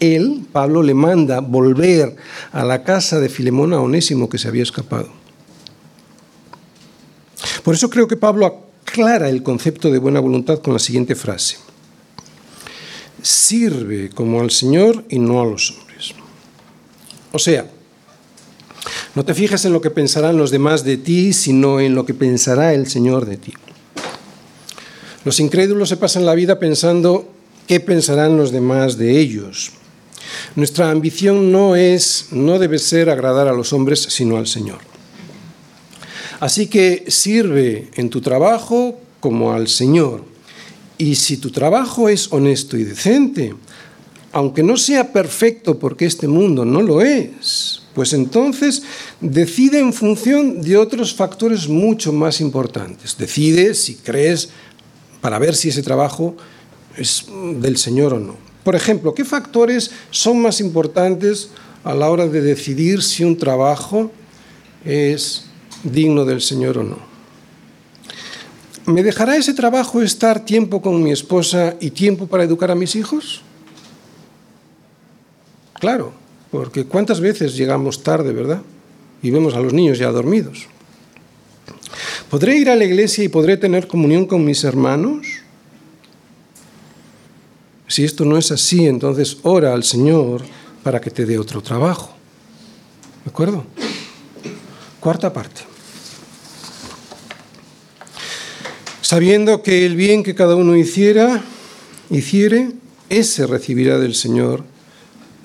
Él, 0.00 0.46
Pablo, 0.50 0.82
le 0.82 0.94
manda 0.94 1.40
volver 1.40 2.16
a 2.52 2.64
la 2.64 2.82
casa 2.82 3.20
de 3.20 3.28
Filemón 3.28 3.74
a 3.74 3.80
Onésimo 3.80 4.28
que 4.28 4.38
se 4.38 4.48
había 4.48 4.62
escapado. 4.62 5.08
Por 7.62 7.74
eso 7.74 7.90
creo 7.90 8.08
que 8.08 8.16
Pablo 8.16 8.46
aclara 8.46 9.28
el 9.28 9.42
concepto 9.42 9.90
de 9.90 9.98
buena 9.98 10.20
voluntad 10.20 10.60
con 10.60 10.72
la 10.72 10.78
siguiente 10.78 11.14
frase. 11.14 11.58
Sirve 13.22 14.08
como 14.10 14.40
al 14.40 14.50
Señor 14.50 15.04
y 15.10 15.18
no 15.18 15.42
a 15.42 15.44
los 15.44 15.70
hombres. 15.70 16.14
O 17.32 17.38
sea, 17.38 17.70
no 19.14 19.24
te 19.24 19.34
fijes 19.34 19.64
en 19.66 19.72
lo 19.72 19.82
que 19.82 19.90
pensarán 19.90 20.38
los 20.38 20.50
demás 20.50 20.84
de 20.84 20.96
ti, 20.96 21.34
sino 21.34 21.80
en 21.80 21.94
lo 21.94 22.06
que 22.06 22.14
pensará 22.14 22.72
el 22.72 22.86
Señor 22.86 23.26
de 23.26 23.36
ti. 23.36 23.52
Los 25.24 25.40
incrédulos 25.40 25.88
se 25.88 25.96
pasan 25.96 26.24
la 26.24 26.34
vida 26.34 26.58
pensando 26.58 27.28
qué 27.66 27.80
pensarán 27.80 28.36
los 28.36 28.52
demás 28.52 28.96
de 28.96 29.18
ellos. 29.18 29.72
Nuestra 30.56 30.90
ambición 30.90 31.52
no 31.52 31.76
es, 31.76 32.28
no 32.30 32.58
debe 32.58 32.78
ser 32.78 33.10
agradar 33.10 33.48
a 33.48 33.52
los 33.52 33.72
hombres, 33.72 34.00
sino 34.00 34.36
al 34.36 34.46
Señor. 34.46 34.78
Así 36.40 36.68
que 36.68 37.04
sirve 37.08 37.90
en 37.96 38.08
tu 38.08 38.20
trabajo 38.20 38.98
como 39.20 39.52
al 39.52 39.68
Señor. 39.68 40.24
Y 40.96 41.14
si 41.16 41.36
tu 41.36 41.50
trabajo 41.50 42.08
es 42.08 42.32
honesto 42.32 42.76
y 42.76 42.84
decente, 42.84 43.54
aunque 44.32 44.62
no 44.62 44.76
sea 44.76 45.12
perfecto 45.12 45.78
porque 45.78 46.06
este 46.06 46.28
mundo 46.28 46.64
no 46.64 46.80
lo 46.82 47.02
es, 47.02 47.82
pues 47.94 48.12
entonces 48.12 48.82
decide 49.20 49.80
en 49.80 49.92
función 49.92 50.62
de 50.62 50.76
otros 50.76 51.14
factores 51.14 51.68
mucho 51.68 52.12
más 52.12 52.40
importantes. 52.40 53.16
Decide 53.18 53.74
si 53.74 53.96
crees 53.96 54.50
para 55.20 55.38
ver 55.38 55.54
si 55.54 55.68
ese 55.68 55.82
trabajo 55.82 56.34
es 56.96 57.26
del 57.56 57.76
Señor 57.76 58.14
o 58.14 58.18
no. 58.18 58.36
Por 58.64 58.76
ejemplo, 58.76 59.14
¿qué 59.14 59.24
factores 59.24 59.90
son 60.10 60.40
más 60.40 60.60
importantes 60.60 61.50
a 61.84 61.94
la 61.94 62.10
hora 62.10 62.26
de 62.26 62.40
decidir 62.40 63.02
si 63.02 63.24
un 63.24 63.36
trabajo 63.36 64.10
es 64.84 65.46
digno 65.82 66.24
del 66.24 66.40
Señor 66.40 66.78
o 66.78 66.82
no? 66.82 67.10
¿Me 68.86 69.02
dejará 69.02 69.36
ese 69.36 69.54
trabajo 69.54 70.02
estar 70.02 70.44
tiempo 70.44 70.82
con 70.82 71.02
mi 71.02 71.12
esposa 71.12 71.76
y 71.80 71.90
tiempo 71.90 72.26
para 72.26 72.44
educar 72.44 72.70
a 72.70 72.74
mis 72.74 72.96
hijos? 72.96 73.42
Claro, 75.74 76.12
porque 76.50 76.84
¿cuántas 76.84 77.20
veces 77.20 77.56
llegamos 77.56 78.02
tarde, 78.02 78.32
verdad? 78.32 78.62
Y 79.22 79.30
vemos 79.30 79.54
a 79.54 79.60
los 79.60 79.72
niños 79.72 79.98
ya 79.98 80.10
dormidos. 80.10 80.66
¿Podré 82.30 82.56
ir 82.56 82.70
a 82.70 82.76
la 82.76 82.84
iglesia 82.84 83.24
y 83.24 83.28
podré 83.28 83.56
tener 83.56 83.88
comunión 83.88 84.24
con 84.24 84.44
mis 84.44 84.62
hermanos? 84.62 85.26
Si 87.88 88.04
esto 88.04 88.24
no 88.24 88.38
es 88.38 88.52
así, 88.52 88.86
entonces 88.86 89.38
ora 89.42 89.74
al 89.74 89.82
Señor 89.82 90.42
para 90.84 91.00
que 91.00 91.10
te 91.10 91.26
dé 91.26 91.38
otro 91.38 91.60
trabajo. 91.60 92.14
¿De 93.24 93.30
acuerdo? 93.32 93.64
Cuarta 95.00 95.32
parte. 95.32 95.62
Sabiendo 99.02 99.64
que 99.64 99.84
el 99.84 99.96
bien 99.96 100.22
que 100.22 100.36
cada 100.36 100.54
uno 100.54 100.76
hiciera, 100.76 101.42
hiciere, 102.10 102.70
ese 103.08 103.48
recibirá 103.48 103.98
del 103.98 104.14
Señor, 104.14 104.62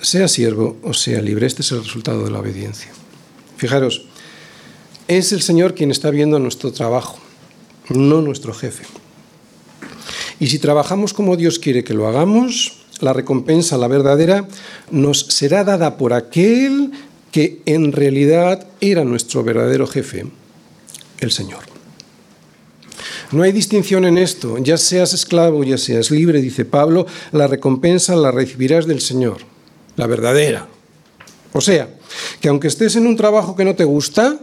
sea 0.00 0.28
siervo 0.28 0.76
o 0.84 0.94
sea 0.94 1.20
libre. 1.20 1.48
Este 1.48 1.62
es 1.62 1.72
el 1.72 1.82
resultado 1.82 2.24
de 2.24 2.30
la 2.30 2.38
obediencia. 2.38 2.92
Fijaros, 3.56 4.06
es 5.08 5.32
el 5.32 5.42
Señor 5.42 5.74
quien 5.74 5.90
está 5.90 6.10
viendo 6.10 6.38
nuestro 6.38 6.72
trabajo, 6.72 7.18
no 7.88 8.20
nuestro 8.22 8.52
jefe. 8.52 8.84
Y 10.38 10.48
si 10.48 10.58
trabajamos 10.58 11.14
como 11.14 11.36
Dios 11.36 11.58
quiere 11.58 11.84
que 11.84 11.94
lo 11.94 12.06
hagamos, 12.06 12.84
la 13.00 13.12
recompensa, 13.12 13.78
la 13.78 13.88
verdadera, 13.88 14.46
nos 14.90 15.20
será 15.20 15.64
dada 15.64 15.96
por 15.96 16.12
aquel 16.12 16.92
que 17.32 17.60
en 17.66 17.92
realidad 17.92 18.66
era 18.80 19.04
nuestro 19.04 19.44
verdadero 19.44 19.86
jefe, 19.86 20.26
el 21.20 21.30
Señor. 21.30 21.64
No 23.32 23.42
hay 23.42 23.52
distinción 23.52 24.04
en 24.04 24.18
esto, 24.18 24.58
ya 24.58 24.76
seas 24.76 25.12
esclavo, 25.12 25.64
ya 25.64 25.78
seas 25.78 26.10
libre, 26.10 26.40
dice 26.40 26.64
Pablo, 26.64 27.06
la 27.32 27.46
recompensa 27.46 28.14
la 28.14 28.30
recibirás 28.30 28.86
del 28.86 29.00
Señor, 29.00 29.38
la 29.96 30.06
verdadera. 30.06 30.68
O 31.52 31.60
sea, 31.60 31.88
que 32.40 32.48
aunque 32.48 32.68
estés 32.68 32.96
en 32.96 33.06
un 33.06 33.16
trabajo 33.16 33.56
que 33.56 33.64
no 33.64 33.74
te 33.74 33.84
gusta, 33.84 34.38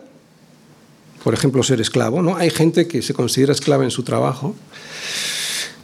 por 1.23 1.33
ejemplo, 1.33 1.63
ser 1.63 1.81
esclavo. 1.81 2.21
¿no? 2.21 2.35
Hay 2.35 2.49
gente 2.49 2.87
que 2.87 3.01
se 3.01 3.13
considera 3.13 3.53
esclava 3.53 3.83
en 3.83 3.91
su 3.91 4.03
trabajo. 4.03 4.55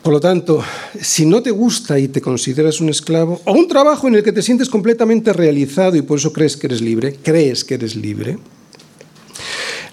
Por 0.01 0.13
lo 0.13 0.19
tanto, 0.19 0.63
si 1.01 1.25
no 1.25 1.41
te 1.41 1.51
gusta 1.51 1.99
y 1.99 2.07
te 2.07 2.21
consideras 2.21 2.79
un 2.79 2.89
esclavo, 2.89 3.41
o 3.45 3.51
un 3.51 3.67
trabajo 3.67 4.07
en 4.07 4.15
el 4.15 4.23
que 4.23 4.31
te 4.31 4.41
sientes 4.41 4.69
completamente 4.69 5.33
realizado 5.33 5.97
y 5.97 6.01
por 6.01 6.19
eso 6.19 6.31
crees 6.31 6.55
que 6.55 6.67
eres 6.67 6.81
libre, 6.81 7.17
crees 7.21 7.65
que 7.65 7.73
eres 7.73 7.95
libre, 7.97 8.37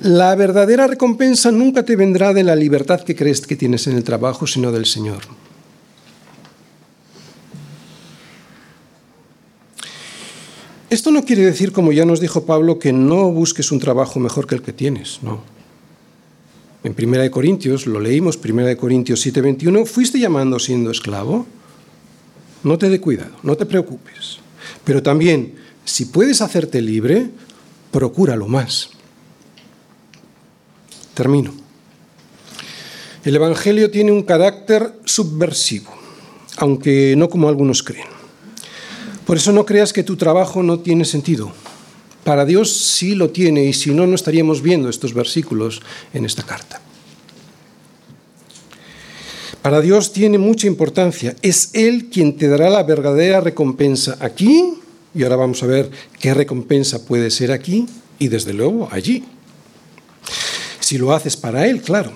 la 0.01 0.34
verdadera 0.34 0.86
recompensa 0.86 1.51
nunca 1.51 1.84
te 1.84 1.97
vendrá 1.97 2.32
de 2.32 2.44
la 2.44 2.55
libertad 2.55 3.01
que 3.01 3.16
crees 3.16 3.40
que 3.40 3.57
tienes 3.57 3.86
en 3.86 3.97
el 3.97 4.05
trabajo, 4.05 4.47
sino 4.47 4.70
del 4.70 4.86
Señor. 4.86 5.22
Esto 10.89 11.11
no 11.11 11.24
quiere 11.24 11.45
decir, 11.45 11.72
como 11.72 11.91
ya 11.93 12.05
nos 12.05 12.20
dijo 12.20 12.47
Pablo, 12.47 12.78
que 12.78 12.93
no 12.93 13.30
busques 13.32 13.72
un 13.72 13.80
trabajo 13.80 14.20
mejor 14.20 14.47
que 14.47 14.55
el 14.55 14.62
que 14.62 14.72
tienes, 14.72 15.18
no. 15.22 15.41
En 16.84 16.95
1 16.97 17.30
Corintios, 17.32 17.87
lo 17.87 17.99
leímos, 17.99 18.39
1 18.39 18.76
Corintios 18.76 19.20
7:21, 19.26 19.84
¿fuiste 19.84 20.20
llamando 20.20 20.61
siendo 20.61 20.93
esclavo? 20.93 21.45
No 22.62 22.78
te 22.78 22.89
dé 22.89 23.01
cuidado, 23.01 23.32
no 23.43 23.57
te 23.57 23.66
preocupes. 23.66 24.39
Pero 24.84 25.03
también, 25.03 25.57
si 25.84 26.05
puedes 26.05 26.41
hacerte 26.41 26.80
libre, 26.80 27.30
procúralo 27.91 28.47
más. 28.47 28.91
Termino. 31.14 31.53
El 33.24 33.34
Evangelio 33.34 33.91
tiene 33.91 34.12
un 34.12 34.22
carácter 34.22 35.01
subversivo, 35.05 35.91
aunque 36.59 37.14
no 37.16 37.28
como 37.28 37.49
algunos 37.49 37.82
creen. 37.82 38.16
Por 39.27 39.37
eso 39.37 39.53
no 39.53 39.66
creas 39.66 39.93
que 39.93 40.05
tu 40.05 40.16
trabajo 40.16 40.62
no 40.62 40.79
tiene 40.79 41.05
sentido. 41.05 41.53
Para 42.22 42.45
Dios 42.45 42.72
sí 42.72 43.14
lo 43.14 43.31
tiene 43.31 43.64
y 43.64 43.72
si 43.72 43.91
no, 43.91 44.07
no 44.07 44.14
estaríamos 44.14 44.62
viendo 44.62 44.89
estos 44.89 45.12
versículos 45.12 45.83
en 46.14 46.24
esta 46.24 46.45
carta. 46.45 46.81
Para 49.62 49.81
Dios 49.81 50.12
tiene 50.12 50.39
mucha 50.39 50.68
importancia. 50.68 51.35
Es 51.43 51.70
Él 51.72 52.09
quien 52.09 52.37
te 52.37 52.47
dará 52.47 52.70
la 52.70 52.85
verdadera 52.85 53.41
recompensa 53.41 54.16
aquí, 54.20 54.74
y 55.12 55.24
ahora 55.24 55.35
vamos 55.35 55.61
a 55.62 55.66
ver 55.66 55.91
qué 56.20 56.35
recompensa 56.35 57.05
puede 57.05 57.33
ser 57.33 57.51
aquí 57.51 57.87
y 58.20 58.29
desde 58.29 58.53
luego 58.53 58.89
allí. 58.93 59.24
Si 60.79 60.99
lo 60.99 61.12
haces 61.12 61.37
para 61.37 61.66
Él, 61.66 61.83
claro. 61.83 62.12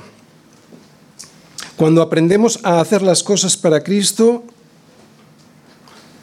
Cuando 1.75 2.03
aprendemos 2.03 2.61
a 2.63 2.81
hacer 2.81 3.03
las 3.03 3.25
cosas 3.25 3.57
para 3.57 3.83
Cristo, 3.83 4.45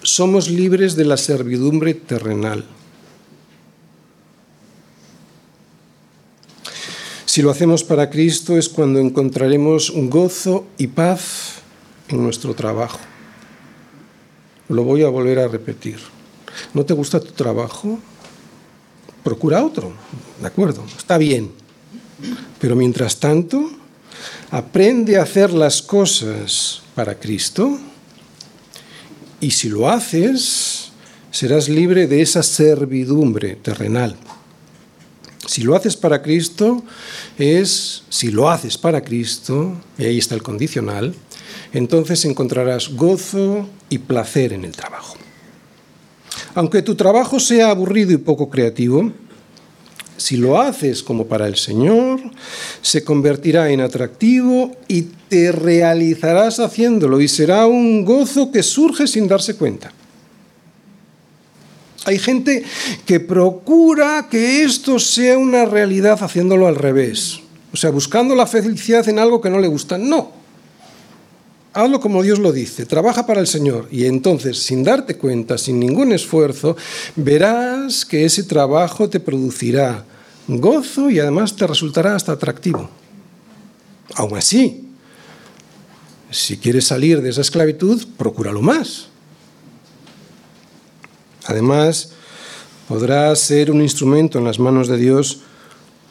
somos 0.08 0.48
libres 0.48 0.96
de 0.96 1.04
la 1.04 1.18
servidumbre 1.18 1.94
terrenal. 1.94 2.64
Si 7.26 7.42
lo 7.42 7.52
hacemos 7.52 7.84
para 7.84 8.10
Cristo 8.10 8.58
es 8.58 8.70
cuando 8.70 9.00
encontraremos 9.00 9.92
gozo 9.94 10.66
y 10.78 10.88
paz 10.88 11.56
en 12.08 12.24
nuestro 12.24 12.56
trabajo. 12.56 13.00
Lo 14.70 14.86
voy 14.86 15.04
a 15.04 15.10
volver 15.10 15.40
a 15.40 15.50
repetir. 15.50 16.00
¿No 16.74 16.86
te 16.86 16.94
gusta 16.94 17.20
tu 17.20 17.34
trabajo? 17.34 18.00
Procura 19.26 19.66
otro, 19.66 19.92
¿de 20.40 20.48
acuerdo? 20.48 20.86
Está 20.98 21.18
bien. 21.18 21.52
Pero 22.60 22.78
mientras 22.78 23.20
tanto, 23.20 23.70
aprende 24.52 25.18
a 25.18 25.24
hacer 25.24 25.52
las 25.52 25.82
cosas 25.82 26.82
para 26.96 27.20
Cristo 27.20 27.78
y 29.40 29.52
si 29.52 29.70
lo 29.70 29.90
haces, 29.90 30.92
serás 31.32 31.70
libre 31.70 32.08
de 32.08 32.22
esa 32.22 32.44
servidumbre 32.44 33.56
terrenal. 33.56 34.16
Si 35.46 35.62
lo 35.62 35.76
haces 35.76 35.96
para 35.96 36.22
Cristo, 36.22 36.84
es, 37.38 38.04
si 38.10 38.32
lo 38.32 38.50
haces 38.50 38.78
para 38.78 39.02
Cristo, 39.04 39.74
y 39.98 40.06
ahí 40.06 40.18
está 40.18 40.36
el 40.36 40.44
condicional, 40.44 41.16
entonces 41.74 42.26
encontrarás 42.26 42.90
gozo 42.90 43.68
y 43.90 44.00
placer 44.00 44.54
en 44.54 44.66
el 44.66 44.74
trabajo. 44.74 45.16
Aunque 46.56 46.82
tu 46.82 46.96
trabajo 46.96 47.40
sea 47.40 47.70
aburrido 47.70 48.12
y 48.12 48.18
poco 48.18 48.50
creativo, 48.50 49.12
si 50.18 50.38
lo 50.38 50.60
haces 50.60 51.04
como 51.04 51.28
para 51.28 51.48
el 51.48 51.56
Señor, 51.56 52.20
se 52.82 53.04
convertirá 53.04 53.70
en 53.70 53.82
atractivo 53.82 54.76
y 54.88 55.04
te 55.30 55.52
realizarás 55.52 56.60
haciéndolo 56.60 57.22
y 57.22 57.28
será 57.28 57.68
un 57.68 58.04
gozo 58.04 58.52
que 58.52 58.64
surge 58.64 59.08
sin 59.08 59.28
darse 59.28 59.56
cuenta. 59.56 59.94
Hay 62.06 62.20
gente 62.20 62.64
que 63.06 63.20
procura 63.20 64.28
que 64.32 64.64
esto 64.64 64.98
sea 64.98 65.38
una 65.38 65.66
realidad 65.66 66.18
haciéndolo 66.24 66.68
al 66.68 66.76
revés. 66.76 67.42
O 67.74 67.78
sea, 67.78 67.90
buscando 67.90 68.34
la 68.34 68.48
felicidad 68.48 69.08
en 69.10 69.20
algo 69.20 69.42
que 69.42 69.50
no 69.50 69.60
le 69.60 69.68
gusta. 69.68 69.98
No. 69.98 70.32
Hazlo 71.74 72.00
como 72.00 72.24
Dios 72.24 72.40
lo 72.40 72.52
dice. 72.52 72.86
Trabaja 72.86 73.26
para 73.26 73.40
el 73.40 73.48
Señor. 73.48 73.88
Y 73.92 74.06
entonces, 74.06 74.58
sin 74.60 74.84
darte 74.84 75.18
cuenta, 75.18 75.58
sin 75.58 75.80
ningún 75.80 76.12
esfuerzo, 76.12 76.76
verás 77.16 78.06
que 78.06 78.26
ese 78.26 78.44
trabajo 78.44 79.10
te 79.10 79.20
producirá 79.20 80.06
gozo 80.48 81.10
y 81.10 81.20
además 81.20 81.56
te 81.56 81.68
resultará 81.68 82.16
hasta 82.16 82.32
atractivo. 82.32 82.90
Aún 84.16 84.38
así, 84.38 84.88
si 86.32 86.58
quieres 86.58 86.86
salir 86.86 87.22
de 87.22 87.30
esa 87.30 87.42
esclavitud, 87.42 88.08
procúralo 88.18 88.62
más. 88.62 89.10
Además, 91.46 92.12
podrás 92.88 93.40
ser 93.40 93.72
un 93.72 93.82
instrumento 93.82 94.40
en 94.40 94.46
las 94.46 94.60
manos 94.60 94.88
de 94.88 94.98
Dios 94.98 95.42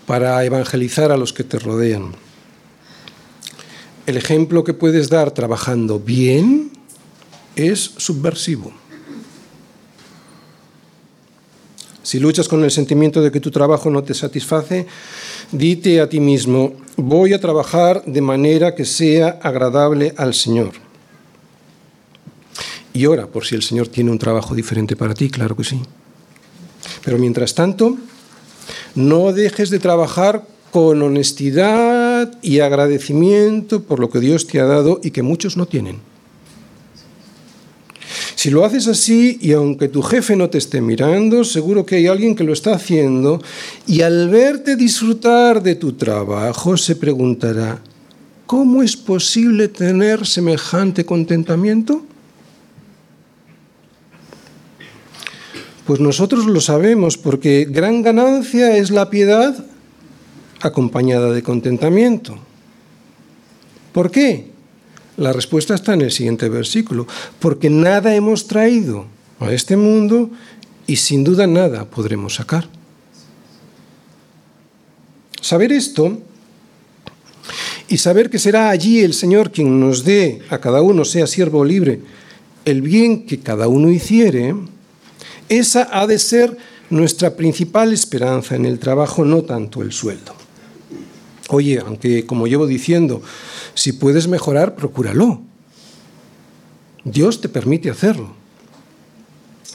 para 0.06 0.42
evangelizar 0.44 1.10
a 1.10 1.16
los 1.16 1.32
que 1.32 1.44
te 1.44 1.58
rodean. 1.58 2.14
El 4.06 4.16
ejemplo 4.16 4.64
que 4.64 4.74
puedes 4.74 5.08
dar 5.08 5.32
trabajando 5.32 5.98
bien 5.98 6.70
es 7.56 7.80
subversivo. 7.96 8.72
Si 12.02 12.20
luchas 12.20 12.46
con 12.46 12.62
el 12.62 12.70
sentimiento 12.70 13.20
de 13.20 13.32
que 13.32 13.40
tu 13.40 13.50
trabajo 13.50 13.90
no 13.90 14.04
te 14.04 14.14
satisface, 14.14 14.86
dite 15.50 16.00
a 16.00 16.08
ti 16.08 16.20
mismo, 16.20 16.74
voy 16.96 17.32
a 17.32 17.40
trabajar 17.40 18.04
de 18.04 18.20
manera 18.20 18.76
que 18.76 18.84
sea 18.84 19.40
agradable 19.42 20.14
al 20.16 20.32
Señor 20.34 20.86
y 22.96 23.04
ora 23.04 23.26
por 23.26 23.44
si 23.44 23.54
el 23.54 23.62
Señor 23.62 23.88
tiene 23.88 24.10
un 24.10 24.18
trabajo 24.18 24.54
diferente 24.54 24.96
para 24.96 25.12
ti, 25.12 25.28
claro 25.28 25.54
que 25.54 25.64
sí. 25.64 25.82
Pero 27.04 27.18
mientras 27.18 27.54
tanto, 27.54 27.94
no 28.94 29.34
dejes 29.34 29.68
de 29.68 29.78
trabajar 29.78 30.46
con 30.70 31.02
honestidad 31.02 31.95
y 32.42 32.60
agradecimiento 32.60 33.82
por 33.82 34.00
lo 34.00 34.10
que 34.10 34.20
Dios 34.20 34.46
te 34.46 34.60
ha 34.60 34.64
dado 34.64 35.00
y 35.02 35.10
que 35.10 35.22
muchos 35.22 35.56
no 35.56 35.66
tienen. 35.66 35.96
Si 38.34 38.50
lo 38.50 38.64
haces 38.64 38.86
así 38.86 39.38
y 39.40 39.52
aunque 39.52 39.88
tu 39.88 40.02
jefe 40.02 40.36
no 40.36 40.50
te 40.50 40.58
esté 40.58 40.80
mirando, 40.80 41.42
seguro 41.42 41.86
que 41.86 41.96
hay 41.96 42.06
alguien 42.06 42.36
que 42.36 42.44
lo 42.44 42.52
está 42.52 42.74
haciendo 42.74 43.42
y 43.86 44.02
al 44.02 44.28
verte 44.28 44.76
disfrutar 44.76 45.62
de 45.62 45.74
tu 45.74 45.94
trabajo 45.94 46.76
se 46.76 46.96
preguntará, 46.96 47.80
¿cómo 48.46 48.82
es 48.82 48.96
posible 48.96 49.68
tener 49.68 50.26
semejante 50.26 51.04
contentamiento? 51.04 52.04
Pues 55.86 56.00
nosotros 56.00 56.46
lo 56.46 56.60
sabemos, 56.60 57.16
porque 57.16 57.66
gran 57.70 58.02
ganancia 58.02 58.76
es 58.76 58.90
la 58.90 59.08
piedad 59.08 59.64
acompañada 60.60 61.32
de 61.32 61.42
contentamiento. 61.42 62.38
¿Por 63.92 64.10
qué? 64.10 64.50
La 65.16 65.32
respuesta 65.32 65.74
está 65.74 65.94
en 65.94 66.02
el 66.02 66.12
siguiente 66.12 66.48
versículo. 66.48 67.06
Porque 67.38 67.70
nada 67.70 68.14
hemos 68.14 68.46
traído 68.46 69.06
a 69.40 69.52
este 69.52 69.76
mundo 69.76 70.30
y 70.86 70.96
sin 70.96 71.24
duda 71.24 71.46
nada 71.46 71.84
podremos 71.84 72.34
sacar. 72.34 72.68
Saber 75.40 75.72
esto 75.72 76.18
y 77.88 77.98
saber 77.98 78.30
que 78.30 78.38
será 78.38 78.68
allí 78.70 79.00
el 79.00 79.14
Señor 79.14 79.52
quien 79.52 79.78
nos 79.78 80.04
dé 80.04 80.42
a 80.50 80.58
cada 80.58 80.82
uno, 80.82 81.04
sea 81.04 81.26
siervo 81.26 81.64
libre, 81.64 82.00
el 82.64 82.82
bien 82.82 83.26
que 83.26 83.38
cada 83.40 83.68
uno 83.68 83.90
hiciere, 83.90 84.54
esa 85.48 85.88
ha 85.92 86.06
de 86.06 86.18
ser 86.18 86.56
nuestra 86.90 87.36
principal 87.36 87.92
esperanza 87.92 88.56
en 88.56 88.66
el 88.66 88.80
trabajo, 88.80 89.24
no 89.24 89.42
tanto 89.42 89.82
el 89.82 89.92
sueldo. 89.92 90.45
Oye, 91.48 91.78
aunque 91.78 92.26
como 92.26 92.46
llevo 92.46 92.66
diciendo, 92.66 93.22
si 93.74 93.92
puedes 93.92 94.28
mejorar, 94.28 94.74
procúralo. 94.74 95.40
Dios 97.04 97.40
te 97.40 97.48
permite 97.48 97.90
hacerlo. 97.90 98.34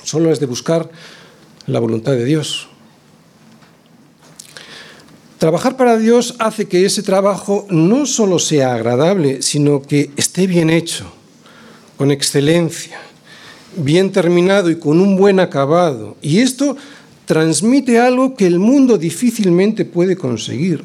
Solo 0.04 0.32
es 0.32 0.40
de 0.40 0.46
buscar 0.48 0.90
la 1.68 1.80
voluntad 1.80 2.12
de 2.12 2.26
Dios. 2.26 2.68
Trabajar 5.38 5.78
para 5.78 5.98
Dios 5.98 6.36
hace 6.40 6.68
que 6.68 6.86
ese 6.86 7.04
trabajo 7.04 7.66
no 7.70 8.06
solo 8.06 8.38
sea 8.38 8.74
agradable, 8.74 9.42
sino 9.42 9.82
que 9.82 10.12
esté 10.18 10.46
bien 10.46 10.70
hecho, 10.70 11.12
con 11.98 12.12
excelencia 12.12 13.00
bien 13.76 14.12
terminado 14.12 14.70
y 14.70 14.78
con 14.78 15.00
un 15.00 15.16
buen 15.16 15.40
acabado. 15.40 16.18
Y 16.22 16.40
esto 16.40 16.78
transmite 17.32 17.98
algo 17.98 18.36
que 18.36 18.46
el 18.46 18.60
mundo 18.60 18.98
difícilmente 18.98 19.86
puede 19.86 20.18
conseguir. 20.18 20.84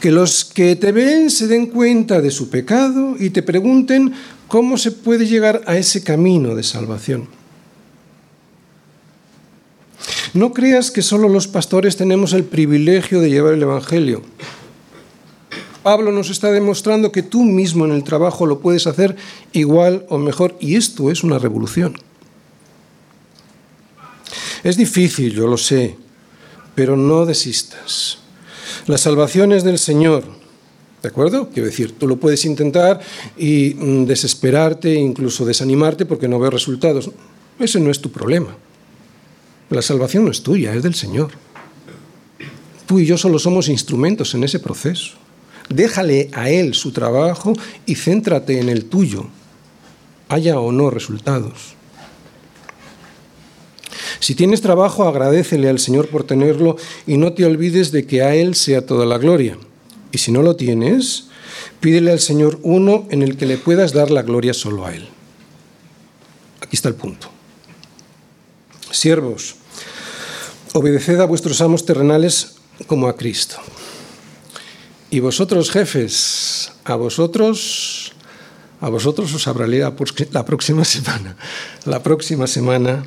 Que 0.00 0.10
los 0.10 0.44
que 0.44 0.74
te 0.74 0.90
ven 0.90 1.30
se 1.30 1.46
den 1.46 1.66
cuenta 1.66 2.20
de 2.20 2.32
su 2.32 2.50
pecado 2.50 3.14
y 3.16 3.30
te 3.30 3.44
pregunten 3.44 4.12
cómo 4.48 4.76
se 4.76 4.90
puede 4.90 5.28
llegar 5.28 5.62
a 5.68 5.76
ese 5.76 6.02
camino 6.02 6.56
de 6.56 6.64
salvación. 6.64 7.28
No 10.32 10.52
creas 10.52 10.90
que 10.90 11.00
solo 11.00 11.28
los 11.28 11.46
pastores 11.46 11.96
tenemos 11.96 12.32
el 12.32 12.42
privilegio 12.42 13.20
de 13.20 13.30
llevar 13.30 13.54
el 13.54 13.62
Evangelio. 13.62 14.22
Pablo 15.84 16.10
nos 16.10 16.28
está 16.28 16.50
demostrando 16.50 17.12
que 17.12 17.22
tú 17.22 17.44
mismo 17.44 17.84
en 17.84 17.92
el 17.92 18.02
trabajo 18.02 18.46
lo 18.46 18.58
puedes 18.58 18.88
hacer 18.88 19.14
igual 19.52 20.06
o 20.08 20.18
mejor 20.18 20.56
y 20.58 20.74
esto 20.74 21.12
es 21.12 21.22
una 21.22 21.38
revolución. 21.38 21.94
Es 24.64 24.78
difícil, 24.78 25.34
yo 25.34 25.46
lo 25.46 25.58
sé, 25.58 25.96
pero 26.74 26.96
no 26.96 27.26
desistas. 27.26 28.18
La 28.86 28.96
salvación 28.96 29.52
es 29.52 29.62
del 29.62 29.78
Señor. 29.78 30.24
¿De 31.02 31.08
acuerdo? 31.08 31.50
Quiero 31.50 31.66
decir, 31.66 31.92
tú 31.98 32.08
lo 32.08 32.16
puedes 32.16 32.46
intentar 32.46 32.98
y 33.36 33.74
mm, 33.74 34.06
desesperarte, 34.06 34.94
incluso 34.94 35.44
desanimarte 35.44 36.06
porque 36.06 36.28
no 36.28 36.38
ves 36.38 36.50
resultados. 36.50 37.10
Ese 37.58 37.78
no 37.78 37.90
es 37.90 38.00
tu 38.00 38.10
problema. 38.10 38.56
La 39.68 39.82
salvación 39.82 40.24
no 40.24 40.30
es 40.30 40.42
tuya, 40.42 40.74
es 40.74 40.82
del 40.82 40.94
Señor. 40.94 41.32
Tú 42.86 43.00
y 43.00 43.04
yo 43.04 43.18
solo 43.18 43.38
somos 43.38 43.68
instrumentos 43.68 44.34
en 44.34 44.44
ese 44.44 44.60
proceso. 44.60 45.16
Déjale 45.68 46.30
a 46.32 46.48
Él 46.48 46.72
su 46.72 46.90
trabajo 46.90 47.52
y 47.84 47.96
céntrate 47.96 48.60
en 48.60 48.70
el 48.70 48.86
tuyo, 48.86 49.26
haya 50.30 50.58
o 50.58 50.72
no 50.72 50.88
resultados. 50.88 51.74
Si 54.24 54.34
tienes 54.34 54.62
trabajo, 54.62 55.06
agradecele 55.06 55.68
al 55.68 55.78
Señor 55.78 56.08
por 56.08 56.24
tenerlo 56.24 56.76
y 57.06 57.18
no 57.18 57.34
te 57.34 57.44
olvides 57.44 57.92
de 57.92 58.06
que 58.06 58.22
a 58.22 58.34
Él 58.34 58.54
sea 58.54 58.86
toda 58.86 59.04
la 59.04 59.18
gloria. 59.18 59.58
Y 60.12 60.16
si 60.16 60.32
no 60.32 60.40
lo 60.40 60.56
tienes, 60.56 61.26
pídele 61.80 62.10
al 62.10 62.20
Señor 62.20 62.58
uno 62.62 63.06
en 63.10 63.22
el 63.22 63.36
que 63.36 63.44
le 63.44 63.58
puedas 63.58 63.92
dar 63.92 64.10
la 64.10 64.22
gloria 64.22 64.54
solo 64.54 64.86
a 64.86 64.94
Él. 64.94 65.06
Aquí 66.62 66.74
está 66.74 66.88
el 66.88 66.94
punto. 66.94 67.28
Siervos, 68.90 69.56
obedeced 70.72 71.20
a 71.20 71.26
vuestros 71.26 71.60
amos 71.60 71.84
terrenales 71.84 72.54
como 72.86 73.08
a 73.08 73.16
Cristo. 73.16 73.56
Y 75.10 75.20
vosotros, 75.20 75.70
jefes, 75.70 76.72
a 76.84 76.94
vosotros, 76.94 78.14
a 78.80 78.88
vosotros 78.88 79.34
os 79.34 79.46
hablaré 79.48 79.80
la 80.30 80.44
próxima 80.46 80.84
semana. 80.86 81.36
La 81.84 82.02
próxima 82.02 82.46
semana 82.46 83.04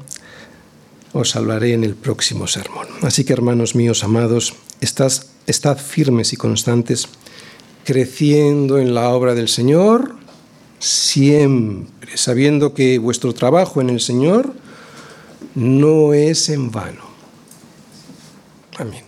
os 1.14 1.36
hablaré 1.36 1.74
en 1.74 1.84
el 1.84 1.96
próximo 1.96 2.48
sermón. 2.48 2.88
Así 3.02 3.24
que, 3.24 3.34
hermanos 3.34 3.76
míos 3.76 4.04
amados, 4.04 4.54
estad 4.82 5.78
firmes 5.78 6.34
y 6.34 6.38
constantes, 6.38 7.08
creciendo 7.84 8.78
en 8.78 8.94
la 8.94 9.10
obra 9.10 9.34
del 9.34 9.48
Señor, 9.48 10.16
siempre, 10.80 12.18
sabiendo 12.18 12.74
que 12.74 13.00
vuestro 13.00 13.34
trabajo 13.34 13.82
en 13.82 13.90
el 13.90 14.00
Señor 14.00 14.54
no 15.56 16.14
es 16.14 16.50
en 16.50 16.72
vano. 16.72 17.08
Amén. 18.78 19.07